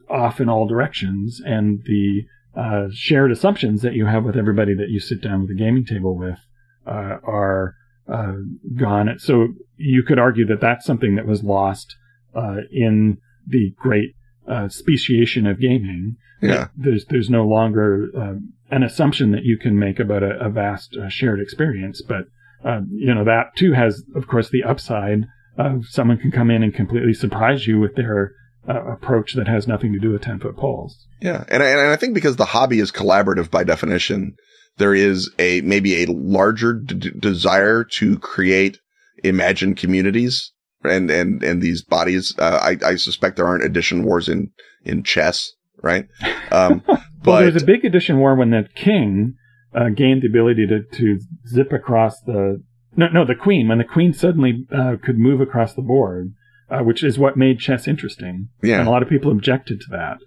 off 0.09 0.39
in 0.39 0.49
all 0.49 0.67
directions 0.67 1.41
and 1.45 1.81
the 1.85 2.23
uh, 2.55 2.87
shared 2.93 3.31
assumptions 3.31 3.81
that 3.81 3.93
you 3.93 4.05
have 4.05 4.23
with 4.23 4.37
everybody 4.37 4.75
that 4.75 4.89
you 4.89 4.99
sit 4.99 5.21
down 5.21 5.41
with 5.41 5.49
the 5.49 5.55
gaming 5.55 5.85
table 5.85 6.15
with 6.15 6.39
uh, 6.85 7.17
are 7.23 7.75
uh, 8.07 8.33
gone. 8.75 9.15
So 9.17 9.49
you 9.77 10.03
could 10.03 10.19
argue 10.19 10.45
that 10.47 10.61
that's 10.61 10.85
something 10.85 11.15
that 11.15 11.25
was 11.25 11.43
lost 11.43 11.95
uh, 12.35 12.57
in 12.71 13.17
the 13.47 13.73
great 13.77 14.15
uh, 14.47 14.69
speciation 14.69 15.47
of 15.47 15.59
gaming. 15.59 16.17
yeah. 16.41 16.67
There's 16.75 17.05
there's 17.05 17.29
no 17.29 17.45
longer 17.45 18.09
uh, 18.17 18.33
an 18.71 18.83
assumption 18.83 19.31
that 19.31 19.43
you 19.43 19.57
can 19.57 19.77
make 19.77 19.99
about 19.99 20.23
a, 20.23 20.37
a 20.39 20.49
vast 20.49 20.97
uh, 20.97 21.09
shared 21.09 21.39
experience, 21.39 22.01
but 22.01 22.25
uh, 22.65 22.81
you 22.91 23.13
know 23.13 23.23
that 23.23 23.55
too 23.55 23.73
has, 23.73 24.03
of 24.15 24.27
course, 24.27 24.49
the 24.49 24.63
upside 24.63 25.25
of 25.57 25.85
someone 25.87 26.17
can 26.17 26.31
come 26.31 26.49
in 26.49 26.63
and 26.63 26.73
completely 26.73 27.13
surprise 27.13 27.67
you 27.67 27.79
with 27.79 27.95
their 27.95 28.33
uh, 28.67 28.83
approach 28.91 29.33
that 29.33 29.47
has 29.47 29.67
nothing 29.67 29.93
to 29.93 29.99
do 29.99 30.11
with 30.11 30.21
ten 30.21 30.39
foot 30.39 30.57
poles. 30.57 31.07
Yeah, 31.21 31.43
and 31.49 31.61
I, 31.63 31.67
and 31.67 31.91
I 31.91 31.95
think 31.95 32.13
because 32.13 32.35
the 32.35 32.45
hobby 32.45 32.79
is 32.79 32.91
collaborative 32.91 33.49
by 33.51 33.63
definition, 33.63 34.35
there 34.77 34.93
is 34.95 35.29
a 35.39 35.61
maybe 35.61 36.03
a 36.03 36.07
larger 36.07 36.73
d- 36.73 36.95
d- 36.95 37.11
desire 37.17 37.83
to 37.83 38.17
create 38.19 38.77
imagined 39.23 39.77
communities 39.77 40.51
and 40.83 41.09
and 41.09 41.43
and 41.43 41.61
these 41.61 41.83
bodies. 41.83 42.35
Uh, 42.37 42.59
I 42.61 42.77
I 42.85 42.95
suspect 42.95 43.37
there 43.37 43.47
aren't 43.47 43.63
edition 43.65 44.03
wars 44.03 44.29
in 44.29 44.51
in 44.83 45.03
chess, 45.03 45.51
right? 45.81 46.07
Um, 46.51 46.83
Well, 47.25 47.37
but 47.37 47.39
there 47.43 47.53
was 47.53 47.63
a 47.63 47.65
big 47.65 47.85
edition 47.85 48.17
war 48.19 48.35
when 48.35 48.49
the 48.49 48.67
king 48.75 49.35
uh, 49.73 49.87
gained 49.95 50.23
the 50.23 50.27
ability 50.27 50.67
to, 50.67 50.83
to 50.97 51.19
zip 51.47 51.71
across 51.71 52.19
the 52.19 52.61
no 52.97 53.07
no 53.07 53.25
the 53.25 53.33
queen 53.33 53.69
when 53.69 53.77
the 53.77 53.85
queen 53.85 54.11
suddenly 54.13 54.67
uh, 54.75 54.97
could 55.01 55.17
move 55.17 55.39
across 55.39 55.73
the 55.73 55.81
board, 55.81 56.33
uh, 56.69 56.79
which 56.79 57.03
is 57.03 57.17
what 57.19 57.37
made 57.37 57.59
chess 57.59 57.87
interesting. 57.87 58.49
And 58.61 58.87
a 58.87 58.91
lot 58.91 59.03
of 59.03 59.09
people 59.09 59.31
objected 59.31 59.79
to 59.81 59.87
that 59.91 60.17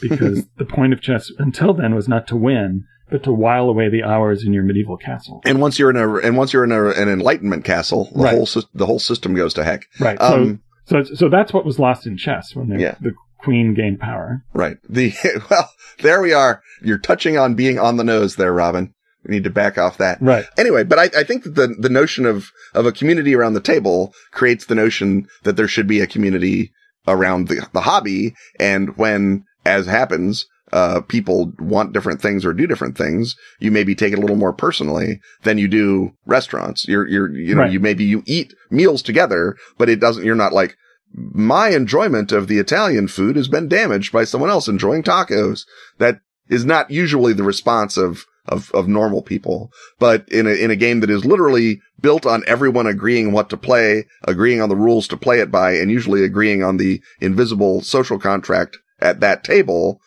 because 0.00 0.46
the 0.56 0.64
point 0.64 0.92
of 0.92 1.00
chess 1.00 1.30
until 1.38 1.72
then 1.74 1.94
was 1.94 2.08
not 2.08 2.26
to 2.28 2.36
win, 2.36 2.84
but 3.10 3.22
to 3.24 3.32
while 3.32 3.68
away 3.68 3.88
the 3.88 4.02
hours 4.02 4.44
in 4.44 4.52
your 4.52 4.62
medieval 4.64 4.96
castle. 4.96 5.40
and 5.44 5.60
once 5.60 5.78
you're 5.78 5.90
in 5.90 5.96
a 5.96 6.16
and 6.16 6.36
once 6.36 6.52
you're 6.52 6.64
in 6.64 6.72
a, 6.72 6.88
an 6.90 7.08
enlightenment 7.08 7.64
castle, 7.64 8.10
the 8.14 8.22
Right. 8.22 8.34
whole 8.34 8.48
the 8.74 8.86
whole 8.86 8.98
system 8.98 9.34
goes 9.34 9.54
to 9.54 9.64
heck. 9.64 9.86
Right. 10.00 10.20
Um, 10.20 10.60
so 10.86 11.02
so 11.02 11.14
so 11.14 11.28
that's 11.28 11.52
what 11.52 11.64
was 11.64 11.78
lost 11.78 12.06
in 12.06 12.16
chess 12.16 12.54
when 12.54 12.68
the, 12.68 12.78
Yeah. 12.80 12.94
the 13.00 13.12
queen 13.38 13.74
gained 13.74 14.00
power. 14.00 14.42
Right. 14.52 14.76
The 14.88 15.12
well, 15.50 15.70
there 16.00 16.20
we 16.20 16.32
are. 16.32 16.62
You're 16.82 16.98
touching 16.98 17.38
on 17.38 17.54
being 17.54 17.78
on 17.78 17.96
the 17.96 18.04
nose 18.04 18.36
there, 18.36 18.52
Robin. 18.52 18.92
We 19.26 19.34
need 19.34 19.44
to 19.44 19.50
back 19.50 19.76
off 19.78 19.98
that. 19.98 20.18
Right. 20.20 20.44
Anyway, 20.56 20.84
but 20.84 20.98
I, 20.98 21.20
I 21.20 21.24
think 21.24 21.44
that 21.44 21.54
the, 21.54 21.68
the 21.78 21.88
notion 21.88 22.26
of, 22.26 22.50
of 22.74 22.86
a 22.86 22.92
community 22.92 23.34
around 23.34 23.54
the 23.54 23.60
table 23.60 24.12
creates 24.32 24.66
the 24.66 24.74
notion 24.74 25.26
that 25.42 25.56
there 25.56 25.68
should 25.68 25.86
be 25.86 26.00
a 26.00 26.06
community 26.06 26.72
around 27.08 27.48
the, 27.48 27.66
the 27.72 27.82
hobby. 27.82 28.34
And 28.58 28.96
when, 28.96 29.44
as 29.64 29.86
happens, 29.86 30.46
uh, 30.72 31.00
people 31.02 31.52
want 31.58 31.92
different 31.92 32.20
things 32.20 32.44
or 32.44 32.52
do 32.52 32.66
different 32.66 32.98
things, 32.98 33.36
you 33.60 33.70
maybe 33.70 33.94
take 33.94 34.12
it 34.12 34.18
a 34.18 34.20
little 34.20 34.36
more 34.36 34.52
personally 34.52 35.20
than 35.42 35.58
you 35.58 35.68
do 35.68 36.12
restaurants. 36.26 36.86
You're, 36.88 37.06
you're, 37.06 37.32
you 37.32 37.54
know, 37.54 37.62
Right. 37.62 37.72
you 37.72 37.80
maybe 37.80 38.04
you 38.04 38.22
eat 38.26 38.52
meals 38.70 39.02
together, 39.02 39.56
but 39.78 39.88
it 39.88 40.00
doesn't, 40.00 40.24
you're 40.24 40.34
not 40.34 40.52
like, 40.52 40.76
my 41.14 41.68
enjoyment 41.70 42.32
of 42.32 42.48
the 42.48 42.58
Italian 42.58 43.06
food 43.08 43.36
has 43.36 43.48
been 43.48 43.68
damaged 43.68 44.12
by 44.12 44.24
someone 44.24 44.50
else 44.50 44.66
enjoying 44.68 45.04
tacos. 45.04 45.64
That 45.98 46.18
is 46.48 46.64
not 46.64 46.90
usually 46.90 47.32
the 47.32 47.44
response 47.44 47.96
of, 47.96 48.24
of, 48.48 48.70
of 48.72 48.88
normal 48.88 49.22
people. 49.22 49.70
But 49.98 50.28
in 50.28 50.46
a, 50.46 50.50
in 50.50 50.70
a 50.70 50.76
game 50.76 51.00
that 51.00 51.10
is 51.10 51.24
literally 51.24 51.80
built 52.00 52.26
on 52.26 52.44
everyone 52.46 52.86
agreeing 52.86 53.32
what 53.32 53.50
to 53.50 53.56
play, 53.56 54.06
agreeing 54.24 54.60
on 54.60 54.68
the 54.68 54.76
rules 54.76 55.08
to 55.08 55.16
play 55.16 55.40
it 55.40 55.50
by, 55.50 55.72
and 55.72 55.90
usually 55.90 56.24
agreeing 56.24 56.62
on 56.62 56.76
the 56.76 57.00
invisible 57.20 57.82
social 57.82 58.18
contract 58.18 58.78
at 59.00 59.20
that 59.20 59.44
table, 59.44 60.00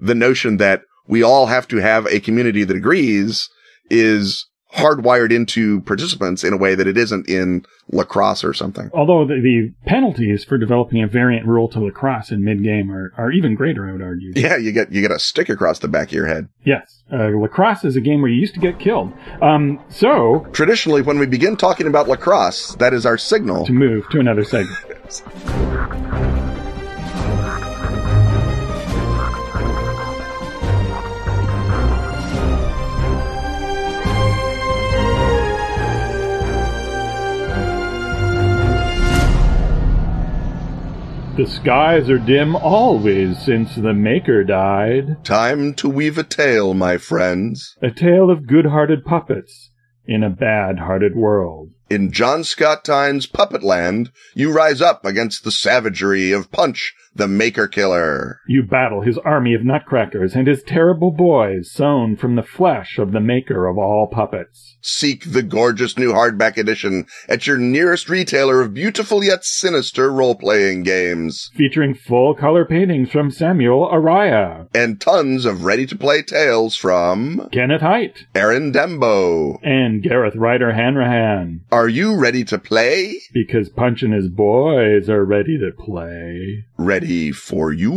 the 0.00 0.14
notion 0.14 0.58
that 0.58 0.82
we 1.08 1.22
all 1.22 1.46
have 1.46 1.68
to 1.68 1.76
have 1.78 2.06
a 2.06 2.20
community 2.20 2.64
that 2.64 2.76
agrees 2.76 3.48
is 3.90 4.46
hardwired 4.76 5.32
into 5.32 5.80
participants 5.82 6.44
in 6.44 6.52
a 6.52 6.56
way 6.56 6.74
that 6.74 6.86
it 6.86 6.96
isn't 6.96 7.28
in 7.28 7.64
lacrosse 7.90 8.44
or 8.44 8.52
something. 8.52 8.90
Although 8.92 9.26
the, 9.26 9.40
the 9.40 9.72
penalties 9.88 10.44
for 10.44 10.58
developing 10.58 11.02
a 11.02 11.06
variant 11.06 11.46
rule 11.46 11.68
to 11.70 11.80
lacrosse 11.80 12.30
in 12.30 12.44
mid 12.44 12.62
game 12.62 12.90
are, 12.92 13.12
are 13.16 13.32
even 13.32 13.54
greater, 13.54 13.88
I 13.88 13.92
would 13.92 14.02
argue. 14.02 14.32
Yeah, 14.36 14.56
you 14.56 14.72
get, 14.72 14.92
you 14.92 15.00
get 15.00 15.10
a 15.10 15.18
stick 15.18 15.48
across 15.48 15.78
the 15.78 15.88
back 15.88 16.08
of 16.08 16.12
your 16.12 16.26
head. 16.26 16.48
Yes, 16.64 17.02
uh, 17.12 17.28
lacrosse 17.28 17.84
is 17.84 17.96
a 17.96 18.00
game 18.00 18.20
where 18.20 18.30
you 18.30 18.40
used 18.40 18.54
to 18.54 18.60
get 18.60 18.78
killed. 18.78 19.12
Um, 19.40 19.82
so 19.88 20.46
Traditionally, 20.52 21.02
when 21.02 21.18
we 21.18 21.26
begin 21.26 21.56
talking 21.56 21.86
about 21.86 22.08
lacrosse, 22.08 22.74
that 22.76 22.92
is 22.92 23.06
our 23.06 23.18
signal. 23.18 23.66
to 23.66 23.72
move 23.72 24.08
to 24.10 24.20
another 24.20 24.44
segment. 24.44 25.22
The 41.36 41.46
skies 41.46 42.08
are 42.08 42.16
dim 42.16 42.56
always 42.56 43.38
since 43.44 43.74
the 43.74 43.92
Maker 43.92 44.42
died. 44.42 45.22
Time 45.22 45.74
to 45.74 45.86
weave 45.86 46.16
a 46.16 46.22
tale, 46.22 46.72
my 46.72 46.96
friends. 46.96 47.76
A 47.82 47.90
tale 47.90 48.30
of 48.30 48.46
good-hearted 48.46 49.04
puppets 49.04 49.70
in 50.06 50.22
a 50.22 50.30
bad-hearted 50.30 51.14
world. 51.14 51.72
In 51.90 52.10
John 52.10 52.42
Scott 52.42 52.86
Tynes' 52.86 53.26
Puppetland, 53.26 54.08
you 54.34 54.50
rise 54.50 54.80
up 54.80 55.04
against 55.04 55.44
the 55.44 55.50
savagery 55.50 56.32
of 56.32 56.50
Punch, 56.50 56.94
the 57.16 57.28
Maker 57.28 57.66
Killer. 57.66 58.40
You 58.46 58.62
battle 58.62 59.02
his 59.02 59.18
army 59.18 59.54
of 59.54 59.64
nutcrackers 59.64 60.34
and 60.34 60.46
his 60.46 60.62
terrible 60.62 61.10
boys 61.10 61.70
sewn 61.70 62.16
from 62.16 62.36
the 62.36 62.42
flesh 62.42 62.98
of 62.98 63.12
the 63.12 63.20
maker 63.20 63.66
of 63.66 63.78
all 63.78 64.08
puppets. 64.10 64.76
Seek 64.80 65.32
the 65.32 65.42
gorgeous 65.42 65.98
new 65.98 66.12
hardback 66.12 66.56
edition 66.56 67.06
at 67.28 67.46
your 67.46 67.58
nearest 67.58 68.08
retailer 68.08 68.60
of 68.60 68.74
beautiful 68.74 69.22
yet 69.24 69.44
sinister 69.44 70.10
role-playing 70.12 70.82
games. 70.82 71.50
Featuring 71.54 71.94
full 71.94 72.34
color 72.34 72.64
paintings 72.64 73.10
from 73.10 73.30
Samuel 73.30 73.88
Araya, 73.92 74.68
And 74.74 75.00
tons 75.00 75.44
of 75.44 75.64
ready-to-play 75.64 76.22
tales 76.22 76.76
from 76.76 77.48
Kenneth 77.52 77.80
Hite, 77.80 78.26
Aaron 78.34 78.72
Dembo. 78.72 79.58
and 79.62 80.02
Gareth 80.02 80.36
Ryder 80.36 80.72
Hanrahan. 80.72 81.60
Are 81.72 81.88
you 81.88 82.16
ready 82.16 82.44
to 82.44 82.58
play? 82.58 83.20
Because 83.32 83.68
Punch 83.68 84.02
and 84.02 84.12
his 84.14 84.28
boys 84.28 85.08
are 85.08 85.24
ready 85.24 85.58
to 85.58 85.70
play. 85.76 86.64
Ready 86.78 87.05
for 87.32 87.72
you. 87.72 87.92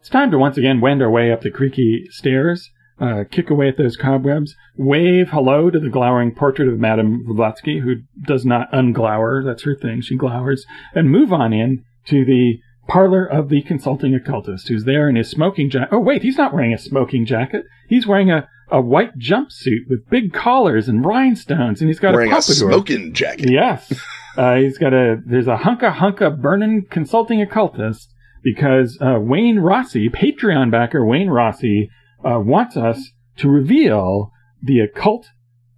It's 0.00 0.08
time 0.08 0.30
to 0.30 0.38
once 0.38 0.56
again 0.58 0.80
wend 0.80 1.02
our 1.02 1.10
way 1.10 1.30
up 1.30 1.42
the 1.42 1.50
creaky 1.50 2.06
stairs, 2.10 2.70
uh, 3.00 3.24
kick 3.30 3.50
away 3.50 3.68
at 3.68 3.76
those 3.76 3.96
cobwebs, 3.96 4.56
wave 4.76 5.28
hello 5.30 5.70
to 5.70 5.78
the 5.78 5.88
glowering 5.88 6.34
portrait 6.34 6.68
of 6.68 6.78
Madame 6.78 7.24
Blavatsky, 7.24 7.80
who 7.80 7.96
does 8.26 8.44
not 8.44 8.68
unglower, 8.72 9.44
that's 9.44 9.62
her 9.62 9.76
thing, 9.76 10.00
she 10.00 10.16
glowers, 10.16 10.62
and 10.94 11.10
move 11.10 11.32
on 11.32 11.52
in 11.52 11.84
to 12.06 12.24
the 12.24 12.58
parlor 12.88 13.24
of 13.24 13.48
the 13.48 13.62
consulting 13.62 14.14
occultist, 14.14 14.68
who's 14.68 14.84
there 14.84 15.08
in 15.08 15.14
his 15.14 15.30
smoking 15.30 15.70
jacket. 15.70 15.90
Oh, 15.92 16.00
wait, 16.00 16.22
he's 16.22 16.36
not 16.36 16.52
wearing 16.52 16.74
a 16.74 16.78
smoking 16.78 17.24
jacket. 17.24 17.64
He's 17.88 18.06
wearing 18.06 18.30
a, 18.30 18.48
a 18.72 18.80
white 18.80 19.16
jumpsuit 19.18 19.88
with 19.88 20.08
big 20.10 20.32
collars 20.32 20.88
and 20.88 21.04
rhinestones, 21.04 21.80
and 21.80 21.88
he's 21.88 22.00
got 22.00 22.14
Wearing 22.14 22.32
a 22.32 22.38
a 22.38 22.42
smoking 22.42 23.12
jacket. 23.12 23.50
Yes. 23.50 23.92
Uh, 24.34 24.54
he's 24.56 24.78
got 24.78 24.94
a, 24.94 25.16
there's 25.26 25.46
a 25.46 25.58
hunka 25.58 25.92
hunka 25.94 26.40
burning 26.40 26.86
consulting 26.88 27.42
occultist 27.42 28.14
because 28.42 28.96
uh, 29.02 29.18
Wayne 29.20 29.58
Rossi, 29.58 30.08
Patreon 30.08 30.70
backer 30.70 31.04
Wayne 31.04 31.28
Rossi, 31.28 31.90
uh, 32.24 32.40
wants 32.40 32.74
us 32.74 33.10
to 33.36 33.50
reveal 33.50 34.30
the 34.62 34.80
occult 34.80 35.26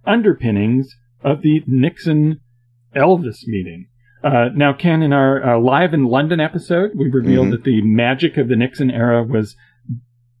underpinnings 0.05 0.95
of 1.21 1.41
the 1.41 1.61
Nixon 1.67 2.39
Elvis 2.95 3.45
meeting. 3.45 3.87
Uh, 4.23 4.49
now, 4.55 4.73
Ken, 4.73 5.01
in 5.01 5.11
our 5.13 5.55
uh, 5.55 5.59
live 5.59 5.93
in 5.93 6.05
London 6.05 6.39
episode, 6.39 6.91
we 6.95 7.09
revealed 7.09 7.47
Mhm. 7.47 7.51
that 7.51 7.63
the 7.65 7.81
magic 7.81 8.37
of 8.37 8.47
the 8.47 8.55
Nixon 8.55 8.89
era 8.89 9.21
was 9.23 9.55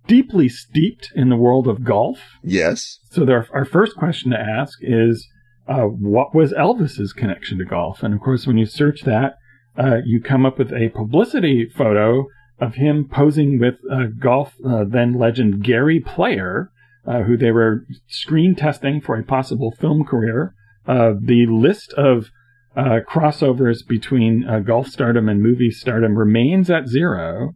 deeply 0.07 0.49
steeped 0.49 1.09
in 1.15 1.29
the 1.29 1.35
world 1.35 1.67
of 1.67 1.83
golf. 1.83 2.19
Yes. 2.43 2.99
So 3.11 3.25
there, 3.25 3.47
our 3.53 3.65
first 3.65 3.95
question 3.95 4.31
to 4.31 4.39
ask 4.39 4.79
is, 4.81 5.27
uh, 5.67 5.83
what 5.83 6.35
was 6.35 6.53
Elvis's 6.53 7.13
connection 7.13 7.57
to 7.57 7.65
golf? 7.65 8.03
And 8.03 8.13
of 8.13 8.21
course, 8.21 8.45
when 8.45 8.57
you 8.57 8.65
search 8.65 9.01
that, 9.01 9.37
uh, 9.77 9.97
you 10.05 10.21
come 10.21 10.45
up 10.45 10.57
with 10.57 10.71
a 10.71 10.89
publicity 10.89 11.67
photo 11.75 12.27
of 12.59 12.75
him 12.75 13.09
posing 13.11 13.59
with 13.59 13.75
uh, 13.91 14.05
golf 14.19 14.53
uh, 14.65 14.85
then 14.87 15.17
legend 15.17 15.63
Gary 15.63 15.99
Player, 15.99 16.71
uh, 17.05 17.23
who 17.23 17.35
they 17.35 17.51
were 17.51 17.85
screen 18.07 18.55
testing 18.55 19.01
for 19.01 19.17
a 19.17 19.23
possible 19.23 19.71
film 19.71 20.05
career. 20.05 20.53
Uh, 20.87 21.13
the 21.19 21.45
list 21.47 21.93
of 21.93 22.29
uh, 22.77 22.99
crossovers 23.09 23.85
between 23.85 24.47
uh, 24.47 24.59
golf 24.59 24.87
stardom 24.87 25.27
and 25.27 25.41
movie 25.41 25.71
stardom 25.71 26.17
remains 26.17 26.69
at 26.69 26.87
zero. 26.87 27.55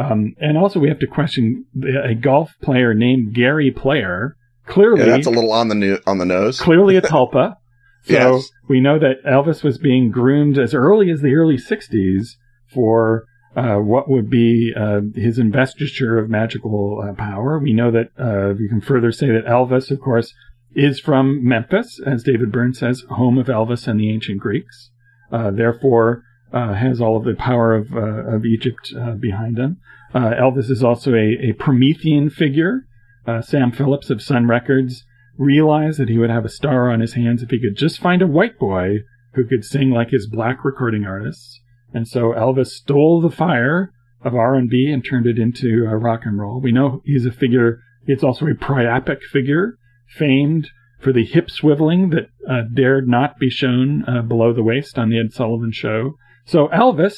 Um, 0.00 0.34
and 0.40 0.56
also, 0.56 0.78
we 0.80 0.88
have 0.88 0.98
to 1.00 1.06
question 1.06 1.64
a 2.04 2.14
golf 2.14 2.52
player 2.62 2.94
named 2.94 3.34
Gary 3.34 3.70
Player. 3.70 4.36
Clearly, 4.66 5.00
Yeah, 5.00 5.06
that's 5.16 5.26
a 5.26 5.30
little 5.30 5.52
on 5.52 5.68
the 5.68 5.74
new, 5.74 5.98
on 6.06 6.18
the 6.18 6.24
nose. 6.26 6.60
clearly 6.60 6.96
a 6.96 7.02
tulpa. 7.12 7.56
So 8.04 8.12
Yes. 8.36 8.48
we 8.68 8.80
know 8.80 8.98
that 8.98 9.22
Elvis 9.26 9.62
was 9.62 9.76
being 9.78 10.10
groomed 10.10 10.58
as 10.58 10.72
early 10.74 11.10
as 11.10 11.20
the 11.20 11.34
early 11.34 11.56
60s 11.56 12.36
for 12.72 13.24
uh, 13.56 13.76
what 13.76 14.08
would 14.08 14.30
be 14.30 14.72
uh, 14.76 15.00
his 15.14 15.38
investiture 15.38 16.18
of 16.18 16.30
magical 16.30 17.02
uh, 17.06 17.12
power. 17.14 17.58
We 17.58 17.72
know 17.72 17.90
that 17.90 18.10
uh, 18.18 18.54
we 18.58 18.68
can 18.68 18.80
further 18.80 19.10
say 19.12 19.26
that 19.26 19.44
Elvis, 19.46 19.90
of 19.90 20.00
course, 20.00 20.32
is 20.74 21.00
from 21.00 21.46
Memphis, 21.46 22.00
as 22.06 22.22
David 22.22 22.52
Byrne 22.52 22.72
says, 22.74 23.02
home 23.10 23.38
of 23.38 23.48
Elvis 23.48 23.88
and 23.88 23.98
the 23.98 24.10
ancient 24.10 24.38
Greeks. 24.40 24.90
Uh, 25.32 25.50
therefore, 25.50 26.22
uh, 26.52 26.74
has 26.74 27.00
all 27.00 27.16
of 27.16 27.24
the 27.24 27.34
power 27.34 27.74
of, 27.74 27.94
uh, 27.94 28.36
of 28.36 28.44
Egypt 28.44 28.92
uh, 28.98 29.12
behind 29.12 29.58
him. 29.58 29.78
Uh, 30.14 30.32
Elvis 30.34 30.70
is 30.70 30.82
also 30.82 31.14
a, 31.14 31.36
a 31.40 31.52
Promethean 31.52 32.30
figure. 32.30 32.86
Uh, 33.26 33.40
Sam 33.40 33.70
Phillips 33.70 34.10
of 34.10 34.22
Sun 34.22 34.48
Records 34.48 35.04
realized 35.38 35.98
that 36.00 36.08
he 36.08 36.18
would 36.18 36.30
have 36.30 36.44
a 36.44 36.50
star 36.50 36.90
on 36.90 37.00
his 37.00 37.14
hands 37.14 37.42
if 37.42 37.50
he 37.50 37.60
could 37.60 37.76
just 37.76 38.00
find 38.00 38.20
a 38.20 38.26
white 38.26 38.58
boy 38.58 38.98
who 39.34 39.46
could 39.46 39.64
sing 39.64 39.90
like 39.90 40.10
his 40.10 40.26
black 40.26 40.64
recording 40.64 41.04
artists. 41.04 41.60
And 41.94 42.08
so 42.08 42.32
Elvis 42.32 42.68
stole 42.68 43.20
the 43.20 43.30
fire 43.30 43.92
of 44.22 44.34
R&B 44.34 44.90
and 44.92 45.04
turned 45.04 45.26
it 45.26 45.38
into 45.38 45.86
uh, 45.88 45.94
rock 45.94 46.22
and 46.24 46.38
roll. 46.38 46.60
We 46.60 46.72
know 46.72 47.02
he's 47.04 47.26
a 47.26 47.32
figure. 47.32 47.80
It's 48.06 48.24
also 48.24 48.46
a 48.46 48.54
priapic 48.54 49.22
figure, 49.22 49.78
famed 50.08 50.70
for 51.00 51.12
the 51.12 51.24
hip 51.24 51.48
swiveling 51.48 52.10
that 52.10 52.74
dared 52.74 53.08
not 53.08 53.38
be 53.38 53.48
shown 53.48 54.04
below 54.28 54.52
the 54.52 54.62
waist 54.62 54.98
on 54.98 55.08
the 55.08 55.18
Ed 55.18 55.32
Sullivan 55.32 55.72
Show. 55.72 56.16
So 56.50 56.68
Elvis 56.68 57.14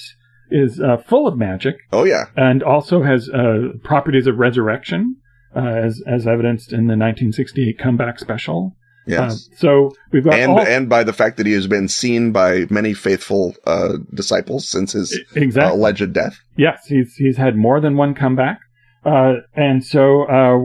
is 0.50 0.78
uh, 0.80 0.98
full 0.98 1.26
of 1.26 1.38
magic 1.38 1.76
Oh 1.92 2.04
yeah. 2.04 2.24
and 2.36 2.62
also 2.62 3.02
has 3.02 3.28
uh, 3.30 3.68
properties 3.82 4.26
of 4.26 4.36
resurrection, 4.38 5.16
uh, 5.56 5.60
as 5.60 6.02
as 6.06 6.26
evidenced 6.26 6.72
in 6.72 6.86
the 6.86 6.96
1968 6.96 7.78
comeback 7.78 8.18
special. 8.18 8.76
Yes. 9.06 9.48
Uh, 9.50 9.56
so 9.56 9.92
we've 10.12 10.22
got 10.24 10.34
and 10.34 10.52
all, 10.52 10.60
and 10.60 10.88
by 10.88 11.02
the 11.02 11.12
fact 11.12 11.36
that 11.38 11.46
he 11.46 11.54
has 11.54 11.66
been 11.66 11.88
seen 11.88 12.30
by 12.30 12.66
many 12.70 12.94
faithful 12.94 13.54
uh, 13.66 13.94
disciples 14.14 14.68
since 14.68 14.92
his 14.92 15.18
exactly 15.34 15.76
alleged 15.78 16.12
death. 16.12 16.38
yes, 16.56 16.86
he's 16.86 17.14
he's 17.16 17.36
had 17.36 17.56
more 17.56 17.80
than 17.80 17.96
one 17.96 18.14
comeback, 18.14 18.60
uh, 19.04 19.32
and 19.54 19.84
so 19.84 20.22
uh, 20.30 20.58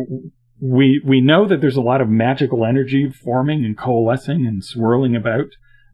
we 0.62 1.02
we 1.06 1.22
know 1.22 1.48
that 1.48 1.62
there's 1.62 1.78
a 1.78 1.82
lot 1.82 2.02
of 2.02 2.10
magical 2.10 2.66
energy 2.66 3.10
forming 3.10 3.64
and 3.66 3.78
coalescing 3.78 4.46
and 4.46 4.64
swirling 4.64 5.16
about, 5.16 5.48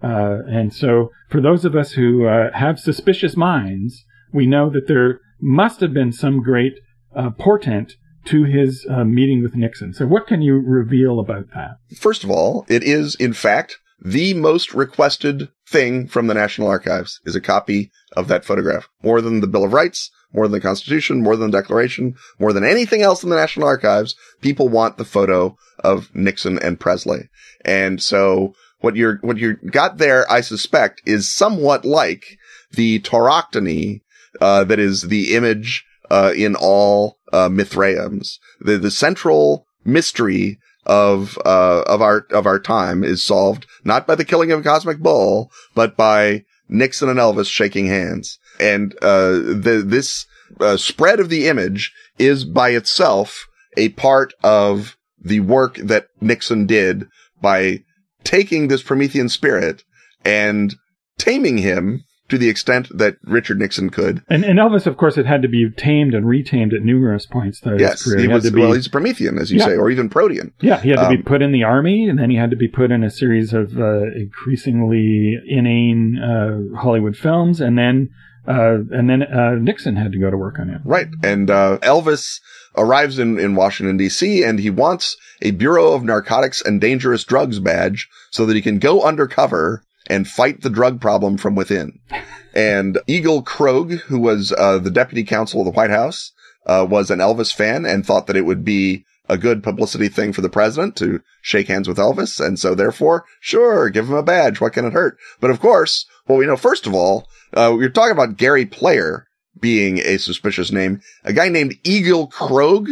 uh, 0.04 0.40
and 0.48 0.74
so 0.74 1.10
for 1.30 1.42
those 1.42 1.66
of 1.66 1.76
us 1.76 1.94
who 1.94 2.28
uh, 2.28 2.52
have 2.54 2.80
suspicious 2.80 3.38
minds, 3.38 4.04
we 4.34 4.46
know 4.46 4.70
that 4.70 4.88
there 4.88 5.20
must 5.42 5.80
have 5.80 5.94
been 5.94 6.12
some 6.12 6.44
great 6.44 6.74
uh, 7.16 7.30
portent 7.32 7.94
to 8.26 8.44
his 8.44 8.86
uh, 8.90 9.04
meeting 9.04 9.44
with 9.44 9.56
Nixon. 9.56 9.94
So 9.94 10.06
what 10.06 10.28
can 10.28 10.42
you 10.42 10.56
reveal 10.56 11.20
about 11.20 11.48
that? 11.54 11.78
First 11.98 12.24
of 12.24 12.32
all, 12.32 12.66
it 12.70 12.84
is 12.84 13.16
in 13.16 13.34
fact 13.34 13.78
the 14.04 14.34
most 14.34 14.74
requested 14.74 15.50
thing 15.68 16.08
from 16.08 16.28
the 16.28 16.34
National 16.34 16.68
Archives 16.68 17.20
is 17.26 17.36
a 17.36 17.42
copy 17.42 17.92
of 18.16 18.28
that 18.28 18.46
photograph. 18.46 18.90
More 19.02 19.22
than 19.22 19.40
the 19.40 19.48
Bill 19.48 19.66
of 19.66 19.74
Rights, 19.74 20.12
more 20.34 20.46
than 20.46 20.54
the 20.54 20.62
Constitution, 20.62 21.22
more 21.22 21.36
than 21.36 21.52
the 21.52 21.58
Declaration, 21.58 22.16
more 22.40 22.54
than 22.54 22.66
anything 22.66 23.02
else 23.02 23.24
in 23.24 23.30
the 23.30 23.36
National 23.36 23.68
Archives, 23.68 24.16
people 24.42 24.68
want 24.68 24.98
the 24.98 25.06
photo 25.06 25.56
of 25.80 26.14
Nixon 26.14 26.60
and 26.60 26.80
Presley. 26.80 27.30
And 27.64 28.02
so 28.02 28.54
what 28.84 28.98
you're, 28.98 29.18
what 29.22 29.38
you 29.38 29.54
got 29.72 29.98
there, 29.98 30.30
I 30.30 30.42
suspect, 30.42 31.02
is 31.06 31.34
somewhat 31.34 31.86
like 31.86 32.38
the 32.72 33.00
tauroctony, 33.00 34.02
uh, 34.42 34.66
that 34.66 34.78
is 34.78 35.04
the 35.04 35.36
image, 35.36 35.86
uh, 36.12 36.34
in 36.36 36.54
all, 36.54 37.18
uh, 37.32 37.48
Mithraeums. 37.48 38.40
The, 38.60 38.78
the 38.78 38.92
central 38.92 39.66
mystery 39.86 40.60
of, 40.86 41.38
uh, 41.46 41.84
of 41.84 42.02
our, 42.02 42.28
of 42.32 42.46
our 42.46 42.60
time 42.60 43.06
is 43.06 43.24
solved 43.24 43.66
not 43.86 44.06
by 44.06 44.16
the 44.16 44.26
killing 44.26 44.52
of 44.52 44.60
a 44.60 44.64
cosmic 44.64 45.00
bull, 45.00 45.50
but 45.74 45.96
by 45.96 46.44
Nixon 46.68 47.08
and 47.08 47.20
Elvis 47.20 47.50
shaking 47.50 47.88
hands. 47.88 48.38
And, 48.60 48.94
uh, 49.02 49.32
the, 49.32 49.82
this, 49.86 50.26
uh, 50.60 50.76
spread 50.76 51.22
of 51.22 51.30
the 51.30 51.48
image 51.48 51.94
is 52.20 52.44
by 52.44 52.72
itself 52.72 53.48
a 53.78 53.90
part 53.90 54.34
of 54.44 54.98
the 55.22 55.40
work 55.40 55.76
that 55.78 56.08
Nixon 56.20 56.66
did 56.66 57.08
by 57.42 57.86
taking 58.24 58.68
this 58.68 58.82
Promethean 58.84 59.30
spirit 59.30 59.84
and 60.26 60.76
taming 61.18 61.58
him 61.58 62.04
to 62.30 62.38
the 62.38 62.48
extent 62.50 62.88
that 62.98 63.18
Richard 63.24 63.60
Nixon 63.60 63.90
could. 63.90 64.24
And, 64.30 64.46
and 64.46 64.58
Elvis, 64.58 64.88
of 64.88 64.96
course, 64.98 65.18
it 65.18 65.26
had 65.26 65.42
to 65.42 65.48
be 65.50 65.70
tamed 65.70 66.14
and 66.14 66.26
retamed 66.26 66.74
at 66.74 66.82
numerous 66.82 67.26
points 67.26 67.60
throughout 67.60 67.82
Yes, 67.82 68.02
his 68.04 68.14
career. 68.14 68.24
he 68.24 68.28
had 68.30 68.34
was, 68.36 68.50
be, 68.52 68.62
well, 68.62 68.72
he's 68.74 68.88
a 68.88 68.90
Promethean, 68.90 69.38
as 69.38 69.52
you 69.52 69.60
Yeah. 69.60 69.66
say, 69.66 69.76
or 69.76 69.90
even 69.92 70.10
Protean. 70.10 70.54
yeah, 70.62 70.80
he 70.82 70.90
had 70.90 71.00
to 71.02 71.10
be 71.10 71.18
um, 71.18 71.24
put 71.24 71.42
in 71.42 71.52
the 71.52 71.64
army, 71.64 72.08
and 72.08 72.18
then 72.18 72.30
he 72.30 72.38
had 72.38 72.50
to 72.52 72.56
be 72.56 72.70
put 72.70 72.92
in 72.92 73.04
a 73.04 73.10
series 73.10 73.54
of 73.54 73.78
uh, 73.78 74.04
increasingly 74.16 75.38
inane 75.48 76.18
uh, 76.18 76.78
Hollywood 76.80 77.16
films, 77.18 77.60
and 77.60 77.78
then 77.78 78.10
uh, 78.48 78.80
and 78.92 79.10
then 79.10 79.24
uh, 79.24 79.56
Nixon 79.56 79.96
had 79.96 80.12
to 80.12 80.20
go 80.20 80.30
to 80.30 80.38
work 80.38 80.60
on 80.60 80.70
him. 80.70 80.82
Right. 80.84 81.08
And, 81.24 81.50
uh, 81.50 81.78
Elvis 81.82 82.40
arrives 82.76 83.20
in, 83.20 83.40
in 83.40 83.56
Washington 83.56 83.98
DC 83.98 84.48
and 84.48 84.60
he 84.60 84.70
wants 84.70 85.16
a 85.42 85.52
Bureau 85.52 85.94
of 85.94 86.04
Narcotics 86.04 86.62
and 86.62 86.82
Dangerous 86.82 87.24
Drugs 87.24 87.60
badge 87.60 88.10
so 88.32 88.46
that 88.46 88.56
he 88.56 88.62
can 88.62 88.80
go 88.80 89.04
undercover 89.04 89.84
and 90.08 90.28
fight 90.28 90.62
the 90.62 90.70
drug 90.70 91.00
problem 91.00 91.38
from 91.38 91.56
within. 91.56 92.00
And 92.56 93.00
Egil 93.08 93.42
Krogh, 93.42 94.02
who 94.02 94.20
was, 94.20 94.54
uh, 94.56 94.78
the 94.78 94.92
deputy 94.92 95.24
counsel 95.24 95.62
of 95.62 95.66
the 95.66 95.72
White 95.72 95.90
House, 95.90 96.34
uh, 96.68 96.86
was 96.88 97.10
an 97.10 97.18
Elvis 97.18 97.52
fan 97.52 97.84
and 97.84 98.06
thought 98.06 98.28
that 98.28 98.36
it 98.36 98.46
would 98.46 98.64
be 98.64 99.06
a 99.30 99.38
good 99.38 99.64
publicity 99.64 100.10
thing 100.10 100.34
for 100.34 100.42
the 100.42 100.50
president 100.50 100.96
to 100.98 101.22
shake 101.42 101.68
hands 101.68 101.88
with 101.88 101.98
Elvis. 101.98 102.46
And 102.46 102.60
so 102.60 102.76
therefore, 102.76 103.26
sure, 103.40 103.90
give 103.90 104.08
him 104.08 104.16
a 104.16 104.24
badge. 104.24 104.60
What 104.60 104.74
can 104.74 104.86
it 104.86 104.94
hurt? 104.94 105.18
But 105.40 105.50
of 105.50 105.60
course, 105.60 106.06
well, 106.28 106.38
we 106.38 106.46
know, 106.46 106.58
first 106.58 106.88
of 106.88 106.94
all, 106.94 107.28
uh, 107.54 107.74
we 107.78 107.86
are 107.86 107.90
talking 107.90 108.12
about 108.12 108.38
Gary 108.38 108.66
Player 108.66 109.28
being 109.60 110.00
a 110.00 110.18
suspicious 110.18 110.72
name. 110.72 111.02
A 111.24 111.34
guy 111.34 111.50
named 111.50 111.76
Egil 111.84 112.30
Krogh 112.30 112.90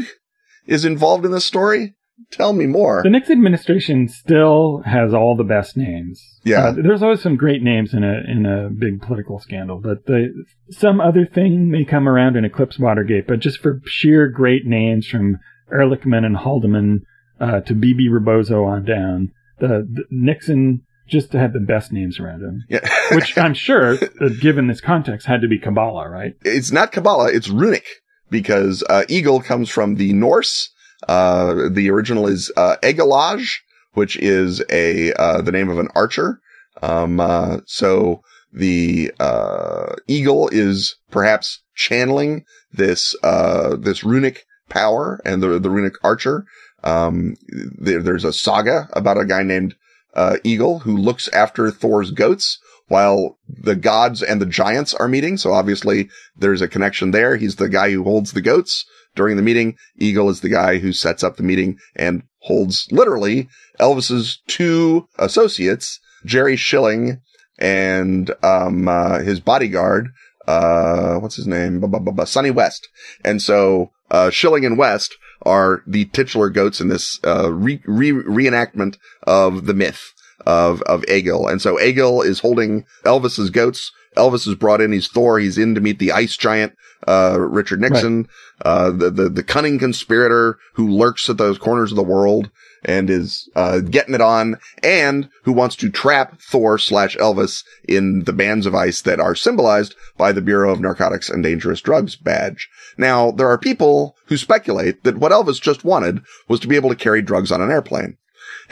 is 0.65 0.85
involved 0.85 1.25
in 1.25 1.31
this 1.31 1.45
story. 1.45 1.95
Tell 2.31 2.53
me 2.53 2.67
more. 2.67 3.01
The 3.03 3.09
Nixon 3.09 3.33
administration 3.33 4.07
still 4.07 4.83
has 4.85 5.13
all 5.13 5.35
the 5.35 5.43
best 5.43 5.75
names. 5.75 6.23
Yeah. 6.43 6.67
Uh, 6.67 6.71
there's 6.73 7.01
always 7.01 7.21
some 7.21 7.35
great 7.35 7.63
names 7.63 7.93
in 7.93 8.03
a 8.03 8.21
in 8.25 8.45
a 8.45 8.69
big 8.69 9.01
political 9.01 9.39
scandal, 9.39 9.79
but 9.79 10.05
the 10.05 10.45
some 10.69 11.01
other 11.01 11.25
thing 11.25 11.71
may 11.71 11.83
come 11.83 12.07
around 12.07 12.37
and 12.37 12.45
eclipse 12.45 12.77
Watergate. 12.77 13.27
But 13.27 13.39
just 13.39 13.59
for 13.59 13.81
sheer 13.85 14.29
great 14.29 14.65
names 14.65 15.07
from 15.07 15.39
Ehrlichman 15.73 16.23
and 16.23 16.37
Haldeman 16.37 17.01
uh, 17.39 17.61
to 17.61 17.73
Bebe 17.73 18.07
Rebozo 18.07 18.63
on 18.63 18.85
down, 18.85 19.31
the, 19.59 19.87
the 19.89 20.03
Nixon 20.11 20.83
just 21.11 21.33
had 21.33 21.53
the 21.53 21.59
best 21.59 21.91
names 21.91 22.19
around 22.19 22.41
him, 22.41 22.63
Yeah. 22.69 22.87
which 23.11 23.37
I'm 23.37 23.53
sure, 23.53 23.97
uh, 24.21 24.29
given 24.39 24.67
this 24.67 24.81
context, 24.81 25.27
had 25.27 25.41
to 25.41 25.47
be 25.47 25.59
Kabbalah, 25.59 26.09
right? 26.09 26.33
it's 26.43 26.71
not 26.71 26.91
Kabbalah, 26.91 27.29
it's 27.31 27.49
runic 27.49 27.85
because, 28.29 28.83
uh, 28.89 29.03
Egil 29.09 29.41
comes 29.41 29.69
from 29.69 29.95
the 29.95 30.13
Norse. 30.13 30.69
Uh, 31.07 31.69
the 31.69 31.89
original 31.91 32.27
is, 32.27 32.51
uh, 32.55 32.77
Egelage, 32.81 33.57
which 33.93 34.15
is 34.17 34.63
a, 34.71 35.11
uh, 35.13 35.41
the 35.41 35.51
name 35.51 35.69
of 35.69 35.77
an 35.77 35.89
archer. 35.95 36.39
Um, 36.81 37.19
uh, 37.19 37.57
so 37.65 38.21
the, 38.53 39.11
uh, 39.19 39.95
Egil 40.07 40.47
is 40.51 40.95
perhaps 41.11 41.61
channeling 41.75 42.45
this, 42.71 43.15
uh, 43.23 43.75
this 43.75 44.03
runic 44.03 44.45
power 44.69 45.19
and 45.25 45.43
the, 45.43 45.59
the 45.59 45.69
runic 45.69 45.93
archer. 46.03 46.45
Um, 46.83 47.35
there, 47.77 48.01
there's 48.01 48.23
a 48.23 48.31
saga 48.33 48.87
about 48.93 49.17
a 49.19 49.25
guy 49.25 49.43
named, 49.43 49.75
uh, 50.13 50.37
Egil 50.43 50.79
who 50.79 50.97
looks 50.97 51.27
after 51.29 51.71
Thor's 51.71 52.11
goats 52.11 52.59
while 52.87 53.37
the 53.47 53.75
gods 53.75 54.21
and 54.21 54.41
the 54.41 54.45
giants 54.45 54.93
are 54.93 55.07
meeting. 55.07 55.37
So 55.37 55.53
obviously 55.53 56.09
there's 56.35 56.61
a 56.61 56.67
connection 56.67 57.11
there. 57.11 57.37
He's 57.37 57.55
the 57.55 57.69
guy 57.69 57.91
who 57.91 58.03
holds 58.03 58.33
the 58.33 58.41
goats 58.41 58.85
during 59.15 59.37
the 59.37 59.43
meeting. 59.43 59.77
Egil 59.97 60.29
is 60.29 60.41
the 60.41 60.49
guy 60.49 60.77
who 60.79 60.91
sets 60.91 61.23
up 61.23 61.37
the 61.37 61.43
meeting 61.43 61.77
and 61.95 62.23
holds 62.39 62.87
literally 62.91 63.47
Elvis's 63.79 64.41
two 64.47 65.07
associates, 65.17 65.99
Jerry 66.25 66.57
Schilling 66.57 67.21
and, 67.57 68.33
um, 68.43 68.87
uh, 68.87 69.19
his 69.19 69.39
bodyguard, 69.39 70.09
uh, 70.47 71.17
what's 71.17 71.35
his 71.35 71.47
name? 71.47 71.79
Bu- 71.79 71.87
bu- 71.87 71.99
bu- 71.99 72.25
Sonny 72.25 72.51
West. 72.51 72.89
And 73.23 73.41
so, 73.41 73.91
uh, 74.09 74.29
Schilling 74.29 74.65
and 74.65 74.77
West 74.77 75.17
are 75.43 75.83
the 75.87 76.05
titular 76.05 76.49
goats 76.49 76.81
in 76.81 76.87
this, 76.89 77.19
uh, 77.25 77.51
re- 77.51 77.81
re- 77.85 78.11
reenactment 78.11 78.97
of 79.23 79.65
the 79.65 79.73
myth 79.73 80.13
of, 80.45 80.81
of 80.83 81.03
Egil. 81.05 81.47
And 81.47 81.61
so 81.61 81.79
Egil 81.79 82.21
is 82.21 82.39
holding 82.39 82.85
Elvis's 83.05 83.49
goats. 83.49 83.91
Elvis 84.17 84.47
is 84.47 84.55
brought 84.55 84.81
in. 84.81 84.91
He's 84.91 85.07
Thor. 85.07 85.39
He's 85.39 85.57
in 85.57 85.75
to 85.75 85.81
meet 85.81 85.99
the 85.99 86.11
ice 86.11 86.35
giant, 86.35 86.73
uh, 87.07 87.37
Richard 87.39 87.79
Nixon, 87.79 88.27
uh, 88.65 88.91
the, 88.91 89.09
the, 89.09 89.29
the 89.29 89.43
cunning 89.43 89.79
conspirator 89.79 90.57
who 90.73 90.89
lurks 90.89 91.29
at 91.29 91.37
those 91.37 91.57
corners 91.57 91.91
of 91.91 91.95
the 91.95 92.03
world 92.03 92.49
and 92.83 93.09
is, 93.09 93.49
uh, 93.55 93.79
getting 93.79 94.13
it 94.13 94.21
on 94.21 94.57
and 94.83 95.29
who 95.43 95.53
wants 95.53 95.75
to 95.77 95.89
trap 95.89 96.41
Thor 96.41 96.77
slash 96.77 97.15
Elvis 97.17 97.63
in 97.87 98.23
the 98.25 98.33
bands 98.33 98.65
of 98.65 98.75
ice 98.75 99.01
that 99.03 99.19
are 99.19 99.35
symbolized 99.35 99.95
by 100.17 100.31
the 100.31 100.41
Bureau 100.41 100.71
of 100.71 100.81
Narcotics 100.81 101.29
and 101.29 101.43
Dangerous 101.43 101.79
Drugs 101.79 102.15
badge. 102.15 102.69
Now, 102.97 103.31
there 103.31 103.47
are 103.49 103.57
people 103.57 104.17
who 104.25 104.37
speculate 104.37 105.03
that 105.03 105.17
what 105.17 105.31
Elvis 105.31 105.61
just 105.61 105.83
wanted 105.83 106.21
was 106.47 106.59
to 106.59 106.67
be 106.67 106.75
able 106.75 106.89
to 106.89 106.95
carry 106.95 107.21
drugs 107.21 107.51
on 107.51 107.61
an 107.61 107.71
airplane. 107.71 108.17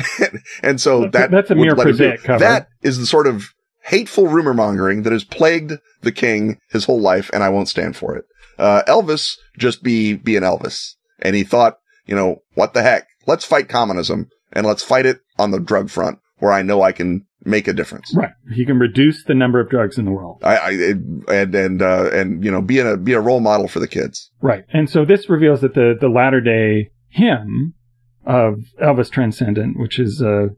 and 0.64 0.80
so 0.80 1.02
That's 1.02 1.14
that 1.14 1.32
that's 1.32 1.52
a 1.52 1.56
mere 1.56 1.76
let 1.76 1.88
him 1.88 1.94
do 1.94 1.98
prosaic 1.98 2.24
cover. 2.24 2.40
That 2.40 2.70
is 2.82 2.98
the 2.98 3.06
sort 3.06 3.28
of 3.28 3.54
hateful 3.90 4.28
rumor 4.28 4.54
mongering 4.54 5.02
that 5.04 5.14
has 5.14 5.24
plagued 5.24 5.74
the 6.02 6.12
king 6.12 6.60
his 6.70 6.86
whole 6.86 7.02
life, 7.02 7.30
and 7.34 7.44
I 7.44 7.50
won't 7.50 7.68
stand 7.68 7.98
for 7.98 8.16
it. 8.16 8.26
Uh, 8.58 8.84
Elvis 8.88 9.38
just 9.58 9.84
be 9.84 10.14
be 10.14 10.38
an 10.38 10.44
Elvis, 10.44 10.96
and 11.20 11.36
he 11.36 11.44
thought, 11.44 11.78
you 12.06 12.16
know, 12.16 12.38
what 12.54 12.74
the 12.74 12.84
heck? 12.84 13.08
Let's 13.26 13.46
fight 13.46 13.68
communism, 13.68 14.30
and 14.54 14.66
let's 14.66 14.84
fight 14.84 15.06
it 15.06 15.20
on 15.38 15.52
the 15.52 15.60
drug 15.60 15.90
front, 15.90 16.20
where 16.38 16.52
I 16.52 16.62
know 16.62 16.82
I 16.82 16.92
can 16.92 17.26
make 17.44 17.68
a 17.68 17.74
difference. 17.74 18.14
Right. 18.16 18.32
He 18.54 18.66
can 18.66 18.78
reduce 18.80 19.24
the 19.24 19.34
number 19.34 19.60
of 19.60 19.70
drugs 19.70 19.98
in 19.98 20.06
the 20.06 20.12
world. 20.12 20.42
I, 20.44 20.58
I 20.58 20.72
and 20.72 21.56
and 21.56 21.82
uh, 21.82 22.10
and 22.14 22.44
you 22.44 22.52
know, 22.52 22.62
be 22.62 22.80
a 22.80 22.98
be 22.98 23.14
a 23.14 23.22
role 23.22 23.40
model 23.40 23.68
for 23.68 23.80
the 23.80 23.88
kids. 23.88 24.32
Right. 24.42 24.66
And 24.72 24.90
so 24.90 25.06
this 25.06 25.30
reveals 25.30 25.62
that 25.62 25.74
the, 25.74 25.96
the 26.00 26.10
latter 26.10 26.42
day 26.42 26.92
hymn 27.10 27.74
of 28.26 28.66
Elvis 28.82 29.10
Transcendent, 29.10 29.80
which 29.80 29.98
is 30.00 30.22
uh, 30.22 30.50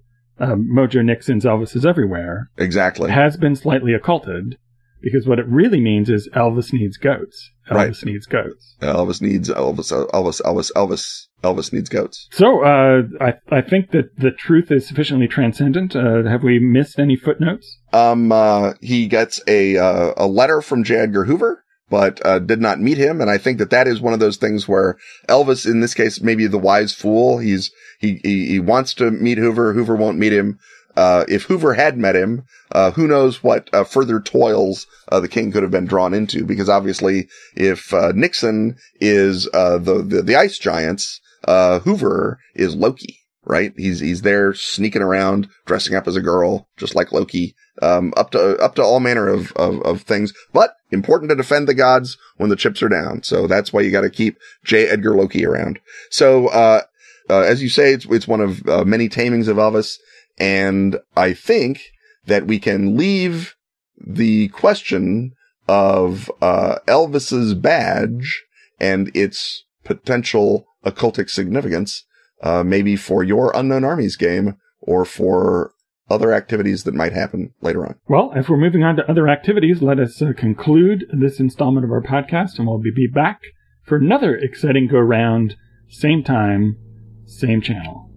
uh, 0.42 0.56
Mojo 0.56 1.04
Nixon's 1.06 1.46
Elvis 1.46 1.76
is 1.76 1.86
Everywhere, 1.86 2.50
Exactly. 2.58 3.12
has 3.12 3.38
been 3.38 3.56
slightly 3.56 3.94
occulted 3.94 4.58
because 5.02 5.26
what 5.28 5.40
it 5.40 5.48
really 5.48 5.80
means 5.82 6.10
is 6.10 6.30
Elvis 6.36 6.74
needs 6.74 6.98
goats. 6.98 7.50
Elvis 7.70 7.76
Right. 7.76 8.06
needs 8.06 8.26
goats. 8.28 8.76
Elvis 8.82 9.22
needs 9.22 9.50
Elvis. 9.50 9.92
Elvis. 10.12 10.42
Elvis. 10.42 10.72
Elvis. 10.76 11.28
Elvis 11.44 11.74
needs 11.74 11.90
goats. 11.90 12.28
So 12.32 12.64
uh, 12.64 13.02
I, 13.20 13.34
I 13.50 13.62
think 13.62 13.92
that 13.92 14.16
the 14.18 14.30
truth 14.32 14.72
is 14.72 14.88
sufficiently 14.88 15.28
transcendent. 15.28 15.96
Uh, 15.96 16.24
have 16.30 16.44
we 16.44 16.60
missed 16.60 17.00
any 17.00 17.16
footnotes? 17.16 17.80
Um, 17.94 18.32
uh, 18.32 18.74
he 18.82 19.08
gets 19.08 19.42
a, 19.48 19.78
uh, 19.78 20.14
a 20.18 20.28
letter 20.28 20.62
from 20.62 20.84
J. 20.84 20.98
Edgar 20.98 21.24
Hoover, 21.24 21.64
but, 21.92 22.26
uh, 22.26 22.40
did 22.40 22.60
not 22.60 22.80
meet 22.80 22.98
him. 22.98 23.22
And 23.22 23.30
I 23.30 23.38
think 23.38 23.60
that 23.60 23.70
that 23.70 23.88
is 23.88 24.02
one 24.02 24.14
of 24.14 24.20
those 24.20 24.38
things 24.38 24.68
where 24.68 24.98
Elvis, 25.30 25.70
in 25.70 25.82
this 25.82 25.94
case, 25.94 26.22
maybe 26.22 26.48
the 26.48 26.58
wise 26.58 26.94
fool. 26.94 27.38
He's, 27.38 27.70
he, 28.00 28.20
he, 28.24 28.48
he 28.48 28.60
wants 28.60 28.96
to 28.96 29.12
meet 29.12 29.38
Hoover. 29.38 29.74
Hoover 29.74 29.96
won't 29.96 30.18
meet 30.18 30.34
him. 30.34 30.58
Uh, 30.96 31.26
if 31.28 31.44
Hoover 31.44 31.74
had 31.74 31.98
met 31.98 32.16
him, 32.16 32.44
uh, 32.72 32.92
who 32.92 33.08
knows 33.08 33.44
what, 33.44 33.70
uh, 33.74 33.84
further 33.84 34.20
toils, 34.20 34.88
uh, 35.12 35.20
the 35.20 35.28
king 35.28 35.52
could 35.52 35.64
have 35.64 35.72
been 35.72 35.86
drawn 35.86 36.14
into 36.14 36.46
because 36.46 36.70
obviously 36.70 37.28
if, 37.56 37.94
uh, 37.94 38.12
Nixon 38.16 38.78
is, 39.00 39.48
uh, 39.54 39.78
the, 39.78 40.02
the, 40.02 40.22
the 40.22 40.36
ice 40.36 40.58
giants, 40.58 41.22
uh, 41.48 41.80
Hoover 41.80 42.40
is 42.56 42.74
Loki. 42.76 43.18
Right? 43.44 43.74
He's, 43.76 44.00
he's 44.00 44.22
there 44.22 44.54
sneaking 44.54 45.02
around, 45.02 45.50
dressing 45.66 45.96
up 45.96 46.08
as 46.08 46.16
a 46.16 46.22
girl, 46.22 46.70
just 46.78 46.94
like 46.94 47.12
Loki 47.12 47.56
um, 47.82 48.14
up 48.16 48.32
to 48.32 48.58
up 48.58 48.76
to 48.76 48.84
all 48.84 49.00
manner 49.00 49.28
of, 49.28 49.52
of 49.54 49.82
of 49.82 50.02
things. 50.02 50.34
But 50.54 50.74
important 50.92 51.30
to 51.30 51.36
defend 51.36 51.68
the 51.68 51.74
gods 51.74 52.18
when 52.38 52.50
the 52.50 52.56
chips 52.56 52.82
are 52.84 52.90
down. 52.90 53.24
So 53.24 53.48
that's 53.48 53.72
why 53.72 53.82
you 53.82 53.92
got 53.92 54.02
to 54.02 54.10
keep 54.10 54.38
J. 54.64 54.88
Edgar 54.88 55.16
Loki 55.16 55.46
around. 55.46 55.80
So 56.10 56.48
uh, 56.48 56.82
uh, 57.30 57.42
as 57.42 57.64
you 57.64 57.70
say, 57.70 57.94
it's 57.94 58.06
it's 58.06 58.28
one 58.28 58.42
of 58.42 58.68
uh, 58.68 58.84
many 58.84 59.08
tamings 59.08 59.48
of 59.48 59.58
Elvis, 59.58 59.98
and 60.38 60.98
I 61.16 61.34
think 61.34 61.82
that 62.26 62.46
we 62.46 62.60
can 62.60 62.98
leave 62.98 63.56
the 63.98 64.50
question 64.50 65.34
of 65.68 66.30
uh, 66.42 66.80
Elvis's 66.88 67.54
badge 67.54 68.44
and 68.80 69.16
its 69.16 69.64
potential 69.84 70.66
occultic 70.86 71.30
significance, 71.30 72.04
uh, 72.44 72.64
maybe 72.64 72.96
for 72.96 73.24
your 73.24 73.52
Unknown 73.56 73.84
Armies 73.84 74.18
game 74.18 74.58
or 74.82 75.06
for 75.06 75.72
other 76.10 76.34
activities 76.34 76.84
that 76.84 76.94
might 76.94 77.14
happen 77.14 77.54
later 77.62 77.86
on. 77.86 77.96
Well, 78.08 78.32
if 78.36 78.50
we're 78.50 78.58
moving 78.58 78.84
on 78.84 78.96
to 78.98 79.10
other 79.10 79.30
activities, 79.30 79.82
let 79.82 80.00
us 80.00 80.22
uh, 80.22 80.34
conclude 80.36 81.06
this 81.12 81.40
installment 81.40 81.86
of 81.86 81.92
our 81.92 82.02
podcast, 82.02 82.58
and 82.58 82.68
we'll 82.68 82.80
be 82.80 83.08
back 83.08 83.40
for 83.86 83.98
another 83.98 84.36
exciting 84.36 84.88
go 84.88 85.00
round, 85.00 85.56
same 85.90 86.24
time, 86.24 86.78
same 87.26 87.62
channel. 87.62 88.10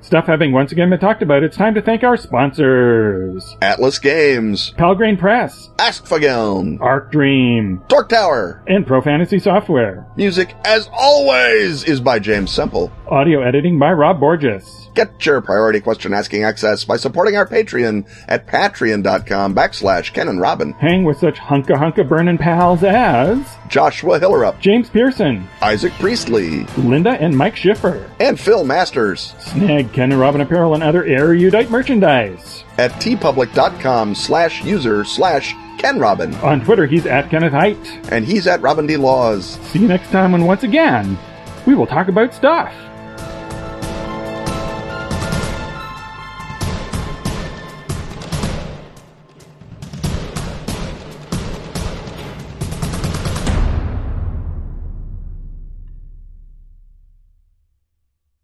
Stuff 0.00 0.26
having 0.26 0.52
once 0.52 0.70
again 0.70 0.88
been 0.90 1.00
talked 1.00 1.20
about, 1.22 1.42
it's 1.42 1.56
time 1.56 1.74
to 1.74 1.82
thank 1.82 2.04
our 2.04 2.16
sponsors 2.16 3.56
Atlas 3.60 3.98
Games, 3.98 4.72
Pelgrane 4.76 5.16
Press, 5.16 5.68
Askfageln, 5.78 6.80
Arc 6.80 7.10
Dream, 7.10 7.82
Torque 7.88 8.08
Tower. 8.10 8.62
and 8.68 8.86
Pro 8.86 9.02
Fantasy 9.02 9.40
Software. 9.40 10.06
Music, 10.16 10.54
as 10.64 10.88
always, 10.92 11.82
is 11.82 12.00
by 12.00 12.20
James 12.20 12.52
Semple. 12.52 12.92
Audio 13.08 13.42
editing 13.42 13.80
by 13.80 13.92
Rob 13.92 14.20
Borges. 14.20 14.85
Get 14.96 15.26
your 15.26 15.42
priority 15.42 15.80
question 15.80 16.14
asking 16.14 16.42
access 16.44 16.84
by 16.84 16.96
supporting 16.96 17.36
our 17.36 17.46
Patreon 17.46 18.06
at 18.28 18.46
patreon.com 18.46 19.54
backslash 19.54 20.12
Ken 20.14 20.26
and 20.26 20.40
Robin, 20.40 20.72
Hang 20.72 21.04
with 21.04 21.18
such 21.18 21.36
hunka 21.38 21.76
hunka 21.76 22.08
burning 22.08 22.38
pals 22.38 22.82
as 22.82 23.38
Joshua 23.68 24.18
Hillerup, 24.18 24.58
James 24.58 24.88
Pearson, 24.88 25.46
Isaac 25.60 25.92
Priestley, 26.00 26.64
Linda 26.78 27.10
and 27.10 27.36
Mike 27.36 27.56
Schiffer. 27.56 28.10
and 28.20 28.40
Phil 28.40 28.64
Masters 28.64 29.34
Snag 29.38 29.92
Ken 29.92 30.12
and 30.12 30.20
Robin 30.20 30.40
apparel 30.40 30.72
and 30.72 30.82
other 30.82 31.04
erudite 31.04 31.70
merchandise. 31.70 32.64
at 32.78 32.90
tpublic.com 32.92 34.14
slash 34.14 34.64
user 34.64 35.04
slash 35.04 35.54
Ken 35.78 35.98
Robin. 35.98 36.34
On 36.36 36.64
Twitter, 36.64 36.86
he's 36.86 37.04
at 37.04 37.28
Kenneth 37.28 37.52
Hite. 37.52 37.76
And 38.10 38.24
he's 38.24 38.46
at 38.46 38.62
Robin 38.62 38.86
D. 38.86 38.96
Laws. 38.96 39.58
See 39.72 39.80
you 39.80 39.88
next 39.88 40.08
time 40.10 40.32
when 40.32 40.46
once 40.46 40.62
again, 40.62 41.18
we 41.66 41.74
will 41.74 41.86
talk 41.86 42.08
about 42.08 42.32
stuff. 42.32 42.72